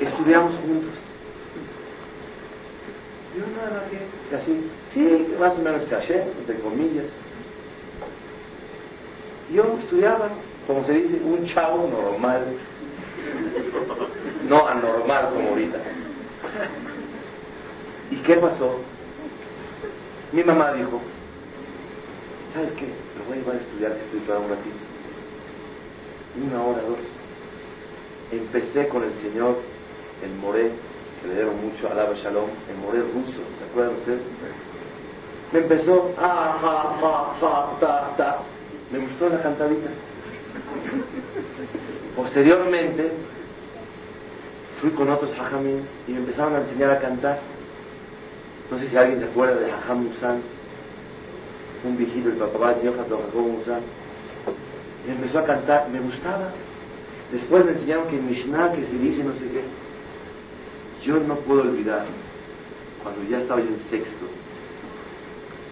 Estudiamos 0.00 0.52
juntos. 0.60 0.92
Yo 3.36 3.42
nada 3.56 3.84
que, 3.90 4.36
así, 4.36 4.70
sí, 4.92 5.34
más 5.38 5.52
o 5.54 5.62
menos 5.62 5.82
caché, 5.90 6.22
entre 6.22 6.58
comillas. 6.60 7.06
Yo 9.52 9.78
estudiaba, 9.80 10.30
como 10.66 10.84
se 10.84 10.92
dice, 10.92 11.20
un 11.24 11.46
chavo 11.46 11.88
normal, 11.88 12.44
no 14.48 14.66
anormal 14.66 15.30
como 15.32 15.48
ahorita. 15.50 15.78
¿Y 18.10 18.16
qué 18.16 18.36
pasó? 18.36 18.80
Mi 20.32 20.42
mamá 20.42 20.72
dijo, 20.72 21.00
¿sabes 22.52 22.72
qué? 22.72 22.86
Me 22.86 23.24
voy 23.26 23.38
a 23.38 23.40
llevar 23.40 23.56
a 23.56 23.58
estudiar 23.60 23.92
para 24.26 24.38
un 24.40 24.48
ratito. 24.50 24.76
Una 26.44 26.62
hora, 26.62 26.82
dos. 26.82 26.98
Empecé 28.32 28.88
con 28.88 29.04
el 29.04 29.12
señor, 29.22 29.56
el 30.22 30.34
Moré, 30.40 30.72
que 31.22 31.28
le 31.28 31.34
dieron 31.34 31.60
mucho 31.62 31.88
a 31.88 31.94
Lava 31.94 32.14
Shalom, 32.14 32.50
en 32.68 32.80
Morel 32.80 33.04
ruso, 33.14 33.40
¿se 33.58 33.70
acuerdan 33.70 33.94
ustedes? 33.94 34.20
Me 35.52 35.60
empezó, 35.60 36.12
ah, 36.18 36.58
ja, 36.60 36.96
ja, 37.00 37.34
ja, 37.40 37.78
ta, 37.80 38.16
ta. 38.16 38.38
Me 38.90 38.98
gustó 38.98 39.28
la 39.28 39.42
cantadita. 39.42 39.90
Posteriormente, 42.16 43.10
fui 44.80 44.90
con 44.90 45.08
otros 45.08 45.30
hajamim 45.38 45.80
y 46.06 46.12
me 46.12 46.18
empezaron 46.18 46.54
a 46.54 46.60
enseñar 46.60 46.90
a 46.90 47.00
cantar. 47.00 47.38
No 48.70 48.78
sé 48.78 48.88
si 48.88 48.96
alguien 48.96 49.20
se 49.20 49.26
acuerda 49.26 49.60
de 49.60 49.70
Hajam 49.70 50.04
Musan, 50.04 50.40
un 51.84 51.96
viejito, 51.96 52.30
el 52.30 52.36
papá 52.36 52.70
del 52.70 52.80
señor 52.80 52.96
Jacob 52.96 53.20
Musan. 53.34 53.80
Me 55.06 55.12
empezó 55.14 55.38
a 55.38 55.44
cantar, 55.44 55.88
me 55.88 56.00
gustaba. 56.00 56.50
Después 57.30 57.64
me 57.64 57.72
enseñaron 57.72 58.08
que 58.08 58.16
en 58.16 58.28
Mishnah, 58.28 58.72
que 58.72 58.86
se 58.86 58.98
dice 58.98 59.22
no 59.22 59.32
sé 59.34 59.48
qué. 59.52 59.62
Yo 61.04 61.20
no 61.20 61.36
puedo 61.36 61.62
olvidar 61.62 62.06
cuando 63.02 63.22
ya 63.30 63.38
estaba 63.38 63.60
yo 63.60 63.68
en 63.68 63.78
sexto, 63.88 64.26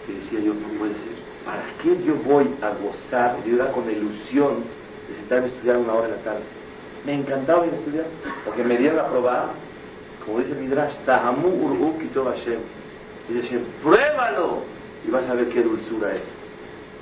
que 0.07 0.13
decía 0.13 0.39
yo, 0.39 0.55
no 0.55 0.69
puede 0.79 0.95
ser, 0.95 1.24
¿para 1.45 1.63
qué 1.83 2.03
yo 2.05 2.17
voy 2.17 2.49
a 2.63 2.71
gozar, 2.71 3.37
yo 3.45 3.57
era 3.57 3.73
con 3.73 3.91
ilusión 3.91 4.65
de 5.09 5.15
sentarme 5.17 5.47
a 5.47 5.49
estudiar 5.49 5.77
una 5.77 5.95
hora 5.95 6.09
en 6.09 6.13
la 6.13 6.23
tarde? 6.23 6.43
Me 7.05 7.15
encantaba 7.15 7.67
ir 7.67 7.73
a 7.73 7.77
estudiar, 7.77 8.07
porque 8.45 8.65
me 8.65 8.77
dieron 8.79 8.99
a 8.99 9.09
probar, 9.09 9.49
como 10.25 10.39
dice 10.39 10.55
Midrash, 10.55 10.95
Tahamu 11.05 11.49
Urhu 11.49 11.99
Kitov 11.99 12.29
Hashem. 12.29 12.61
Y 13.29 13.35
decían, 13.35 13.65
pruébalo, 13.83 14.61
y 15.07 15.11
vas 15.11 15.29
a 15.29 15.35
ver 15.35 15.49
qué 15.49 15.63
dulzura 15.63 16.15
es. 16.15 16.23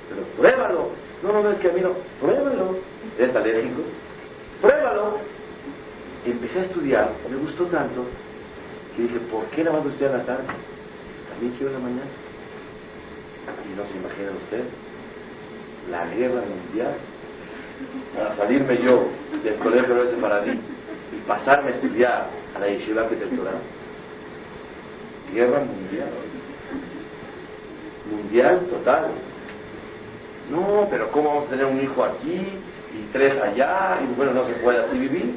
Pero 0.09 0.23
pruébalo. 0.37 0.89
No, 1.21 1.31
no, 1.31 1.41
no 1.41 1.51
es 1.51 1.59
que 1.59 1.69
a 1.69 1.73
mí 1.73 1.81
no, 1.81 1.91
pruébalo. 2.19 2.77
¿Eres 3.17 3.35
alérgico? 3.35 3.81
Pruébalo 4.61 5.33
empecé 6.25 6.59
a 6.59 6.63
estudiar, 6.63 7.11
me 7.29 7.37
gustó 7.37 7.65
tanto, 7.65 8.05
que 8.95 9.03
dije, 9.03 9.19
¿por 9.31 9.45
qué 9.45 9.63
nada 9.63 9.77
más 9.77 9.87
estudiar 9.87 10.11
en 10.11 10.17
la 10.19 10.23
tarde? 10.25 10.43
También 11.29 11.53
quiero 11.57 11.67
en 11.67 11.73
la 11.73 11.79
mañana. 11.79 12.11
Y 13.43 13.77
no 13.77 13.85
se 13.85 13.97
imaginan 13.97 14.35
ustedes, 14.43 14.65
la 15.89 16.05
guerra 16.07 16.41
mundial, 16.41 16.95
para 18.15 18.35
salirme 18.35 18.81
yo 18.81 19.07
del 19.43 19.55
colegio 19.55 20.03
ese 20.03 20.17
paradí 20.17 20.51
y 20.51 21.27
pasarme 21.27 21.71
a 21.71 21.73
estudiar 21.75 22.27
a 22.55 22.59
la 22.59 22.67
Yeshiva 22.67 23.01
Arquitectural. 23.03 23.55
Guerra 25.33 25.59
mundial. 25.59 26.09
Mundial 28.09 28.59
total. 28.69 29.07
No, 30.51 30.87
pero 30.89 31.09
¿cómo 31.11 31.29
vamos 31.29 31.47
a 31.47 31.51
tener 31.51 31.65
un 31.65 31.81
hijo 31.81 32.03
aquí 32.03 32.33
y 32.35 33.09
tres 33.11 33.41
allá? 33.41 33.99
Y 34.03 34.15
bueno, 34.15 34.33
no 34.33 34.45
se 34.45 34.53
puede 34.53 34.83
así 34.83 34.97
vivir. 34.97 35.35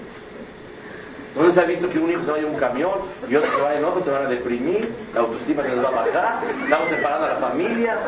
¿No 1.37 1.53
se 1.53 1.61
ha 1.61 1.65
visto 1.65 1.89
que 1.91 1.99
un 1.99 2.11
hijo 2.11 2.25
se 2.25 2.31
vaya 2.31 2.47
en 2.47 2.55
un 2.55 2.59
camión 2.59 2.93
y 3.29 3.37
otro 3.37 3.51
se 3.51 3.61
vaya 3.61 3.79
en 3.79 3.85
otro? 3.85 4.03
Se 4.03 4.11
van 4.11 4.25
a 4.25 4.29
deprimir, 4.29 4.91
la 5.13 5.21
autoestima 5.21 5.63
se 5.63 5.69
les 5.69 5.85
va 5.85 5.89
a 5.89 5.91
bajar, 5.91 6.45
estamos 6.65 6.89
separando 6.89 7.27
a 7.27 7.29
la 7.29 7.37
familia. 7.37 7.99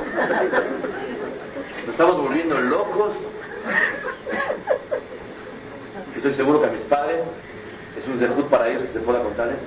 Nos 1.85 1.91
estamos 1.91 2.17
volviendo 2.17 2.59
locos. 2.59 3.13
Estoy 6.17 6.33
seguro 6.35 6.63
que 6.63 6.67
a 6.69 6.71
mis 6.71 6.83
padres 6.85 7.21
es 7.99 8.09
un 8.09 8.19
zehut 8.19 8.47
para 8.49 8.69
ellos 8.69 8.83
que 8.85 8.93
se 8.95 9.01
pueda 9.01 9.23
contar 9.23 9.49
esto. 9.49 9.67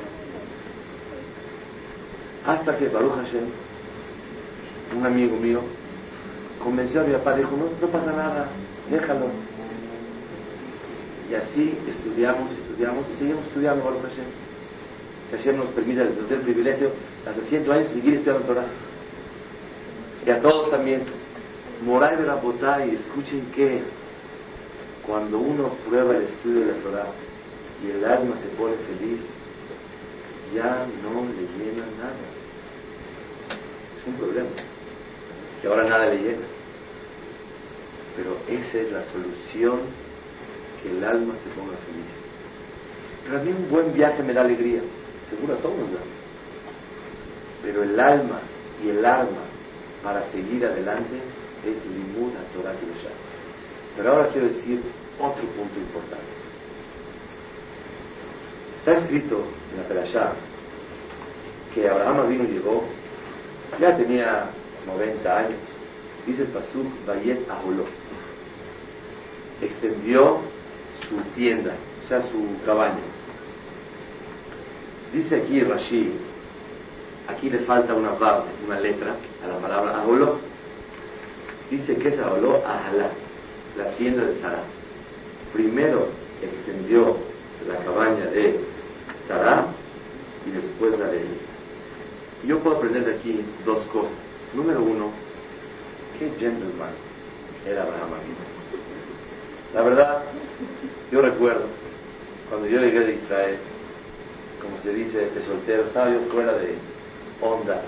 Hasta 2.48 2.76
que 2.78 2.88
Baruch 2.88 3.14
Hashem, 3.14 3.46
un 4.98 5.06
amigo 5.06 5.38
mío, 5.38 5.62
convenció 6.64 7.02
a 7.02 7.04
mi 7.04 7.14
papá, 7.14 7.36
dijo, 7.36 7.52
no, 7.52 7.66
no 7.80 7.88
pasa 7.92 8.12
nada, 8.12 8.48
déjalo. 8.90 9.28
Y 11.32 11.36
así 11.36 11.74
estudiamos, 11.88 12.52
estudiamos 12.52 13.06
y 13.14 13.18
seguimos 13.18 13.46
estudiando 13.46 13.86
Baruch 13.86 14.02
Hashem. 14.02 14.26
Que 15.30 15.38
Hashem 15.38 15.56
nos 15.56 15.68
permite, 15.70 16.04
nos 16.04 16.28
dé 16.28 16.36
el 16.36 16.42
privilegio, 16.42 16.92
hasta 17.26 17.42
100 17.48 17.72
años, 17.72 17.88
seguir 17.88 18.16
estudiando 18.16 18.46
Torah. 18.48 18.66
Y 20.26 20.30
a 20.30 20.42
todos 20.42 20.70
también. 20.72 21.04
Moray 21.86 22.18
de 22.18 22.28
la 22.28 22.36
y 22.86 22.96
escuchen 22.96 23.46
que 23.56 23.82
cuando 25.08 25.40
uno 25.40 25.70
prueba 25.88 26.18
el 26.18 26.24
estudio 26.24 26.66
de 26.66 26.74
la 26.74 26.78
Torah 26.80 27.08
y 27.82 27.92
el 27.92 28.04
alma 28.04 28.36
se 28.42 28.50
pone 28.58 28.76
feliz, 28.76 29.22
ya 30.54 30.86
no 31.02 31.22
le 31.32 31.48
llena 31.58 31.86
nada. 31.98 32.28
Es 34.00 34.08
un 34.08 34.14
problema. 34.16 34.50
Que 35.62 35.68
ahora 35.70 35.88
nada 35.88 36.08
le 36.08 36.18
llena. 36.18 36.46
Pero 38.18 38.38
esa 38.50 38.78
es 38.80 38.92
la 38.92 39.04
solución 39.06 40.11
que 40.82 40.92
el 40.92 41.04
alma 41.04 41.34
se 41.44 41.50
ponga 41.60 41.78
feliz. 41.86 42.12
Pero 43.24 43.40
a 43.40 43.44
mí 43.44 43.52
un 43.52 43.70
buen 43.70 43.94
viaje 43.94 44.24
me 44.24 44.34
da 44.34 44.42
alegría. 44.42 44.82
Seguro 45.30 45.54
a 45.54 45.58
todos 45.58 45.78
nos 45.78 45.92
da. 45.92 46.00
Pero 47.64 47.84
el 47.84 48.00
alma 48.00 48.40
y 48.84 48.90
el 48.90 49.06
alma 49.06 49.44
para 50.04 50.30
seguir 50.32 50.66
adelante 50.66 51.16
es 51.64 51.78
limud 51.86 52.32
a 52.36 52.54
Torah 52.54 52.74
Pero 53.96 54.12
ahora 54.12 54.28
quiero 54.30 54.48
decir 54.48 54.82
otro 55.20 55.44
punto 55.44 55.80
importante. 55.80 56.42
Está 58.80 58.94
escrito 58.94 59.44
en 59.72 59.78
la 59.78 59.88
Perashá 59.88 60.34
que 61.74 61.88
Abraham 61.88 62.32
y 62.34 62.54
llegó, 62.54 62.84
ya 63.80 63.96
tenía 63.96 64.50
90 64.88 65.38
años, 65.38 65.60
dice 66.26 66.42
el 66.42 66.48
Pasuk 66.50 66.88
Bayet 67.06 67.48
Aholó, 67.50 67.86
extendió 69.62 70.42
su 71.12 71.18
tienda, 71.36 71.74
o 72.04 72.08
sea, 72.08 72.22
su 72.22 72.66
cabaña. 72.66 73.04
Dice 75.14 75.36
aquí 75.36 75.60
Rashi, 75.62 76.14
aquí 77.28 77.50
le 77.50 77.60
falta 77.60 77.94
una 77.94 78.12
vav, 78.12 78.46
una 78.66 78.80
letra 78.80 79.16
a 79.44 79.48
la 79.48 79.58
palabra 79.58 80.02
Aholó. 80.02 80.38
Dice 81.70 81.96
que 81.96 82.08
es 82.10 82.20
Aholó 82.20 82.64
Ahalá, 82.66 83.10
la 83.78 83.92
tienda 83.98 84.24
de 84.26 84.40
Sarah. 84.40 84.64
Primero 85.54 86.08
extendió 86.42 87.18
la 87.68 87.76
cabaña 87.84 88.26
de 88.28 88.60
Sarah 89.28 89.68
y 90.46 90.52
después 90.52 90.98
la 90.98 91.08
de 91.08 91.22
él. 91.22 91.38
Yo 92.46 92.60
puedo 92.60 92.78
aprender 92.78 93.06
de 93.06 93.16
aquí 93.16 93.44
dos 93.66 93.86
cosas. 93.88 94.12
Número 94.54 94.82
uno, 94.82 95.12
qué 96.18 96.32
gentleman 96.40 96.90
era 97.68 97.84
Abraham 97.84 98.14
La 99.74 99.82
verdad, 99.84 100.24
yo 101.12 101.22
recuerdo, 101.22 101.66
cuando 102.50 102.68
yo 102.68 102.80
llegué 102.80 103.00
de 103.00 103.14
Israel, 103.14 103.58
como 104.62 104.78
se 104.84 104.94
dice, 104.94 105.30
de 105.30 105.46
soltero, 105.46 105.84
estaba 105.84 106.10
yo 106.10 106.20
fuera 106.32 106.54
de 106.54 106.76
onda. 107.42 107.82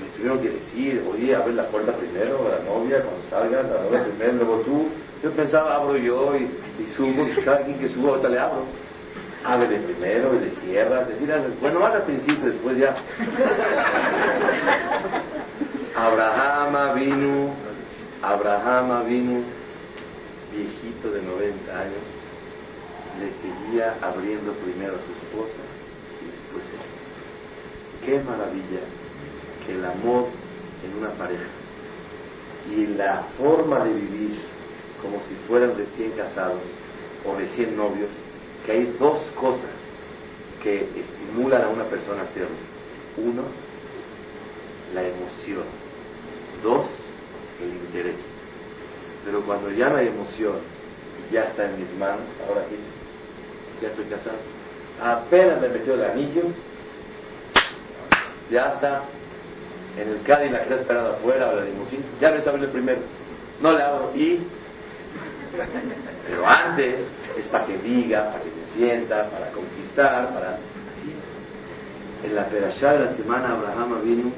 Me 0.00 0.08
tuvieron 0.16 0.40
que 0.40 0.50
decir, 0.50 1.02
oye, 1.10 1.34
abre 1.34 1.54
la 1.54 1.68
puerta 1.68 1.92
primero, 1.92 2.48
la 2.48 2.64
novia, 2.70 3.02
cuando 3.02 3.22
salga, 3.30 3.62
la 3.62 3.84
novia 3.84 4.04
primero, 4.04 4.32
luego 4.44 4.60
tú. 4.60 4.88
Yo 5.22 5.30
pensaba, 5.30 5.76
abro 5.76 5.96
yo 5.96 6.36
y, 6.36 6.50
subo, 6.94 7.26
y 7.26 7.42
cada 7.42 7.62
quien 7.62 7.78
que 7.78 7.88
suba, 7.88 8.10
ahorita 8.10 8.28
le 8.28 8.38
abro. 8.38 8.64
Abre 9.44 9.78
primero 9.78 10.34
y 10.34 10.40
le 10.40 10.50
cierras, 10.60 11.08
decir, 11.08 11.32
bueno, 11.60 11.80
más 11.80 11.94
al 11.94 12.02
principio, 12.02 12.44
después 12.46 12.76
ya. 12.76 12.94
Abraham 15.96 16.94
vino, 16.98 17.54
Abraham 18.22 19.06
vino, 19.06 19.42
viejito 20.54 21.10
de 21.10 21.22
90 21.22 21.80
años, 21.80 22.04
le 23.20 23.30
seguía 23.42 23.96
abriendo 24.00 24.52
primero 24.54 24.94
a 24.94 25.06
su 25.06 25.12
esposa 25.24 25.62
y 26.22 26.26
después 26.30 26.64
él. 26.72 28.06
Qué 28.06 28.20
maravilla 28.20 28.80
que 29.66 29.74
el 29.74 29.84
amor 29.84 30.26
en 30.84 30.98
una 30.98 31.10
pareja 31.10 31.50
y 32.70 32.86
la 32.86 33.24
forma 33.38 33.84
de 33.84 33.92
vivir 33.92 34.38
como 35.02 35.18
si 35.28 35.34
fueran 35.46 35.76
recién 35.76 36.12
casados 36.12 36.62
o 37.26 37.36
recién 37.36 37.76
novios, 37.76 38.10
que 38.64 38.72
hay 38.72 38.96
dos 38.98 39.18
cosas 39.38 39.74
que 40.62 40.88
estimulan 40.98 41.62
a 41.62 41.68
una 41.68 41.84
persona 41.84 42.22
a 42.22 42.24
hacerlo. 42.24 42.56
Uno, 43.18 43.42
la 44.94 45.02
emoción. 45.02 45.64
Dos, 46.62 46.86
el 47.62 47.68
interés. 47.68 48.33
Pero 49.24 49.40
cuando 49.42 49.70
ya 49.70 49.88
la 49.88 50.02
emoción 50.02 50.56
ya 51.32 51.44
está 51.44 51.64
en 51.64 51.80
mis 51.80 51.92
manos, 51.98 52.24
ahora 52.46 52.62
aquí, 52.62 52.76
ya 53.80 53.88
estoy 53.88 54.04
casado, 54.04 54.36
apenas 55.02 55.60
me 55.60 55.68
metió 55.68 55.94
el 55.94 56.04
anillo, 56.04 56.42
ya 58.50 58.74
está 58.74 59.02
en 59.98 60.08
el 60.08 60.22
Cadillac 60.22 60.58
que 60.58 60.74
está 60.74 60.82
esperando 60.82 61.12
afuera 61.12 61.50
o 61.50 61.56
la 61.56 61.64
limusina, 61.64 62.02
ya 62.20 62.30
me 62.30 62.40
sabe 62.42 62.60
el 62.60 62.68
primero. 62.68 63.00
No 63.60 63.72
le 63.72 63.82
abro 63.82 64.12
y. 64.14 64.40
Pero 66.26 66.46
antes 66.46 66.96
es 67.38 67.46
para 67.46 67.66
que 67.66 67.78
diga, 67.78 68.32
para 68.32 68.42
que 68.42 68.50
se 68.50 68.78
sienta, 68.78 69.30
para 69.30 69.50
conquistar, 69.50 70.34
para. 70.34 70.54
Así 70.54 71.14
En 72.24 72.34
la 72.34 72.46
perashá 72.48 72.94
de 72.94 73.04
la 73.06 73.14
semana, 73.14 73.52
Abraham 73.52 74.02
vino, 74.02 74.32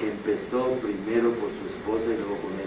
empezó 0.00 0.68
primero 0.76 1.30
por 1.32 1.50
su 1.50 1.66
esposa 1.74 2.04
y 2.06 2.16
luego 2.16 2.36
con. 2.36 2.61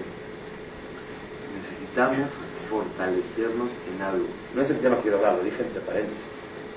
Necesitamos 1.95 2.29
fortalecernos 2.69 3.69
en 3.87 4.01
algo. 4.01 4.27
No 4.53 4.61
es 4.61 4.69
el 4.69 4.79
tema 4.79 4.97
que 4.97 5.03
quiero 5.03 5.17
hablar, 5.17 5.35
lo 5.35 5.43
dije 5.43 5.61
entre 5.61 5.79
paréntesis. 5.81 6.23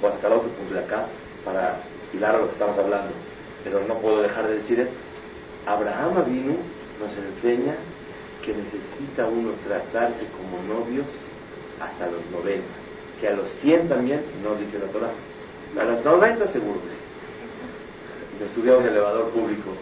O 0.01 0.07
hasta 0.07 0.29
otro 0.29 0.49
punto 0.51 0.75
de 0.75 0.81
acá 0.81 1.07
para 1.45 1.81
hilar 2.13 2.37
a 2.37 2.39
lo 2.39 2.47
que 2.47 2.53
estamos 2.53 2.79
hablando. 2.79 3.13
Pero 3.65 3.81
no 3.89 3.95
puedo 3.99 4.23
dejar 4.23 4.47
de 4.47 4.55
decir 4.59 4.79
esto 4.79 4.95
Abraham 5.67 6.25
vino, 6.25 6.55
nos 7.01 7.13
enseña 7.17 7.75
que 8.45 8.55
necesita 8.55 9.27
uno 9.27 9.51
tratarse 9.67 10.25
como 10.39 10.63
novios 10.63 11.07
hasta 11.81 12.07
los 12.07 12.25
90. 12.33 12.65
Si 13.19 13.27
a 13.27 13.33
los 13.33 13.49
100 13.61 13.89
también, 13.89 14.23
no 14.43 14.55
dice 14.55 14.79
la 14.79 14.87
Torah. 14.87 15.11
A 15.79 15.85
los 15.85 16.05
90 16.05 16.47
seguro 16.53 16.81
que 16.81 16.89
sí. 16.89 18.45
Me 18.45 18.55
subí 18.55 18.71
a 18.71 18.79
un 18.79 18.87
elevador 18.87 19.31
público 19.31 19.75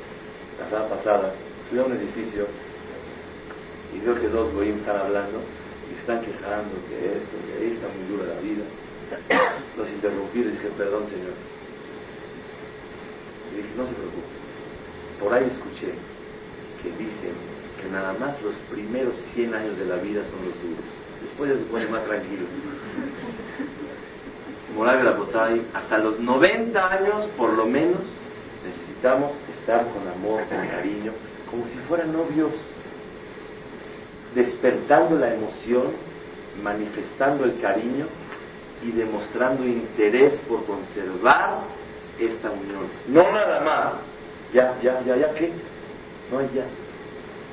la 0.59 0.69
semana 0.71 0.89
pasada, 0.89 1.35
subí 1.69 1.79
a 1.79 1.85
un 1.85 1.93
edificio 1.93 2.47
y 3.95 4.01
veo 4.01 4.21
que 4.21 4.29
dos 4.29 4.53
goyim 4.53 4.77
están 4.79 4.97
hablando 4.97 5.41
y 5.91 5.99
están 5.99 6.21
quejando 6.21 6.75
que 6.89 7.19
esto, 7.19 7.37
que 7.47 7.65
ahí 7.65 7.73
está 7.75 7.89
muy 7.89 8.05
dura 8.09 8.35
la 8.35 8.41
vida. 8.41 8.65
Los 9.77 9.89
interrumpí 9.91 10.43
les 10.43 10.53
dije, 10.55 10.69
perdón 10.77 11.05
señores. 11.09 11.47
Y 13.53 13.57
dije, 13.57 13.69
no 13.77 13.87
se 13.87 13.95
preocupen 13.95 14.37
por 15.21 15.33
ahí 15.33 15.47
escuché 15.47 15.93
que 16.83 16.91
dicen 16.91 17.33
que 17.81 17.89
nada 17.91 18.15
más 18.19 18.41
los 18.43 18.55
primeros 18.71 19.15
100 19.35 19.55
años 19.55 19.79
de 19.79 19.87
la 19.87 19.97
vida 19.97 20.23
son 20.25 20.45
los 20.45 20.55
duros. 20.63 20.85
Después 21.23 21.53
ya 21.53 21.59
se 21.59 21.65
pone 21.65 21.87
más 21.87 22.05
tranquilo. 22.05 22.47
Moral 24.75 24.99
de 24.99 25.05
la 25.05 25.13
Botay, 25.13 25.63
hasta 25.73 25.99
los 25.99 26.21
90 26.21 26.93
años, 26.93 27.27
por 27.37 27.53
lo 27.55 27.67
menos, 27.67 28.03
necesitamos 28.65 29.33
estar 29.59 29.87
con 29.93 30.07
amor, 30.09 30.47
con 30.49 30.67
cariño, 30.69 31.13
como 31.51 31.67
si 31.67 31.77
fueran 31.89 32.13
novios, 32.13 32.51
despertando 34.37 35.17
la 35.17 35.33
emoción, 35.33 35.87
manifestando 36.63 37.45
el 37.45 37.59
cariño 37.59 38.07
y 38.85 38.93
demostrando 38.93 39.65
interés 39.65 40.39
por 40.47 40.65
conservar 40.67 41.63
esta 42.19 42.51
unión. 42.51 42.87
No 43.09 43.23
nada 43.33 43.61
más 43.61 43.95
ya, 44.53 44.79
ya, 44.83 45.01
ya, 45.05 45.17
ya, 45.17 45.35
¿qué? 45.35 45.51
No 46.31 46.39
hay 46.39 46.51
ya. 46.55 46.65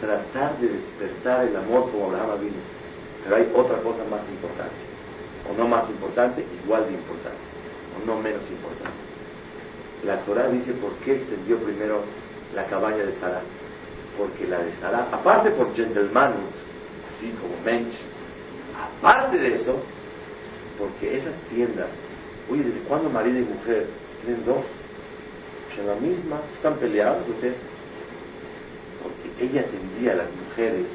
Tratar 0.02 0.60
de 0.60 0.68
despertar 0.68 1.48
el 1.48 1.56
amor 1.56 1.90
como 1.90 2.08
Abraham 2.08 2.42
vino. 2.42 2.62
Pero 3.24 3.36
hay 3.38 3.52
otra 3.56 3.78
cosa 3.78 4.04
más 4.12 4.28
importante. 4.28 4.76
O 5.50 5.58
no 5.58 5.68
más 5.68 5.90
importante, 5.90 6.46
igual 6.64 6.86
de 6.86 6.94
importante. 6.94 7.40
O 7.96 8.06
no 8.06 8.22
menos 8.22 8.44
importante. 8.50 9.00
La 10.06 10.18
Torah 10.26 10.50
dice 10.50 10.74
por 10.74 10.92
qué 11.06 11.16
extendió 11.16 11.58
primero 11.60 12.04
la 12.54 12.66
cabaña 12.66 13.06
de 13.06 13.14
Sara. 13.20 13.42
Porque 14.18 14.46
la 14.46 14.60
de 14.60 14.74
Sara, 14.82 15.08
aparte 15.12 15.52
por 15.52 15.74
gentleman, 15.74 16.34
como 17.32 17.56
mensch, 17.66 17.96
aparte 19.00 19.38
de 19.38 19.56
eso, 19.56 19.76
porque 20.78 21.18
esas 21.18 21.36
tiendas, 21.50 21.90
oye, 22.50 22.64
¿desde 22.64 22.80
cuándo 22.82 23.10
marido 23.10 23.40
y 23.40 23.44
mujer 23.44 23.88
tienen 24.24 24.46
dos? 24.46 24.64
en 25.80 25.88
la 25.88 25.96
misma, 25.96 26.42
están 26.54 26.76
peleados 26.78 27.28
ustedes. 27.28 27.56
Porque 29.02 29.46
ella 29.46 29.62
atendía 29.62 30.14
a 30.14 30.16
las 30.16 30.30
mujeres 30.32 30.86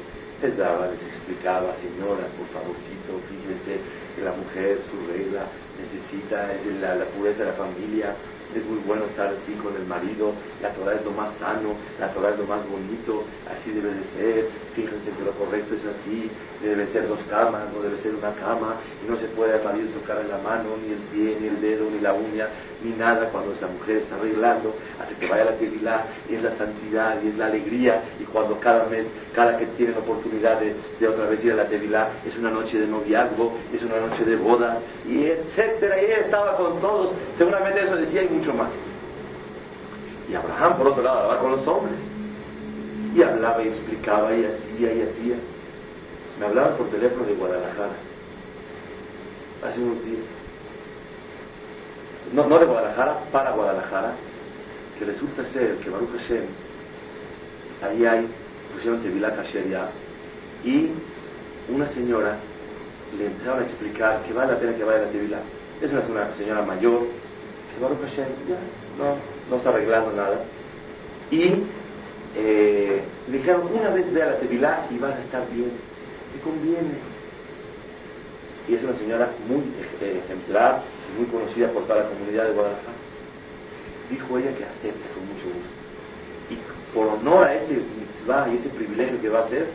les 0.41 0.57
daba, 0.57 0.87
les 0.87 1.01
explicaba, 1.03 1.75
señora, 1.83 2.23
por 2.37 2.47
favorcito, 2.55 3.19
fíjense 3.27 3.81
que 4.15 4.23
la 4.23 4.31
mujer, 4.31 4.79
su 4.89 5.11
regla, 5.11 5.43
necesita 5.75 6.53
es 6.53 6.79
la, 6.79 6.95
la 6.95 7.05
pureza 7.05 7.43
de 7.43 7.51
la 7.51 7.57
familia, 7.57 8.15
es 8.55 8.65
muy 8.65 8.79
bueno 8.79 9.05
estar 9.05 9.27
así 9.27 9.53
con 9.53 9.75
el 9.75 9.85
marido, 9.85 10.33
la 10.61 10.73
Torah 10.73 10.95
es 10.95 11.05
lo 11.05 11.11
más 11.11 11.33
sano, 11.37 11.75
la 11.99 12.11
Torah 12.11 12.31
es 12.31 12.39
lo 12.39 12.45
más 12.45 12.67
bonito, 12.69 13.23
así 13.49 13.71
debe 13.71 13.93
de 13.93 14.03
ser, 14.15 14.49
fíjense 14.73 15.11
que 15.11 15.23
lo 15.23 15.31
correcto 15.33 15.75
es 15.75 15.85
así, 15.85 16.29
debe 16.61 16.87
ser 16.87 17.07
dos 17.07 17.19
camas, 17.29 17.63
no 17.73 17.81
debe 17.81 17.97
ser 18.01 18.13
una 18.15 18.31
cama, 18.33 18.75
y 19.03 19.09
no 19.09 19.17
se 19.17 19.25
puede 19.27 19.61
marido 19.63 19.87
tocar 19.99 20.19
en 20.19 20.29
la 20.29 20.37
mano, 20.39 20.75
ni 20.83 20.93
el 20.93 20.99
pie, 21.11 21.37
ni 21.39 21.47
el 21.47 21.61
dedo, 21.61 21.89
ni 21.89 21.99
la 21.99 22.13
uña, 22.13 22.47
ni 22.83 22.91
nada 22.91 23.29
cuando 23.29 23.53
la 23.59 23.67
mujer 23.67 23.97
está 23.97 24.15
arreglando, 24.15 24.75
hace 25.01 25.15
que 25.15 25.27
vaya 25.27 25.43
a 25.43 25.45
la 25.45 25.57
tevilá, 25.57 26.05
y 26.29 26.35
es 26.35 26.43
la 26.43 26.55
santidad, 26.57 27.21
y 27.23 27.29
es 27.29 27.37
la 27.37 27.47
alegría, 27.47 28.03
y 28.19 28.23
cuando 28.23 28.59
cada 28.59 28.85
mes, 28.87 29.05
cada 29.33 29.57
que 29.57 29.65
tiene 29.77 29.93
la 29.93 29.99
oportunidad 29.99 30.59
de, 30.59 31.07
otra 31.07 31.25
vez 31.25 31.43
ir 31.43 31.53
a 31.53 31.55
la 31.55 31.65
tevilá, 31.65 32.09
es 32.25 32.35
una 32.37 32.51
noche 32.51 32.79
de 32.79 32.87
noviazgo, 32.87 33.57
es 33.73 33.81
una 33.83 33.99
noche 33.99 34.25
de 34.25 34.35
bodas, 34.35 34.79
y 35.07 35.25
etcétera, 35.25 36.01
y 36.01 36.05
ella 36.05 36.17
estaba 36.19 36.57
con 36.57 36.79
todos, 36.81 37.11
seguramente 37.37 37.83
eso 37.83 37.95
decía, 37.95 38.23
y 38.23 38.29
mucho 38.29 38.53
más. 38.53 38.69
Y 40.29 40.35
Abraham, 40.35 40.77
por 40.77 40.87
otro 40.89 41.01
lado, 41.01 41.19
hablaba 41.19 41.41
con 41.41 41.51
los 41.51 41.67
hombres. 41.67 41.97
Y 43.15 43.23
hablaba 43.23 43.63
y 43.63 43.69
explicaba 43.69 44.31
y 44.35 44.45
hacía 44.45 44.93
y 44.93 45.01
hacía. 45.01 45.35
Me 46.39 46.45
hablaban 46.45 46.77
por 46.77 46.89
teléfono 46.89 47.25
de 47.25 47.33
Guadalajara. 47.33 47.93
Hace 49.65 49.79
unos 49.81 50.03
días. 50.05 50.23
No, 52.33 52.47
no 52.47 52.59
de 52.59 52.65
Guadalajara, 52.65 53.19
para 53.31 53.51
Guadalajara. 53.51 54.13
Que 54.97 55.05
resulta 55.05 55.43
ser 55.51 55.77
que 55.77 55.89
Baruch 55.89 56.11
Hashem, 56.17 56.43
ahí 57.81 58.05
hay, 58.05 58.27
pusieron 58.73 59.01
Tevilá 59.01 59.33
ya. 59.69 59.89
Y 60.63 60.91
una 61.69 61.87
señora 61.89 62.37
le 63.17 63.25
empezaron 63.27 63.63
a 63.63 63.65
explicar 63.65 64.21
que 64.23 64.33
vale 64.33 64.53
la 64.53 64.59
pena 64.59 64.75
que 64.75 64.83
vaya 64.83 64.99
a 64.99 65.05
la 65.05 65.11
Tevilá. 65.11 65.39
Es 65.81 65.91
una 65.91 66.35
señora 66.35 66.61
mayor, 66.63 67.03
Baruch 67.81 68.01
Hashem, 68.01 68.27
ya, 68.47 68.59
no, 68.97 69.15
no 69.49 69.57
está 69.57 69.69
arreglando 69.69 70.11
nada. 70.11 70.39
Y 71.31 71.63
eh, 72.35 73.01
le 73.29 73.37
dijeron, 73.37 73.69
una 73.73 73.89
vez 73.89 74.11
ve 74.13 74.21
a 74.21 74.27
la 74.27 74.39
Tevilá 74.39 74.87
y 74.89 74.97
vas 74.97 75.15
a 75.15 75.21
estar 75.21 75.49
bien, 75.49 75.71
te 76.33 76.39
conviene. 76.41 76.97
Y 78.67 78.75
es 78.75 78.83
una 78.83 78.95
señora 78.95 79.29
muy 79.47 79.61
eh, 80.01 80.21
ejemplar 80.23 80.83
muy 81.17 81.25
conocida 81.27 81.69
por 81.69 81.85
toda 81.85 82.03
la 82.03 82.09
comunidad 82.09 82.45
de 82.45 82.53
Guadalajara. 82.53 82.93
Dijo 84.09 84.37
ella 84.37 84.55
que 84.55 84.65
acepta 84.65 85.09
con 85.13 85.25
mucho 85.27 85.45
gusto. 85.45 85.79
Y 86.49 86.93
por 86.93 87.07
honor 87.07 87.47
a 87.47 87.55
ese 87.55 87.73
mitzvah 87.73 88.47
y 88.49 88.57
ese 88.57 88.69
privilegio 88.69 89.21
que 89.21 89.29
va 89.29 89.39
a 89.39 89.45
hacer, 89.45 89.67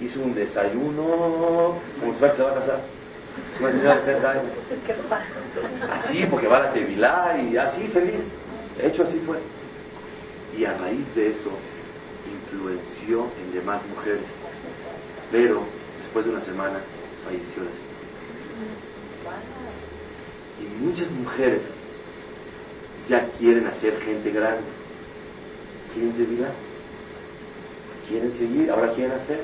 hizo 0.00 0.20
un 0.20 0.34
desayuno 0.34 1.74
como 2.00 2.12
si 2.12 2.18
se 2.18 2.42
va 2.42 2.50
a 2.50 2.54
casar 2.54 2.80
una 3.60 3.72
señora 3.72 3.94
de 3.96 4.00
60 4.04 4.30
años. 4.30 4.44
Así, 5.90 6.26
porque 6.30 6.46
va 6.46 6.58
a 6.58 6.60
la 6.60 6.72
Tevilá 6.72 7.36
y 7.38 7.56
así 7.56 7.88
feliz. 7.88 8.24
De 8.76 8.88
hecho, 8.88 9.02
así 9.04 9.18
fue. 9.20 9.38
Y 10.56 10.64
a 10.64 10.76
raíz 10.78 11.14
de 11.14 11.30
eso, 11.30 11.50
influenció 12.30 13.26
en 13.40 13.54
demás 13.54 13.82
mujeres. 13.88 14.26
Pero, 15.30 15.62
después 16.08 16.24
de 16.24 16.30
una 16.30 16.44
semana, 16.44 16.80
falleció 17.22 17.64
la 17.64 17.70
señora. 17.70 17.98
Y 20.58 20.84
muchas 20.84 21.10
mujeres 21.10 21.62
ya 23.08 23.28
quieren 23.38 23.66
hacer 23.66 24.00
gente 24.00 24.30
grande. 24.30 24.64
Quieren 25.92 26.12
Tevilá. 26.14 26.48
Quieren 28.08 28.32
seguir, 28.38 28.70
ahora 28.70 28.92
quieren 28.94 29.12
hacer. 29.12 29.42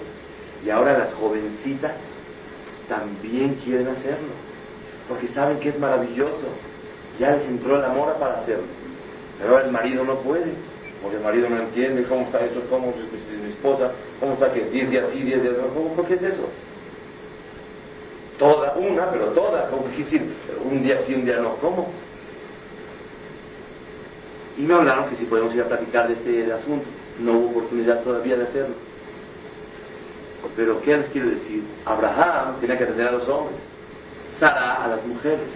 Y 0.64 0.70
ahora 0.70 0.96
las 0.96 1.12
jovencitas 1.14 1.92
también 2.88 3.56
quieren 3.56 3.88
hacerlo, 3.88 4.32
porque 5.08 5.28
saben 5.28 5.60
que 5.60 5.68
es 5.68 5.78
maravilloso. 5.78 6.46
Ya 7.18 7.30
les 7.32 7.46
entró 7.46 7.76
el 7.76 7.84
amor 7.84 8.14
para 8.18 8.40
hacerlo. 8.40 8.64
Pero 9.38 9.60
el 9.60 9.70
marido 9.70 10.04
no 10.04 10.20
puede, 10.20 10.54
porque 11.04 11.18
el 11.18 11.22
marido 11.22 11.50
no 11.50 11.58
entiende 11.58 12.02
cómo 12.04 12.22
está 12.22 12.40
eso, 12.40 12.62
cómo 12.70 12.88
es 12.88 13.42
mi 13.42 13.50
esposa, 13.50 13.92
cómo 14.18 14.32
está 14.32 14.50
que 14.50 14.64
10 14.64 14.90
días 14.90 15.10
sí, 15.12 15.20
10 15.20 15.42
días 15.42 15.54
no, 15.58 15.68
¿cómo, 15.68 16.06
qué 16.06 16.14
es 16.14 16.22
eso? 16.22 16.48
Toda, 18.38 18.74
una, 18.74 19.10
pero 19.10 19.26
toda, 19.26 19.68
¿cómo 19.68 19.86
decir? 19.94 20.22
Un 20.64 20.82
día 20.82 21.04
sí, 21.06 21.14
un 21.14 21.26
día 21.26 21.36
no, 21.36 21.56
¿cómo? 21.56 21.88
Y 24.56 24.62
me 24.62 24.74
hablaron 24.74 25.10
que 25.10 25.16
si 25.16 25.26
podemos 25.26 25.54
ir 25.54 25.60
a 25.60 25.66
platicar 25.66 26.08
de 26.08 26.14
este 26.14 26.52
asunto. 26.52 26.86
No 27.20 27.32
hubo 27.32 27.50
oportunidad 27.50 28.02
todavía 28.02 28.36
de 28.36 28.44
hacerlo. 28.44 28.74
Pero 30.56 30.80
¿qué 30.80 30.96
les 30.96 31.08
quiero 31.10 31.30
decir? 31.30 31.62
Abraham 31.84 32.56
tenía 32.60 32.78
que 32.78 32.84
atender 32.84 33.08
a 33.08 33.12
los 33.12 33.28
hombres, 33.28 33.58
Sara 34.38 34.84
a 34.84 34.88
las 34.88 35.06
mujeres. 35.06 35.48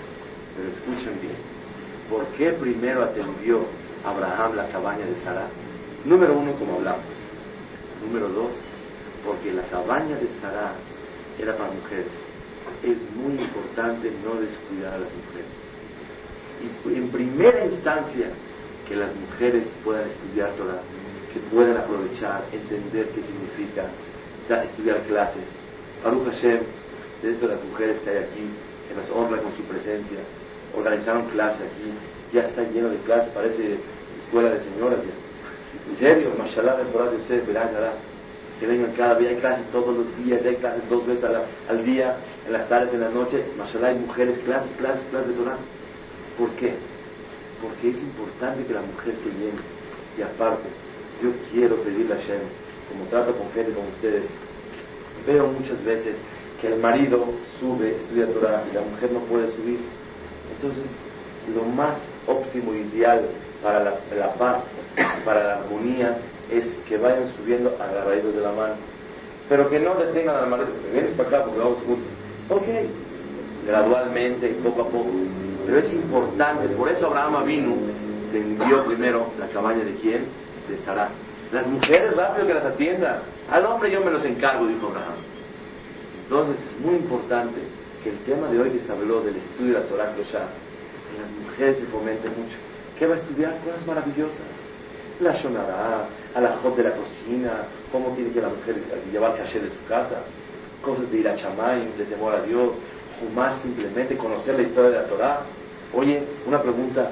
Pero 0.56 0.68
escuchen 0.68 1.20
bien, 1.20 1.36
¿por 2.10 2.26
qué 2.36 2.52
primero 2.52 3.02
atendió 3.02 3.64
Abraham 4.04 4.56
la 4.56 4.68
cabaña 4.68 5.04
de 5.04 5.14
Sara? 5.24 5.46
Número 6.04 6.38
uno, 6.38 6.52
como 6.52 6.74
hablamos. 6.76 7.04
Número 8.04 8.28
dos, 8.28 8.52
porque 9.24 9.52
la 9.52 9.62
cabaña 9.62 10.16
de 10.16 10.28
Sara 10.40 10.72
era 11.38 11.56
para 11.56 11.70
mujeres. 11.70 12.12
Es 12.82 12.98
muy 13.16 13.42
importante 13.42 14.12
no 14.24 14.40
descuidar 14.40 14.94
a 14.94 14.98
las 14.98 15.10
mujeres. 15.12 15.50
Y 16.60 16.96
en 16.96 17.08
primera 17.10 17.64
instancia, 17.64 18.30
que 18.88 18.96
las 18.96 19.14
mujeres 19.14 19.64
puedan 19.84 20.08
estudiar 20.08 20.50
Torah, 20.52 20.80
que 21.32 21.40
puedan 21.54 21.76
aprovechar, 21.76 22.44
entender 22.52 23.08
qué 23.10 23.22
significa 23.22 23.84
estudiar 24.64 25.02
clases. 25.02 25.44
Baruch 26.02 26.24
Hashem, 26.24 26.60
dentro 27.22 27.48
de 27.48 27.54
las 27.54 27.64
mujeres 27.64 27.98
que 28.00 28.10
hay 28.10 28.16
aquí, 28.16 28.48
que 28.88 28.94
nos 28.94 29.10
honra 29.10 29.42
con 29.42 29.54
su 29.56 29.62
presencia, 29.64 30.18
organizaron 30.74 31.28
clases 31.28 31.60
aquí, 31.60 31.92
ya 32.32 32.42
está 32.42 32.62
lleno 32.62 32.88
de 32.90 32.96
clases, 32.98 33.30
parece 33.32 33.78
escuela 34.18 34.50
de 34.50 34.60
señoras 34.60 35.00
ya. 35.04 35.90
En 35.90 35.96
serio, 35.98 36.32
mashallah, 36.38 36.76
de 36.76 36.84
Torah 36.84 37.10
de 37.10 37.16
ustedes, 37.16 37.44
que 38.60 38.66
vengan 38.66 38.92
cada 38.92 39.14
día, 39.14 39.30
hay 39.30 39.36
clases 39.36 39.70
todos 39.70 39.96
los 39.96 40.16
días, 40.24 40.44
hay 40.44 40.56
clases 40.56 40.88
dos 40.90 41.06
veces 41.06 41.24
al 41.68 41.84
día, 41.84 42.16
en 42.46 42.52
las 42.52 42.68
tardes, 42.68 42.92
en 42.92 43.00
la 43.00 43.10
noche, 43.10 43.44
mashallah, 43.56 43.88
hay 43.88 43.98
mujeres, 43.98 44.38
clases, 44.44 44.70
clases, 44.76 45.02
clases 45.10 45.28
de 45.28 45.34
Torah. 45.34 45.58
¿Por 46.36 46.50
qué? 46.50 46.74
Porque 47.62 47.90
es 47.90 47.98
importante 47.98 48.64
que 48.64 48.74
la 48.74 48.82
mujer 48.82 49.14
se 49.22 49.30
llene. 49.30 49.60
Y 50.16 50.22
aparte, 50.22 50.68
yo 51.22 51.30
quiero 51.52 51.76
pedirle 51.76 52.14
a 52.14 52.16
Hashem, 52.16 52.40
como 52.88 53.04
trato 53.10 53.32
con 53.36 53.50
gente 53.52 53.72
como 53.72 53.88
ustedes, 53.88 54.24
veo 55.26 55.46
muchas 55.48 55.82
veces 55.84 56.16
que 56.60 56.68
el 56.68 56.80
marido 56.80 57.24
sube, 57.60 57.94
estudia 57.94 58.26
Torah 58.32 58.64
y 58.70 58.74
la 58.74 58.82
mujer 58.82 59.12
no 59.12 59.20
puede 59.20 59.46
subir. 59.54 59.78
Entonces, 60.56 60.84
lo 61.54 61.62
más 61.64 61.98
óptimo, 62.28 62.72
ideal 62.74 63.22
para 63.62 63.82
la, 63.84 64.34
paz, 64.34 64.62
para 65.24 65.44
la 65.44 65.54
armonía, 65.56 66.18
es 66.50 66.64
que 66.88 66.96
vayan 66.96 67.32
subiendo 67.36 67.76
agarraditos 67.80 68.34
de 68.34 68.40
la 68.40 68.52
mano. 68.52 68.74
Pero 69.48 69.68
que 69.70 69.80
no 69.80 69.94
detengan 69.94 70.36
al 70.36 70.48
marido, 70.48 70.68
vienes 70.92 71.12
para 71.12 71.28
acá 71.28 71.44
porque 71.44 71.58
vamos 71.58 71.78
juntos. 71.78 72.06
Ok, 72.50 72.66
gradualmente, 73.66 74.48
poco 74.62 74.82
a 74.82 74.88
poco. 74.88 75.10
Pero 75.66 75.78
es 75.78 75.92
importante, 75.92 76.68
por 76.68 76.88
eso 76.88 77.06
Abraham 77.06 77.44
vino, 77.46 77.74
te 78.30 78.38
envió 78.38 78.84
primero 78.84 79.26
la 79.38 79.48
cabaña 79.48 79.84
de 79.84 79.94
quién? 79.96 80.24
De 80.68 80.78
Sarah. 80.84 81.08
Las 81.52 81.66
mujeres 81.66 82.14
rápido 82.14 82.46
que 82.46 82.54
las 82.54 82.64
atiendan. 82.64 83.20
Al 83.50 83.64
hombre 83.64 83.90
yo 83.90 84.02
me 84.02 84.10
los 84.10 84.24
encargo, 84.24 84.66
dijo 84.66 84.88
Abraham. 84.88 85.16
Entonces 86.24 86.56
es 86.68 86.84
muy 86.84 86.96
importante 86.96 87.58
que 88.02 88.10
el 88.10 88.18
tema 88.18 88.48
de 88.48 88.60
hoy 88.60 88.80
se 88.84 88.92
habló 88.92 89.22
del 89.22 89.36
estudio 89.36 89.74
de 89.74 89.80
la 89.80 89.86
Torah 89.86 90.12
Kosha, 90.14 90.46
que 91.18 91.22
las 91.22 91.50
mujeres 91.50 91.78
se 91.78 91.86
fomenten 91.86 92.30
mucho. 92.30 92.56
¿Qué 92.98 93.06
va 93.06 93.14
a 93.14 93.18
estudiar? 93.18 93.58
Cosas 93.64 93.86
maravillosas. 93.86 94.46
La 95.20 95.32
shonará, 95.34 96.06
a 96.34 96.40
la 96.40 96.58
hot 96.62 96.76
de 96.76 96.84
la 96.84 96.92
cocina, 96.92 97.50
cómo 97.90 98.10
tiene 98.10 98.30
que 98.30 98.40
la 98.40 98.48
mujer 98.48 98.76
llevar 99.10 99.36
caché 99.36 99.58
de 99.58 99.68
su 99.68 99.84
casa, 99.88 100.22
cosas 100.82 101.10
de 101.10 101.18
ir 101.18 101.28
a 101.28 101.34
chamay, 101.34 101.92
de 101.98 102.04
temor 102.04 102.34
a 102.34 102.42
Dios, 102.42 102.70
más 103.34 103.60
simplemente 103.62 104.16
conocer 104.16 104.54
la 104.54 104.62
historia 104.62 104.90
de 104.90 104.96
la 104.96 105.06
Torah. 105.06 105.40
Oye, 105.92 106.22
una 106.46 106.62
pregunta, 106.62 107.10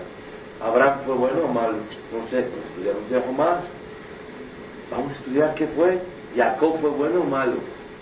¿Abraham 0.60 1.00
fue 1.04 1.14
bueno 1.16 1.40
o 1.44 1.48
malo? 1.48 1.78
No 2.12 2.28
sé, 2.28 2.46
estudiar 2.46 3.24
un 3.28 3.36
más 3.36 3.64
Vamos 4.90 5.12
a 5.12 5.14
estudiar 5.16 5.54
qué 5.54 5.66
fue. 5.68 5.98
Jacob 6.36 6.78
fue 6.80 6.90
bueno 6.90 7.22
o 7.22 7.24
malo. 7.24 7.54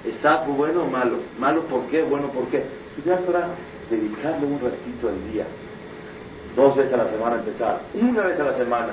Esab 0.05 0.45
fue 0.45 0.55
bueno 0.55 0.83
o 0.83 0.87
malo. 0.87 1.19
Malo 1.39 1.63
por 1.63 1.87
qué, 1.87 2.03
bueno 2.03 2.29
por 2.29 2.47
qué. 2.49 2.63
Estudiar 2.91 3.21
Torah, 3.21 3.49
dedicarle 3.91 4.47
un 4.47 4.61
ratito 4.61 5.09
al 5.09 5.33
día. 5.33 5.47
Dos 6.57 6.77
veces 6.77 6.93
a 6.95 6.99
la 6.99 7.11
semana 7.11 7.37
empezar. 7.37 7.81
Una 7.95 8.23
vez 8.23 8.39
a 8.39 8.45
la 8.45 8.57
semana. 8.57 8.93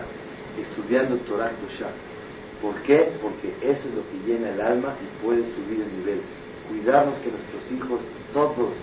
Estudiando 0.59 1.15
Torah 1.27 1.51
Tusha. 1.61 1.87
¿Por 2.61 2.75
qué? 2.81 3.13
Porque 3.21 3.53
eso 3.61 3.87
es 3.87 3.95
lo 3.95 4.03
que 4.09 4.17
llena 4.25 4.49
el 4.49 4.61
alma 4.61 4.95
y 5.01 5.23
puede 5.23 5.43
subir 5.53 5.81
el 5.81 5.97
nivel. 5.99 6.21
Cuidarnos 6.69 7.17
que 7.19 7.31
nuestros 7.31 7.71
hijos 7.71 7.99
todos 8.33 8.73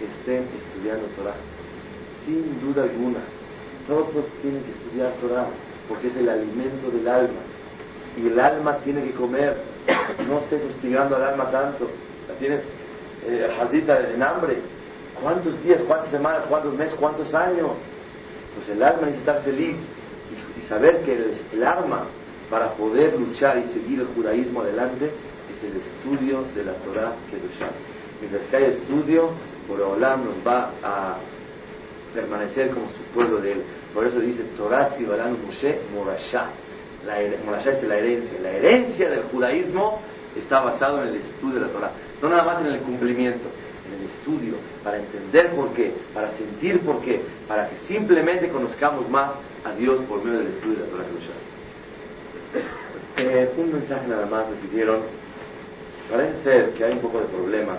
estén 0.00 0.46
estudiando 0.56 1.06
Torah. 1.16 1.34
Sin 2.24 2.60
duda 2.60 2.84
alguna. 2.84 3.20
Todos 3.86 4.24
tienen 4.42 4.62
que 4.64 4.70
estudiar 4.70 5.12
Torah 5.20 5.46
porque 5.88 6.08
es 6.08 6.16
el 6.16 6.28
alimento 6.28 6.90
del 6.90 7.08
alma 7.08 7.40
y 8.16 8.26
el 8.26 8.38
alma 8.38 8.76
tiene 8.78 9.02
que 9.02 9.12
comer. 9.12 9.56
No 10.26 10.40
estés 10.40 10.62
hostigando 10.64 11.16
al 11.16 11.24
alma 11.24 11.50
tanto. 11.50 11.88
La 12.28 12.34
tienes 12.34 12.62
eh, 13.26 13.50
jazita 13.58 13.98
en 14.10 14.22
hambre. 14.22 14.58
¿Cuántos 15.20 15.62
días, 15.64 15.82
cuántas 15.86 16.10
semanas, 16.10 16.44
cuántos 16.48 16.74
meses, 16.74 16.94
cuántos 16.98 17.32
años? 17.34 17.72
Pues 18.54 18.68
el 18.68 18.82
alma 18.82 19.06
necesita 19.06 19.38
estar 19.38 19.44
feliz 19.44 19.76
y, 20.56 20.68
saber 20.68 21.02
que 21.02 21.12
el, 21.14 21.34
el, 21.52 21.64
alma 21.64 22.06
para 22.48 22.72
poder 22.74 23.18
luchar 23.18 23.58
y 23.58 23.72
seguir 23.72 24.00
el 24.00 24.06
judaísmo 24.08 24.60
adelante 24.60 25.06
es 25.06 25.64
el 25.64 25.80
estudio 25.80 26.44
de 26.54 26.64
la 26.64 26.72
Torah 26.74 27.14
Kedushah. 27.30 27.72
Mientras 28.20 28.46
que 28.46 28.56
hay 28.56 28.64
estudio, 28.64 29.30
por 29.66 29.80
Olam 29.80 30.24
nos 30.24 30.46
va 30.46 30.70
a 30.82 31.16
permanecer 32.14 32.70
como 32.70 32.86
su 32.86 33.02
pueblo 33.14 33.40
de 33.40 33.52
él. 33.52 33.62
Por 33.94 34.06
eso 34.06 34.20
dice 34.20 34.42
Torah 34.56 34.90
Tzibalan 34.90 35.36
Moshe 35.44 35.80
Morashah. 35.94 36.50
La, 37.06 37.16
Morashah 37.44 37.70
es 37.70 37.84
la 37.84 37.96
herencia. 37.96 38.38
La 38.40 38.50
herencia 38.50 39.08
del 39.08 39.22
judaísmo 39.24 40.00
está 40.36 40.60
basado 40.60 41.02
en 41.02 41.08
el 41.08 41.16
estudio 41.16 41.60
de 41.60 41.66
la 41.66 41.72
Torah. 41.72 41.92
No 42.20 42.28
nada 42.28 42.44
más 42.44 42.66
en 42.66 42.72
el 42.72 42.80
cumplimiento, 42.80 43.48
en 43.94 44.00
el 44.00 44.10
estudio, 44.10 44.54
para 44.82 44.98
entender 44.98 45.50
por 45.50 45.72
qué, 45.74 45.92
para 46.14 46.30
sentir 46.36 46.80
por 46.80 47.00
qué, 47.02 47.20
para 47.46 47.68
que 47.68 47.76
simplemente 47.86 48.48
conozcamos 48.48 49.08
más 49.08 49.32
a 49.64 49.72
Dios 49.74 50.00
por 50.08 50.24
medio 50.24 50.38
del 50.38 50.48
estudio 50.48 50.76
de 50.76 50.84
la 50.84 50.86
Torah 50.86 51.04
eh, 53.16 53.52
un 53.56 53.72
mensaje 53.72 54.06
nada 54.08 54.26
más 54.26 54.48
me 54.48 54.56
pidieron. 54.56 55.00
Parece 56.10 56.42
ser 56.42 56.70
que 56.70 56.84
hay 56.84 56.92
un 56.92 57.00
poco 57.00 57.20
de 57.20 57.26
problemas 57.26 57.78